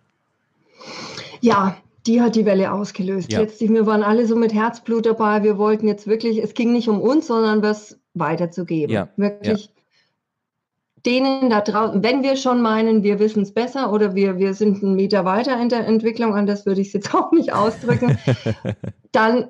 Ja, 1.42 1.78
die 2.06 2.22
hat 2.22 2.36
die 2.36 2.46
Welle 2.46 2.72
ausgelöst. 2.74 3.32
Ja. 3.32 3.40
Letztlich, 3.40 3.70
wir 3.70 3.86
waren 3.86 4.04
alle 4.04 4.26
so 4.26 4.36
mit 4.36 4.54
Herzblut 4.54 5.06
dabei. 5.06 5.44
Wir 5.44 5.58
wollten 5.58 5.88
jetzt 5.88 6.08
wirklich, 6.08 6.42
es 6.44 6.54
ging 6.54 6.74
nicht 6.74 6.90
um 6.90 7.00
uns, 7.00 7.28
sondern 7.28 7.62
was 7.62 8.00
weiterzugeben. 8.14 8.94
Ja. 8.94 9.10
Wirklich 9.16 9.66
ja. 9.66 9.72
denen 11.06 11.50
da 11.50 11.62
draußen, 11.62 12.04
wenn 12.04 12.24
wir 12.24 12.36
schon 12.36 12.62
meinen, 12.62 13.04
wir 13.04 13.20
wissen 13.20 13.44
es 13.44 13.54
besser 13.54 13.92
oder 13.94 14.16
wir, 14.16 14.38
wir 14.38 14.54
sind 14.54 14.84
einen 14.84 14.96
Meter 14.96 15.24
weiter 15.24 15.60
in 15.60 15.70
der 15.70 15.88
Entwicklung, 15.88 16.36
anders 16.36 16.66
würde 16.66 16.82
ich 16.82 16.88
es 16.88 16.94
jetzt 16.94 17.16
auch 17.16 17.32
nicht 17.32 17.54
ausdrücken, 17.54 18.18
dann, 19.12 19.48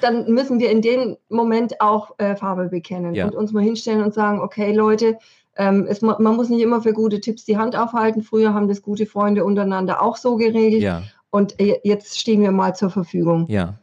dann 0.00 0.32
müssen 0.32 0.60
wir 0.60 0.70
in 0.70 0.82
dem 0.82 1.16
Moment 1.28 1.80
auch 1.80 2.18
äh, 2.18 2.36
Farbe 2.36 2.68
bekennen 2.68 3.20
und 3.20 3.34
uns 3.34 3.52
mal 3.52 3.62
hinstellen 3.62 4.02
und 4.02 4.14
sagen, 4.14 4.40
okay, 4.40 4.72
Leute, 4.72 5.18
ähm, 5.56 5.86
es, 5.88 6.02
man 6.02 6.22
muss 6.22 6.48
nicht 6.48 6.62
immer 6.62 6.80
für 6.82 6.92
gute 6.92 7.20
Tipps 7.20 7.44
die 7.44 7.58
Hand 7.58 7.74
aufhalten. 7.74 8.22
Früher 8.22 8.54
haben 8.54 8.68
das 8.68 8.80
gute 8.80 9.06
Freunde 9.06 9.44
untereinander 9.44 10.00
auch 10.00 10.16
so 10.16 10.36
geregelt. 10.36 10.82
Ja. 10.82 11.02
Und 11.30 11.60
äh, 11.60 11.78
jetzt 11.84 12.18
stehen 12.18 12.40
wir 12.42 12.52
mal 12.52 12.74
zur 12.74 12.90
Verfügung. 12.90 13.46
Ja. 13.48 13.78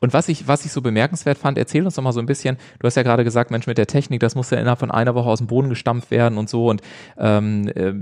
Und 0.00 0.12
was 0.12 0.28
ich, 0.28 0.48
was 0.48 0.64
ich 0.64 0.72
so 0.72 0.82
bemerkenswert 0.82 1.38
fand, 1.38 1.58
erzähl 1.58 1.84
uns 1.84 1.94
doch 1.94 2.02
mal 2.02 2.12
so 2.12 2.20
ein 2.20 2.26
bisschen, 2.26 2.56
du 2.78 2.86
hast 2.86 2.96
ja 2.96 3.02
gerade 3.02 3.24
gesagt, 3.24 3.50
Mensch, 3.50 3.66
mit 3.66 3.78
der 3.78 3.86
Technik, 3.86 4.20
das 4.20 4.34
muss 4.34 4.50
ja 4.50 4.58
innerhalb 4.58 4.78
von 4.78 4.90
einer 4.90 5.14
Woche 5.14 5.28
aus 5.28 5.38
dem 5.38 5.46
Boden 5.46 5.68
gestampft 5.68 6.10
werden 6.10 6.38
und 6.38 6.48
so. 6.48 6.68
Und 6.68 6.82
ähm, 7.18 7.68
äh, 7.74 7.92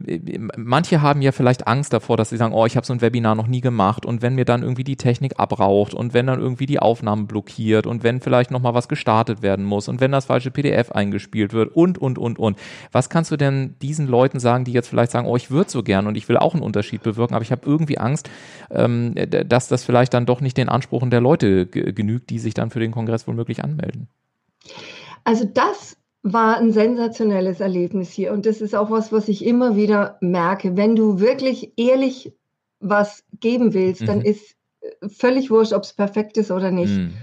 manche 0.56 1.02
haben 1.02 1.22
ja 1.22 1.32
vielleicht 1.32 1.66
Angst 1.66 1.92
davor, 1.92 2.16
dass 2.16 2.30
sie 2.30 2.36
sagen, 2.36 2.54
oh, 2.54 2.66
ich 2.66 2.76
habe 2.76 2.86
so 2.86 2.92
ein 2.92 3.00
Webinar 3.00 3.34
noch 3.34 3.46
nie 3.46 3.60
gemacht 3.60 4.06
und 4.06 4.22
wenn 4.22 4.34
mir 4.34 4.44
dann 4.44 4.62
irgendwie 4.62 4.84
die 4.84 4.96
Technik 4.96 5.38
abraucht 5.38 5.94
und 5.94 6.14
wenn 6.14 6.26
dann 6.26 6.40
irgendwie 6.40 6.66
die 6.66 6.78
Aufnahmen 6.78 7.26
blockiert 7.26 7.86
und 7.86 8.02
wenn 8.02 8.20
vielleicht 8.20 8.50
nochmal 8.50 8.74
was 8.74 8.88
gestartet 8.88 9.42
werden 9.42 9.64
muss 9.64 9.88
und 9.88 10.00
wenn 10.00 10.12
das 10.12 10.26
falsche 10.26 10.50
PDF 10.50 10.92
eingespielt 10.92 11.52
wird 11.52 11.74
und, 11.74 11.98
und, 11.98 12.18
und, 12.18 12.38
und. 12.38 12.58
Was 12.92 13.10
kannst 13.10 13.30
du 13.30 13.36
denn 13.36 13.74
diesen 13.82 14.06
Leuten 14.06 14.40
sagen, 14.40 14.64
die 14.64 14.72
jetzt 14.72 14.88
vielleicht 14.88 15.12
sagen, 15.12 15.26
oh, 15.26 15.36
ich 15.36 15.50
würde 15.50 15.70
so 15.70 15.82
gern 15.82 16.06
und 16.06 16.16
ich 16.16 16.28
will 16.28 16.36
auch 16.36 16.54
einen 16.54 16.62
Unterschied 16.62 17.02
bewirken, 17.02 17.34
aber 17.34 17.42
ich 17.42 17.52
habe 17.52 17.62
irgendwie 17.64 17.98
Angst, 17.98 18.30
ähm, 18.70 19.14
dass 19.14 19.68
das 19.68 19.84
vielleicht 19.84 20.14
dann 20.14 20.26
doch 20.26 20.40
nicht 20.40 20.56
den 20.56 20.68
Ansprüchen 20.68 21.10
der 21.10 21.20
Leute 21.20 21.67
genügt, 21.68 22.30
die 22.30 22.38
sich 22.38 22.54
dann 22.54 22.70
für 22.70 22.80
den 22.80 22.92
Kongress 22.92 23.26
womöglich 23.26 23.64
anmelden. 23.64 24.08
Also 25.24 25.44
das 25.44 25.96
war 26.22 26.56
ein 26.56 26.72
sensationelles 26.72 27.60
Erlebnis 27.60 28.10
hier 28.10 28.32
und 28.32 28.46
das 28.46 28.60
ist 28.60 28.74
auch 28.74 28.90
was, 28.90 29.12
was 29.12 29.28
ich 29.28 29.44
immer 29.44 29.76
wieder 29.76 30.18
merke. 30.20 30.76
Wenn 30.76 30.96
du 30.96 31.20
wirklich 31.20 31.72
ehrlich 31.76 32.32
was 32.80 33.24
geben 33.40 33.74
willst, 33.74 34.02
mhm. 34.02 34.06
dann 34.06 34.20
ist 34.22 34.56
völlig 35.06 35.50
wurscht, 35.50 35.72
ob 35.72 35.82
es 35.84 35.92
perfekt 35.92 36.36
ist 36.36 36.50
oder 36.50 36.70
nicht. 36.70 36.96
Mhm. 36.96 37.14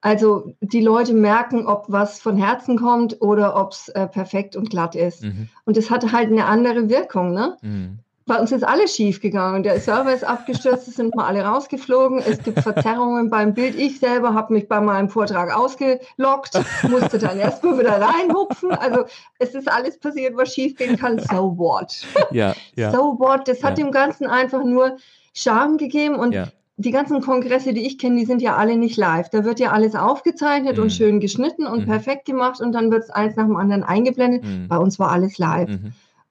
Also 0.00 0.54
die 0.60 0.82
Leute 0.82 1.14
merken, 1.14 1.66
ob 1.66 1.86
was 1.88 2.20
von 2.20 2.36
Herzen 2.36 2.78
kommt 2.78 3.20
oder 3.20 3.56
ob 3.56 3.72
es 3.72 3.88
äh, 3.88 4.06
perfekt 4.06 4.54
und 4.54 4.70
glatt 4.70 4.94
ist. 4.94 5.24
Mhm. 5.24 5.48
Und 5.64 5.76
das 5.76 5.90
hat 5.90 6.12
halt 6.12 6.30
eine 6.30 6.44
andere 6.44 6.88
Wirkung. 6.88 7.32
Ne? 7.32 7.56
Mhm. 7.62 7.98
Bei 8.28 8.40
uns 8.40 8.50
ist 8.50 8.64
alles 8.64 8.96
schief 8.96 9.20
gegangen. 9.20 9.62
Der 9.62 9.78
Server 9.78 10.12
ist 10.12 10.24
abgestürzt, 10.24 10.88
es 10.88 10.94
sind 10.96 11.14
mal 11.14 11.26
alle 11.26 11.44
rausgeflogen. 11.44 12.18
Es 12.18 12.42
gibt 12.42 12.58
Verzerrungen 12.58 13.30
beim 13.30 13.54
Bild. 13.54 13.76
Ich 13.76 14.00
selber 14.00 14.34
habe 14.34 14.52
mich 14.52 14.66
bei 14.66 14.80
meinem 14.80 15.08
Vortrag 15.08 15.56
ausgelockt, 15.56 16.60
musste 16.88 17.18
dann 17.18 17.38
erstmal 17.38 17.78
wieder 17.78 18.00
reinhupfen. 18.00 18.72
Also 18.72 19.04
es 19.38 19.54
ist 19.54 19.70
alles 19.70 20.00
passiert, 20.00 20.36
was 20.36 20.52
schief 20.52 20.76
gehen 20.76 20.96
kann. 20.96 21.20
So 21.20 21.56
what? 21.56 22.04
Ja, 22.32 22.54
ja. 22.74 22.90
So 22.90 23.16
what? 23.20 23.46
Das 23.46 23.62
hat 23.62 23.78
ja. 23.78 23.84
dem 23.84 23.92
Ganzen 23.92 24.26
einfach 24.26 24.64
nur 24.64 24.96
Charme 25.32 25.76
gegeben 25.76 26.16
und 26.16 26.32
ja. 26.32 26.48
Die 26.78 26.90
ganzen 26.90 27.22
Kongresse, 27.22 27.72
die 27.72 27.86
ich 27.86 27.96
kenne, 27.96 28.16
die 28.16 28.26
sind 28.26 28.42
ja 28.42 28.56
alle 28.56 28.76
nicht 28.76 28.98
live. 28.98 29.30
Da 29.30 29.44
wird 29.44 29.60
ja 29.60 29.70
alles 29.70 29.94
aufgezeichnet 29.94 30.76
mhm. 30.76 30.82
und 30.82 30.90
schön 30.90 31.20
geschnitten 31.20 31.66
und 31.66 31.80
mhm. 31.80 31.86
perfekt 31.86 32.26
gemacht 32.26 32.60
und 32.60 32.72
dann 32.72 32.90
wird 32.90 33.04
es 33.04 33.08
eins 33.10 33.34
nach 33.36 33.46
dem 33.46 33.56
anderen 33.56 33.82
eingeblendet. 33.82 34.44
Mhm. 34.44 34.68
Bei 34.68 34.76
uns 34.76 34.98
war 34.98 35.10
alles 35.10 35.38
live. 35.38 35.70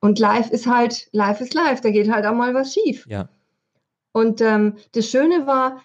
Und 0.06 0.20
live 0.20 0.52
ist 0.52 0.68
halt, 0.68 1.08
live 1.13 1.41
ist 1.41 1.56
live, 1.56 1.82
da 1.82 1.89
geht 1.89 2.12
halt 2.12 2.28
auch 2.28 2.36
mal 2.36 2.54
was 2.54 2.76
schief. 2.76 3.08
Ja. 3.10 3.28
Und 4.12 4.39
ähm, 4.39 4.76
das 4.91 5.10
Schöne 5.10 5.48
war, 5.48 5.82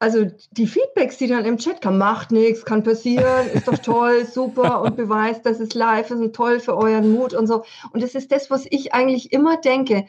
also 0.00 0.26
die 0.50 0.66
Feedbacks, 0.66 1.18
die 1.18 1.28
dann 1.28 1.44
im 1.44 1.56
Chat 1.56 1.80
kamen, 1.80 1.96
macht 1.96 2.32
nichts, 2.32 2.64
kann 2.64 2.82
passieren, 2.82 3.46
ist 3.54 3.68
doch 3.68 3.78
toll, 3.78 4.24
super 4.32 4.82
und 4.82 4.96
beweist, 4.96 5.46
dass 5.46 5.60
es 5.60 5.72
live 5.74 6.10
ist 6.10 6.18
und 6.18 6.34
toll 6.34 6.58
für 6.58 6.76
euren 6.76 7.12
Mut 7.12 7.32
und 7.32 7.46
so. 7.46 7.62
Und 7.92 8.02
das 8.02 8.16
ist 8.16 8.32
das, 8.32 8.50
was 8.50 8.66
ich 8.68 8.92
eigentlich 8.92 9.32
immer 9.32 9.56
denke. 9.56 10.04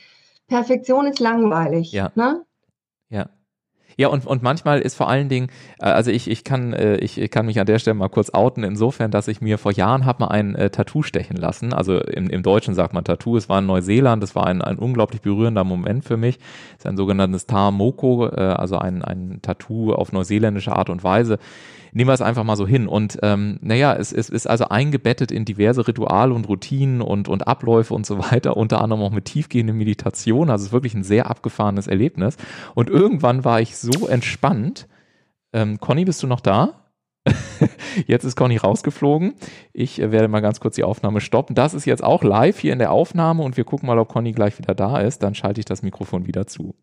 Perfektion 0.47 1.05
ist 1.05 1.19
langweilig. 1.19 1.91
Ja. 1.91 2.11
Ne? 2.15 2.43
Ja. 3.09 3.29
Ja, 3.97 4.07
und, 4.07 4.25
und 4.25 4.43
manchmal 4.43 4.79
ist 4.79 4.95
vor 4.95 5.09
allen 5.09 5.29
Dingen, 5.29 5.47
äh, 5.79 5.85
also 5.85 6.11
ich, 6.11 6.29
ich, 6.29 6.43
kann, 6.43 6.73
äh, 6.73 6.97
ich, 6.97 7.19
ich 7.19 7.31
kann 7.31 7.45
mich 7.45 7.59
an 7.59 7.65
der 7.65 7.79
Stelle 7.79 7.95
mal 7.95 8.09
kurz 8.09 8.33
outen, 8.33 8.63
insofern, 8.63 9.11
dass 9.11 9.27
ich 9.27 9.41
mir 9.41 9.57
vor 9.57 9.71
Jahren 9.71 10.05
habe 10.05 10.23
mal 10.23 10.29
ein 10.29 10.55
äh, 10.55 10.69
Tattoo 10.69 11.03
stechen 11.03 11.37
lassen. 11.37 11.73
Also 11.73 11.99
im, 11.99 12.29
im 12.29 12.43
Deutschen 12.43 12.73
sagt 12.73 12.93
man 12.93 13.03
Tattoo, 13.03 13.37
es 13.37 13.49
war 13.49 13.59
in 13.59 13.65
Neuseeland, 13.65 14.23
das 14.23 14.35
war 14.35 14.47
ein, 14.47 14.61
ein 14.61 14.77
unglaublich 14.77 15.21
berührender 15.21 15.63
Moment 15.63 16.05
für 16.05 16.17
mich. 16.17 16.39
Es 16.73 16.79
ist 16.79 16.87
ein 16.87 16.97
sogenanntes 16.97 17.45
Tamoko, 17.45 18.25
also 18.25 18.77
ein, 18.77 19.01
ein 19.03 19.39
Tattoo 19.41 19.93
auf 19.93 20.11
neuseeländische 20.11 20.73
Art 20.73 20.89
und 20.89 21.03
Weise 21.03 21.39
nehmen 21.91 22.09
wir 22.09 22.13
es 22.13 22.21
einfach 22.21 22.43
mal 22.43 22.55
so 22.55 22.67
hin. 22.67 22.87
Und 22.87 23.19
ähm, 23.21 23.59
naja, 23.61 23.93
es, 23.95 24.11
es 24.11 24.29
ist 24.29 24.47
also 24.47 24.65
eingebettet 24.65 25.31
in 25.31 25.45
diverse 25.45 25.87
Rituale 25.87 26.33
und 26.33 26.47
Routinen 26.47 27.01
und, 27.01 27.27
und 27.27 27.47
Abläufe 27.47 27.93
und 27.93 28.05
so 28.05 28.19
weiter, 28.19 28.57
unter 28.57 28.81
anderem 28.81 29.03
auch 29.03 29.11
mit 29.11 29.25
tiefgehender 29.25 29.73
Meditation. 29.73 30.49
Also 30.49 30.63
es 30.63 30.67
ist 30.67 30.73
wirklich 30.73 30.93
ein 30.93 31.03
sehr 31.03 31.29
abgefahrenes 31.29 31.87
Erlebnis. 31.87 32.37
Und 32.75 32.89
irgendwann 32.89 33.45
war 33.45 33.61
ich 33.61 33.77
so 33.77 34.07
entspannt. 34.07 34.87
Ähm, 35.53 35.79
Conny, 35.79 36.05
bist 36.05 36.23
du 36.23 36.27
noch 36.27 36.41
da? 36.41 36.81
jetzt 38.07 38.23
ist 38.23 38.35
Conny 38.35 38.57
rausgeflogen. 38.57 39.35
Ich 39.73 40.01
äh, 40.01 40.11
werde 40.11 40.27
mal 40.27 40.39
ganz 40.39 40.59
kurz 40.59 40.75
die 40.75 40.83
Aufnahme 40.83 41.21
stoppen. 41.21 41.55
Das 41.55 41.73
ist 41.73 41.85
jetzt 41.85 42.03
auch 42.03 42.23
live 42.23 42.59
hier 42.59 42.73
in 42.73 42.79
der 42.79 42.91
Aufnahme 42.91 43.43
und 43.43 43.57
wir 43.57 43.63
gucken 43.63 43.87
mal, 43.87 43.99
ob 43.99 44.09
Conny 44.09 44.31
gleich 44.31 44.57
wieder 44.57 44.73
da 44.73 44.99
ist. 44.99 45.21
Dann 45.23 45.35
schalte 45.35 45.59
ich 45.59 45.65
das 45.65 45.83
Mikrofon 45.83 46.25
wieder 46.25 46.47
zu. 46.47 46.75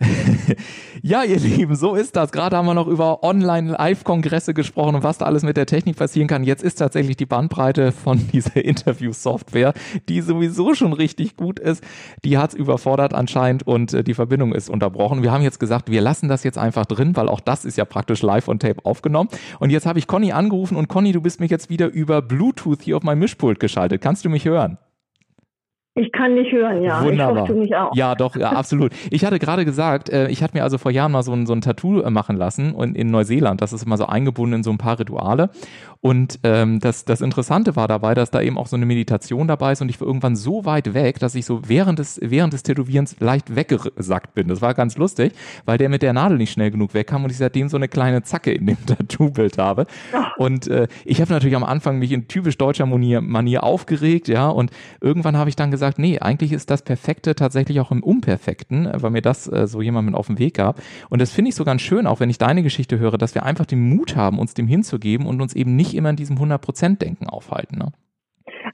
ja, 1.02 1.22
ihr 1.22 1.38
Lieben, 1.38 1.76
so 1.76 1.94
ist 1.94 2.16
das. 2.16 2.32
Gerade 2.32 2.56
haben 2.56 2.66
wir 2.66 2.74
noch 2.74 2.86
über 2.86 3.22
Online-Live-Kongresse 3.22 4.54
gesprochen 4.54 4.96
und 4.96 5.02
was 5.02 5.18
da 5.18 5.26
alles 5.26 5.42
mit 5.42 5.56
der 5.56 5.66
Technik 5.66 5.96
passieren 5.96 6.28
kann. 6.28 6.44
Jetzt 6.44 6.62
ist 6.62 6.76
tatsächlich 6.76 7.16
die 7.16 7.26
Bandbreite 7.26 7.92
von 7.92 8.28
dieser 8.32 8.64
Interview-Software, 8.64 9.74
die 10.08 10.20
sowieso 10.20 10.74
schon 10.74 10.92
richtig 10.92 11.36
gut 11.36 11.58
ist, 11.58 11.84
die 12.24 12.38
hat 12.38 12.50
es 12.50 12.56
überfordert 12.56 13.14
anscheinend 13.14 13.66
und 13.66 13.92
äh, 13.94 14.04
die 14.04 14.14
Verbindung 14.14 14.54
ist 14.54 14.68
unterbrochen. 14.68 15.22
Wir 15.22 15.32
haben 15.32 15.42
jetzt 15.42 15.60
gesagt, 15.60 15.90
wir 15.90 16.00
lassen 16.00 16.28
das 16.28 16.44
jetzt 16.44 16.58
einfach 16.58 16.86
drin, 16.86 17.16
weil 17.16 17.28
auch 17.28 17.40
das 17.40 17.64
ist 17.64 17.76
ja 17.76 17.84
praktisch 17.84 18.22
live 18.22 18.48
on 18.48 18.58
Tape 18.58 18.84
aufgenommen. 18.84 19.28
Und 19.58 19.70
jetzt 19.70 19.86
habe 19.86 19.98
ich 19.98 20.06
Conny 20.06 20.32
angerufen 20.32 20.76
und 20.76 20.88
Conny, 20.88 21.12
du 21.12 21.20
bist 21.20 21.40
mich 21.40 21.50
jetzt 21.50 21.70
wieder 21.70 21.88
über 21.88 22.22
Bluetooth 22.22 22.82
hier 22.82 22.96
auf 22.96 23.02
mein 23.02 23.18
Mischpult 23.18 23.60
geschaltet. 23.60 24.02
Kannst 24.02 24.24
du 24.24 24.30
mich 24.30 24.44
hören? 24.44 24.78
Ich 25.96 26.10
kann 26.10 26.34
dich 26.34 26.50
hören, 26.50 26.82
ja. 26.82 27.04
Wunderbar. 27.04 27.34
Ich 27.34 27.40
hoffe, 27.42 27.52
du 27.52 27.58
mich 27.60 27.76
auch. 27.76 27.94
Ja, 27.94 28.16
doch, 28.16 28.34
ja, 28.34 28.50
absolut. 28.50 28.92
Ich 29.10 29.24
hatte 29.24 29.38
gerade 29.38 29.64
gesagt, 29.64 30.08
äh, 30.10 30.28
ich 30.28 30.42
hatte 30.42 30.56
mir 30.56 30.64
also 30.64 30.76
vor 30.76 30.90
Jahren 30.90 31.12
mal 31.12 31.22
so 31.22 31.32
ein, 31.32 31.46
so 31.46 31.52
ein 31.52 31.60
Tattoo 31.60 32.00
äh, 32.00 32.10
machen 32.10 32.36
lassen 32.36 32.72
und 32.72 32.96
in 32.96 33.12
Neuseeland. 33.12 33.60
Das 33.60 33.72
ist 33.72 33.84
immer 33.84 33.96
so 33.96 34.06
eingebunden 34.06 34.56
in 34.56 34.62
so 34.64 34.72
ein 34.72 34.78
paar 34.78 34.98
Rituale. 34.98 35.50
Und 36.00 36.40
ähm, 36.42 36.80
das, 36.80 37.04
das 37.04 37.20
Interessante 37.20 37.76
war 37.76 37.88
dabei, 37.88 38.14
dass 38.14 38.30
da 38.30 38.42
eben 38.42 38.58
auch 38.58 38.66
so 38.66 38.76
eine 38.76 38.86
Meditation 38.86 39.48
dabei 39.48 39.72
ist 39.72 39.80
und 39.80 39.88
ich 39.88 40.00
war 40.00 40.06
irgendwann 40.06 40.36
so 40.36 40.66
weit 40.66 40.92
weg, 40.92 41.18
dass 41.18 41.34
ich 41.34 41.46
so 41.46 41.62
während 41.66 41.98
des, 41.98 42.20
während 42.22 42.52
des 42.52 42.62
Tätowierens 42.62 43.20
leicht 43.20 43.56
weggesackt 43.56 44.34
bin. 44.34 44.48
Das 44.48 44.60
war 44.60 44.74
ganz 44.74 44.98
lustig, 44.98 45.32
weil 45.64 45.78
der 45.78 45.88
mit 45.88 46.02
der 46.02 46.12
Nadel 46.12 46.36
nicht 46.36 46.52
schnell 46.52 46.70
genug 46.70 46.92
wegkam 46.92 47.24
und 47.24 47.30
ich 47.30 47.38
seitdem 47.38 47.70
so 47.70 47.78
eine 47.78 47.88
kleine 47.88 48.22
Zacke 48.22 48.52
in 48.52 48.66
dem 48.66 48.76
Tattoo-Bild 48.86 49.56
habe. 49.56 49.86
Und 50.36 50.66
äh, 50.68 50.88
ich 51.06 51.22
habe 51.22 51.32
natürlich 51.32 51.56
am 51.56 51.64
Anfang 51.64 52.00
mich 52.00 52.12
in 52.12 52.28
typisch 52.28 52.58
deutscher 52.58 52.84
Manier, 52.84 53.22
Manier 53.22 53.64
aufgeregt, 53.64 54.28
ja, 54.28 54.48
und 54.48 54.72
irgendwann 55.00 55.38
habe 55.38 55.48
ich 55.48 55.56
dann 55.56 55.70
gesagt, 55.70 55.83
nee, 55.96 56.18
eigentlich 56.18 56.52
ist 56.52 56.70
das 56.70 56.82
Perfekte 56.82 57.34
tatsächlich 57.34 57.80
auch 57.80 57.90
im 57.90 58.02
Unperfekten, 58.02 58.88
weil 58.94 59.10
mir 59.10 59.22
das 59.22 59.50
äh, 59.50 59.66
so 59.66 59.82
jemand 59.82 60.06
mit 60.06 60.14
auf 60.14 60.26
den 60.26 60.38
Weg 60.38 60.54
gab. 60.54 60.80
Und 61.10 61.20
das 61.20 61.32
finde 61.32 61.50
ich 61.50 61.54
so 61.54 61.64
ganz 61.64 61.82
schön, 61.82 62.06
auch 62.06 62.20
wenn 62.20 62.30
ich 62.30 62.38
deine 62.38 62.62
Geschichte 62.62 62.98
höre, 62.98 63.18
dass 63.18 63.34
wir 63.34 63.44
einfach 63.44 63.66
den 63.66 63.88
Mut 63.88 64.16
haben, 64.16 64.38
uns 64.38 64.54
dem 64.54 64.66
hinzugeben 64.66 65.26
und 65.26 65.40
uns 65.40 65.54
eben 65.54 65.76
nicht 65.76 65.94
immer 65.94 66.10
in 66.10 66.16
diesem 66.16 66.36
100%-Denken 66.36 67.28
aufhalten. 67.28 67.78
Ne? 67.78 67.92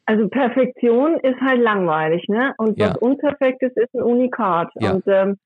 Also 0.06 0.28
Perfektion 0.28 1.20
ist 1.20 1.40
halt 1.40 1.60
langweilig, 1.60 2.24
ne? 2.28 2.54
Und 2.58 2.78
ja. 2.78 2.90
was 2.90 2.96
Unperfektes 2.96 3.72
ist 3.76 3.94
ein 3.94 4.02
Unikat. 4.02 4.70
Ja. 4.80 4.92
Und 4.92 5.04
ähm, 5.06 5.36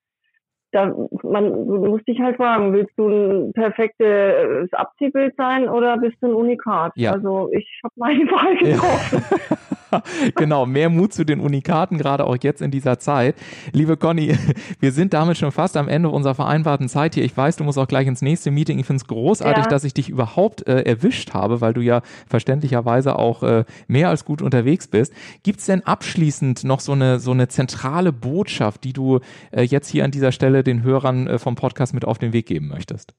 da, 0.73 0.87
man 1.23 1.53
du 1.53 1.87
musst 1.87 2.09
dich 2.09 2.19
halt 2.21 2.37
fragen, 2.37 2.73
willst 2.73 2.93
du 2.97 3.09
ein 3.09 3.53
perfektes 3.53 4.73
Abziehbild 4.73 5.35
sein 5.37 5.69
oder 5.69 5.99
bist 5.99 6.17
du 6.21 6.29
ein 6.29 6.35
Unikat? 6.35 6.93
Ja. 6.97 7.13
Also 7.13 7.51
ich 7.53 7.81
habe 7.85 7.95
meine 7.97 8.25
Wahl 8.31 8.57
getroffen. 8.57 9.23
Genau, 10.37 10.67
mehr 10.67 10.91
Mut 10.91 11.13
zu 11.13 11.25
den 11.25 11.41
Unikaten, 11.41 11.99
gerade 11.99 12.25
auch 12.25 12.37
jetzt 12.41 12.63
in 12.63 12.71
dieser 12.71 12.99
Zeit. 12.99 13.37
Liebe 13.73 13.97
Conny, 13.97 14.37
wir 14.81 14.93
sind 14.93 15.15
damit 15.15 15.37
schon 15.37 15.53
fast 15.53 15.77
am 15.77 15.89
Ende 15.89 16.09
unserer 16.09 16.35
vereinbarten 16.35 16.89
Zeit 16.89 17.15
hier. 17.15 17.25
Ich 17.25 17.37
weiß, 17.37 17.57
du 17.57 17.65
musst 17.65 17.79
auch 17.79 17.89
gleich 17.89 18.07
ins 18.07 18.23
nächste 18.23 18.51
Meeting. 18.51 18.79
Ich 18.79 18.87
finde 18.87 19.03
es 19.03 19.07
großartig, 19.07 19.65
ja. 19.65 19.71
dass 19.71 19.85
ich 19.85 19.95
dich 19.95 20.09
überhaupt 20.09 20.67
äh, 20.67 20.83
erwischt 20.83 21.35
habe, 21.35 21.61
weil 21.61 21.75
du 21.75 21.81
ja 21.81 22.03
verständlicherweise 22.27 23.19
auch 23.19 23.43
äh, 23.43 23.65
mehr 23.87 24.09
als 24.09 24.25
gut 24.25 24.43
unterwegs 24.43 24.89
bist. 24.89 25.13
Gibt 25.43 25.61
es 25.61 25.67
denn 25.67 25.83
abschließend 25.83 26.65
noch 26.65 26.81
so 26.81 26.93
eine, 26.93 27.19
so 27.19 27.31
eine 27.31 27.49
zentrale 27.49 28.13
Botschaft, 28.13 28.85
die 28.85 28.93
du 28.93 29.21
äh, 29.51 29.63
jetzt 29.63 29.89
hier 29.89 30.05
an 30.05 30.11
dieser 30.11 30.33
Stelle 30.33 30.63
den 30.63 30.83
Hörern 30.83 31.27
äh, 31.27 31.39
vom 31.39 31.55
Podcast 31.55 31.95
mit 31.95 32.05
auf 32.05 32.19
den 32.19 32.33
Weg 32.33 32.47
geben 32.47 32.69
möchtest? 32.69 33.15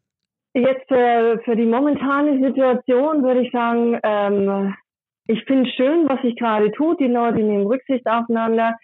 Jetzt 0.54 0.90
äh, 0.90 1.38
für 1.40 1.58
die 1.58 1.66
momentane 1.66 2.40
Situation 2.42 3.24
würde 3.24 3.42
ich 3.42 3.52
sagen, 3.52 4.00
ähm, 4.04 4.74
ich 5.28 5.44
finde 5.46 5.70
es 5.70 5.76
schön, 5.76 6.08
was 6.08 6.22
sich 6.22 6.36
gerade 6.36 6.72
tut. 6.72 7.00
Die 7.00 7.08
Leute 7.08 7.40
nehmen 7.40 7.66
Rücksicht 7.66 8.06
aufeinander. 8.08 8.76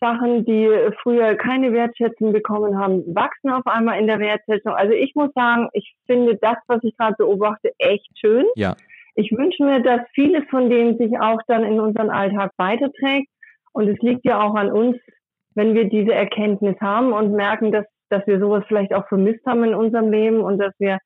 Sachen, 0.00 0.44
die 0.44 0.70
früher 1.02 1.34
keine 1.34 1.72
Wertschätzung 1.72 2.32
bekommen 2.32 2.78
haben, 2.78 3.02
wachsen 3.16 3.50
auf 3.50 3.66
einmal 3.66 3.98
in 3.98 4.06
der 4.06 4.20
Wertschätzung. 4.20 4.72
Also 4.72 4.92
ich 4.92 5.12
muss 5.16 5.32
sagen, 5.34 5.68
ich 5.72 5.92
finde 6.06 6.36
das, 6.40 6.56
was 6.68 6.84
ich 6.84 6.96
gerade 6.96 7.16
beobachte, 7.18 7.72
echt 7.78 8.08
schön. 8.16 8.44
Ja. 8.54 8.76
Ich 9.16 9.32
wünsche 9.32 9.64
mir, 9.64 9.82
dass 9.82 10.02
vieles 10.14 10.44
von 10.50 10.70
dem 10.70 10.96
sich 10.98 11.18
auch 11.18 11.40
dann 11.48 11.64
in 11.64 11.80
unseren 11.80 12.10
Alltag 12.10 12.52
weiterträgt. 12.58 13.28
Und 13.72 13.88
es 13.88 13.98
liegt 13.98 14.24
ja 14.24 14.40
auch 14.40 14.54
an 14.54 14.70
uns, 14.70 14.96
wenn 15.56 15.74
wir 15.74 15.88
diese 15.88 16.14
Erkenntnis 16.14 16.76
haben 16.80 17.12
und 17.12 17.32
merken, 17.32 17.72
dass 17.72 17.84
dass 18.10 18.26
wir 18.26 18.40
sowas 18.40 18.64
vielleicht 18.68 18.94
auch 18.94 19.06
vermisst 19.08 19.44
haben 19.46 19.64
in 19.64 19.74
unserem 19.74 20.10
Leben 20.10 20.40
und 20.40 20.58
dass 20.58 20.72
wir 20.78 20.98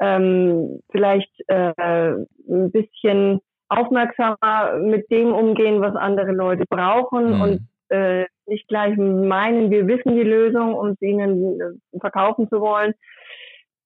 ähm, 0.00 0.80
vielleicht 0.90 1.30
äh, 1.48 1.72
ein 1.78 2.70
bisschen 2.72 3.40
aufmerksamer 3.78 4.78
mit 4.80 5.10
dem 5.10 5.32
umgehen, 5.32 5.80
was 5.80 5.94
andere 5.96 6.32
Leute 6.32 6.64
brauchen 6.68 7.34
mhm. 7.34 7.40
und 7.40 7.68
äh, 7.88 8.26
nicht 8.46 8.68
gleich 8.68 8.96
meinen, 8.96 9.70
wir 9.70 9.86
wissen 9.86 10.14
die 10.14 10.22
Lösung, 10.22 10.74
um 10.74 10.94
sie 10.98 11.06
ihnen 11.06 11.60
äh, 11.60 12.00
verkaufen 12.00 12.48
zu 12.48 12.60
wollen. 12.60 12.94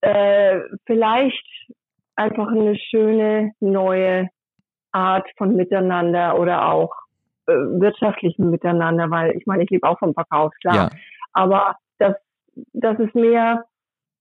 Äh, 0.01 0.61
vielleicht 0.87 1.44
einfach 2.14 2.49
eine 2.49 2.77
schöne 2.77 3.53
neue 3.61 4.29
Art 4.92 5.29
von 5.37 5.57
Miteinander 5.57 6.38
oder 6.38 6.68
auch 6.68 6.94
äh, 7.46 7.53
wirtschaftlichen 7.53 8.51
Miteinander, 8.51 9.11
weil 9.11 9.37
ich 9.37 9.46
meine, 9.46 9.64
ich 9.64 9.70
lebe 9.70 9.88
auch 9.88 9.99
vom 9.99 10.14
Verkauf, 10.14 10.53
klar. 10.61 10.75
Ja. 10.75 10.90
Aber 11.33 11.77
dass 11.99 12.14
dass 12.72 12.99
es 12.99 13.12
mehr 13.14 13.64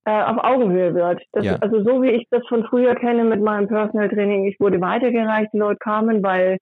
äh, 0.06 0.24
auf 0.24 0.38
Augenhöhe 0.44 0.94
wird. 0.94 1.22
Das, 1.34 1.46
ja. 1.46 1.56
Also 1.58 1.84
so 1.84 2.02
wie 2.02 2.12
ich 2.12 2.28
das 2.30 2.46
von 2.48 2.64
früher 2.66 2.96
kenne 2.96 3.24
mit 3.24 3.42
meinem 3.42 3.68
Personal 3.68 4.10
Training, 4.10 4.46
ich 4.46 4.60
wurde 4.60 4.80
weitergereicht, 4.80 5.52
die 5.54 5.58
Leute 5.58 5.80
kamen, 5.80 6.24
weil 6.24 6.58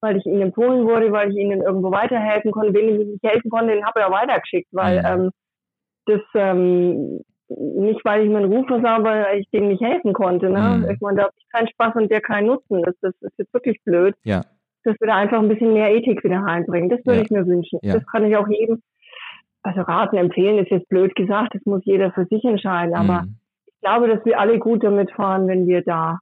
weil 0.00 0.16
ich 0.16 0.26
ihnen 0.26 0.42
empfohlen 0.42 0.86
wurde, 0.86 1.10
weil 1.10 1.30
ich 1.30 1.36
ihnen 1.36 1.60
irgendwo 1.60 1.90
weiterhelfen 1.90 2.52
konnte. 2.52 2.72
Wen 2.74 3.00
ich 3.00 3.06
nicht 3.08 3.24
helfen 3.24 3.50
konnte, 3.50 3.74
den 3.74 3.84
habe 3.84 3.98
ich 3.98 4.06
auch 4.06 4.12
weitergeschickt, 4.12 4.68
weil 4.72 5.00
mhm. 5.00 5.06
ähm, 5.06 5.30
das 6.06 6.20
ähm, 6.34 7.20
nicht, 7.48 8.04
weil 8.04 8.24
ich 8.24 8.30
meinen 8.30 8.52
Ruf 8.52 8.66
versau, 8.66 9.02
weil 9.02 9.40
ich 9.40 9.50
denen 9.50 9.68
nicht 9.68 9.82
helfen 9.82 10.12
konnte. 10.12 10.50
Ne? 10.50 10.60
Mhm. 10.60 10.90
Ich 10.90 11.00
meine, 11.00 11.16
da 11.16 11.22
habe 11.24 11.34
ich 11.36 11.48
keinen 11.50 11.68
Spaß 11.68 11.94
und 11.96 12.10
der 12.10 12.20
keinen 12.20 12.46
Nutzen. 12.46 12.82
Das, 12.82 12.94
das 13.00 13.14
ist 13.20 13.38
jetzt 13.38 13.54
wirklich 13.54 13.82
blöd. 13.84 14.14
Ja. 14.22 14.42
Dass 14.84 14.96
wir 15.00 15.08
da 15.08 15.16
einfach 15.16 15.38
ein 15.38 15.48
bisschen 15.48 15.72
mehr 15.72 15.94
Ethik 15.94 16.22
wieder 16.22 16.38
reinbringen. 16.38 16.88
Das 16.88 17.04
würde 17.04 17.18
ja. 17.18 17.24
ich 17.24 17.30
mir 17.30 17.46
wünschen. 17.46 17.78
Ja. 17.82 17.94
Das 17.94 18.06
kann 18.06 18.24
ich 18.24 18.36
auch 18.36 18.48
jedem 18.48 18.82
also 19.62 19.80
raten, 19.82 20.16
empfehlen 20.16 20.58
ist 20.58 20.70
jetzt 20.70 20.88
blöd 20.88 21.14
gesagt, 21.14 21.54
das 21.54 21.64
muss 21.64 21.84
jeder 21.84 22.12
für 22.12 22.26
sich 22.26 22.44
entscheiden, 22.44 22.94
aber 22.94 23.22
mhm. 23.22 23.36
ich 23.66 23.80
glaube, 23.80 24.08
dass 24.08 24.24
wir 24.24 24.38
alle 24.38 24.58
gut 24.58 24.82
damit 24.84 25.10
fahren, 25.12 25.48
wenn 25.48 25.66
wir 25.66 25.82
da 25.82 26.18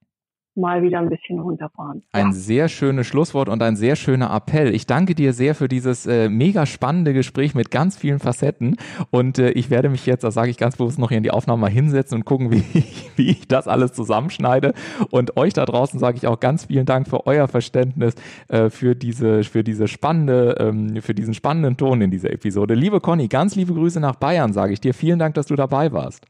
mal 0.57 0.83
wieder 0.83 0.99
ein 0.99 1.09
bisschen 1.09 1.39
runterfahren. 1.41 2.03
Ein 2.13 2.27
ja. 2.27 2.33
sehr 2.33 2.69
schönes 2.69 3.07
Schlusswort 3.07 3.49
und 3.49 3.63
ein 3.63 3.77
sehr 3.77 3.97
schöner 3.97 4.35
Appell. 4.35 4.75
Ich 4.75 4.87
danke 4.87 5.15
dir 5.15 5.33
sehr 5.33 5.55
für 5.55 5.69
dieses 5.69 6.07
äh, 6.07 6.29
mega 6.29 6.67
spannende 6.67 7.13
Gespräch 7.13 7.55
mit 7.55 7.71
ganz 7.71 7.97
vielen 7.97 8.19
Facetten 8.19 8.77
und 9.11 9.39
äh, 9.39 9.51
ich 9.51 9.71
werde 9.71 9.89
mich 9.89 10.07
jetzt, 10.07 10.25
das 10.25 10.35
sage 10.35 10.51
ich 10.51 10.59
ganz 10.59 10.77
bewusst, 10.77 10.99
noch 10.99 11.09
hier 11.09 11.19
in 11.19 11.23
die 11.23 11.31
Aufnahme 11.31 11.63
mal 11.63 11.71
hinsetzen 11.71 12.19
und 12.19 12.25
gucken, 12.25 12.51
wie 12.53 12.65
ich, 12.79 13.11
wie 13.17 13.31
ich 13.31 13.49
das 13.49 13.69
alles 13.69 13.93
zusammenschneide 13.93 14.75
und 15.11 15.37
euch 15.37 15.53
da 15.53 15.65
draußen 15.65 15.99
sage 15.99 16.17
ich 16.17 16.27
auch 16.27 16.41
ganz 16.41 16.67
vielen 16.67 16.87
Dank 16.87 17.09
für 17.09 17.27
euer 17.27 17.49
Verständnis 17.49 18.15
äh, 18.49 18.71
für 18.71 18.95
diese 18.95 19.45
für 19.45 19.63
diese 19.63 19.89
spannende 19.89 20.57
ähm, 20.59 21.01
für 21.01 21.15
diesen 21.15 21.35
spannenden 21.35 21.77
Ton 21.77 22.01
in 22.01 22.11
dieser 22.11 22.33
Episode. 22.33 22.75
Liebe 22.75 23.01
Conny, 23.01 23.29
ganz 23.29 23.57
liebe 23.57 23.75
Grüße 23.75 24.01
nach 24.01 24.17
Bayern, 24.17 24.53
sage 24.53 24.73
ich 24.73 24.81
dir. 24.81 24.95
Vielen 24.95 25.19
Dank, 25.19 25.35
dass 25.35 25.47
du 25.47 25.57
dabei 25.57 25.93
warst. 25.93 26.27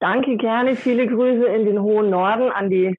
Danke 0.00 0.36
gerne. 0.36 0.76
Viele 0.76 1.06
Grüße 1.06 1.46
in 1.46 1.66
den 1.66 1.80
hohen 1.80 2.10
Norden 2.10 2.50
an 2.50 2.70
die 2.70 2.96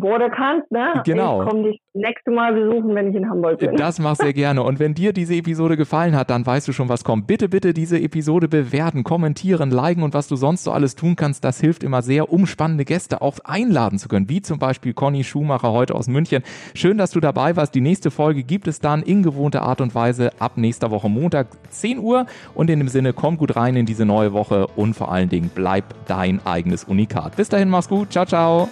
du 0.00 0.30
kannst, 0.30 0.70
ne? 0.70 1.02
Genau. 1.04 1.42
Ich 1.42 1.48
komme 1.48 1.62
dich 1.64 1.80
nächste 1.94 2.30
Mal 2.30 2.52
besuchen, 2.52 2.94
wenn 2.94 3.10
ich 3.10 3.16
in 3.16 3.28
Hamburg 3.28 3.58
bin. 3.58 3.76
Das 3.76 3.98
mach 3.98 4.16
sehr 4.16 4.32
gerne. 4.32 4.62
Und 4.62 4.78
wenn 4.78 4.94
dir 4.94 5.12
diese 5.12 5.34
Episode 5.34 5.76
gefallen 5.76 6.16
hat, 6.16 6.30
dann 6.30 6.44
weißt 6.44 6.68
du 6.68 6.72
schon, 6.72 6.88
was 6.88 7.04
kommt. 7.04 7.26
Bitte, 7.26 7.48
bitte 7.48 7.72
diese 7.72 7.98
Episode 7.98 8.48
bewerten, 8.48 9.02
kommentieren, 9.04 9.70
liken 9.70 10.02
und 10.02 10.14
was 10.14 10.28
du 10.28 10.36
sonst 10.36 10.64
so 10.64 10.72
alles 10.72 10.94
tun 10.94 11.16
kannst. 11.16 11.44
Das 11.44 11.60
hilft 11.60 11.82
immer 11.82 12.02
sehr, 12.02 12.30
um 12.32 12.46
spannende 12.46 12.84
Gäste 12.84 13.22
auch 13.22 13.38
einladen 13.44 13.98
zu 13.98 14.08
können, 14.08 14.28
wie 14.28 14.42
zum 14.42 14.58
Beispiel 14.58 14.92
Conny 14.92 15.24
Schumacher 15.24 15.72
heute 15.72 15.94
aus 15.94 16.08
München. 16.08 16.42
Schön, 16.74 16.98
dass 16.98 17.10
du 17.10 17.20
dabei 17.20 17.56
warst. 17.56 17.74
Die 17.74 17.80
nächste 17.80 18.10
Folge 18.10 18.42
gibt 18.42 18.68
es 18.68 18.80
dann 18.80 19.02
in 19.02 19.22
gewohnter 19.22 19.62
Art 19.62 19.80
und 19.80 19.94
Weise 19.94 20.30
ab 20.38 20.52
nächster 20.56 20.90
Woche 20.90 21.08
Montag 21.08 21.48
10 21.70 21.98
Uhr. 21.98 22.26
Und 22.54 22.70
in 22.70 22.78
dem 22.78 22.88
Sinne, 22.88 23.12
komm 23.12 23.36
gut 23.36 23.56
rein 23.56 23.76
in 23.76 23.86
diese 23.86 24.04
neue 24.04 24.32
Woche 24.32 24.66
und 24.76 24.94
vor 24.94 25.10
allen 25.10 25.28
Dingen 25.28 25.50
bleib 25.54 25.84
dein 26.06 26.40
eigenes 26.44 26.84
Unikat. 26.84 27.36
Bis 27.36 27.48
dahin, 27.48 27.70
mach's 27.70 27.88
gut. 27.88 28.12
Ciao, 28.12 28.26
ciao. 28.26 28.68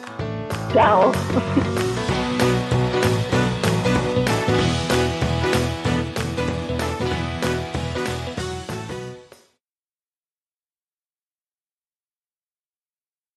Ciao. 0.74 1.14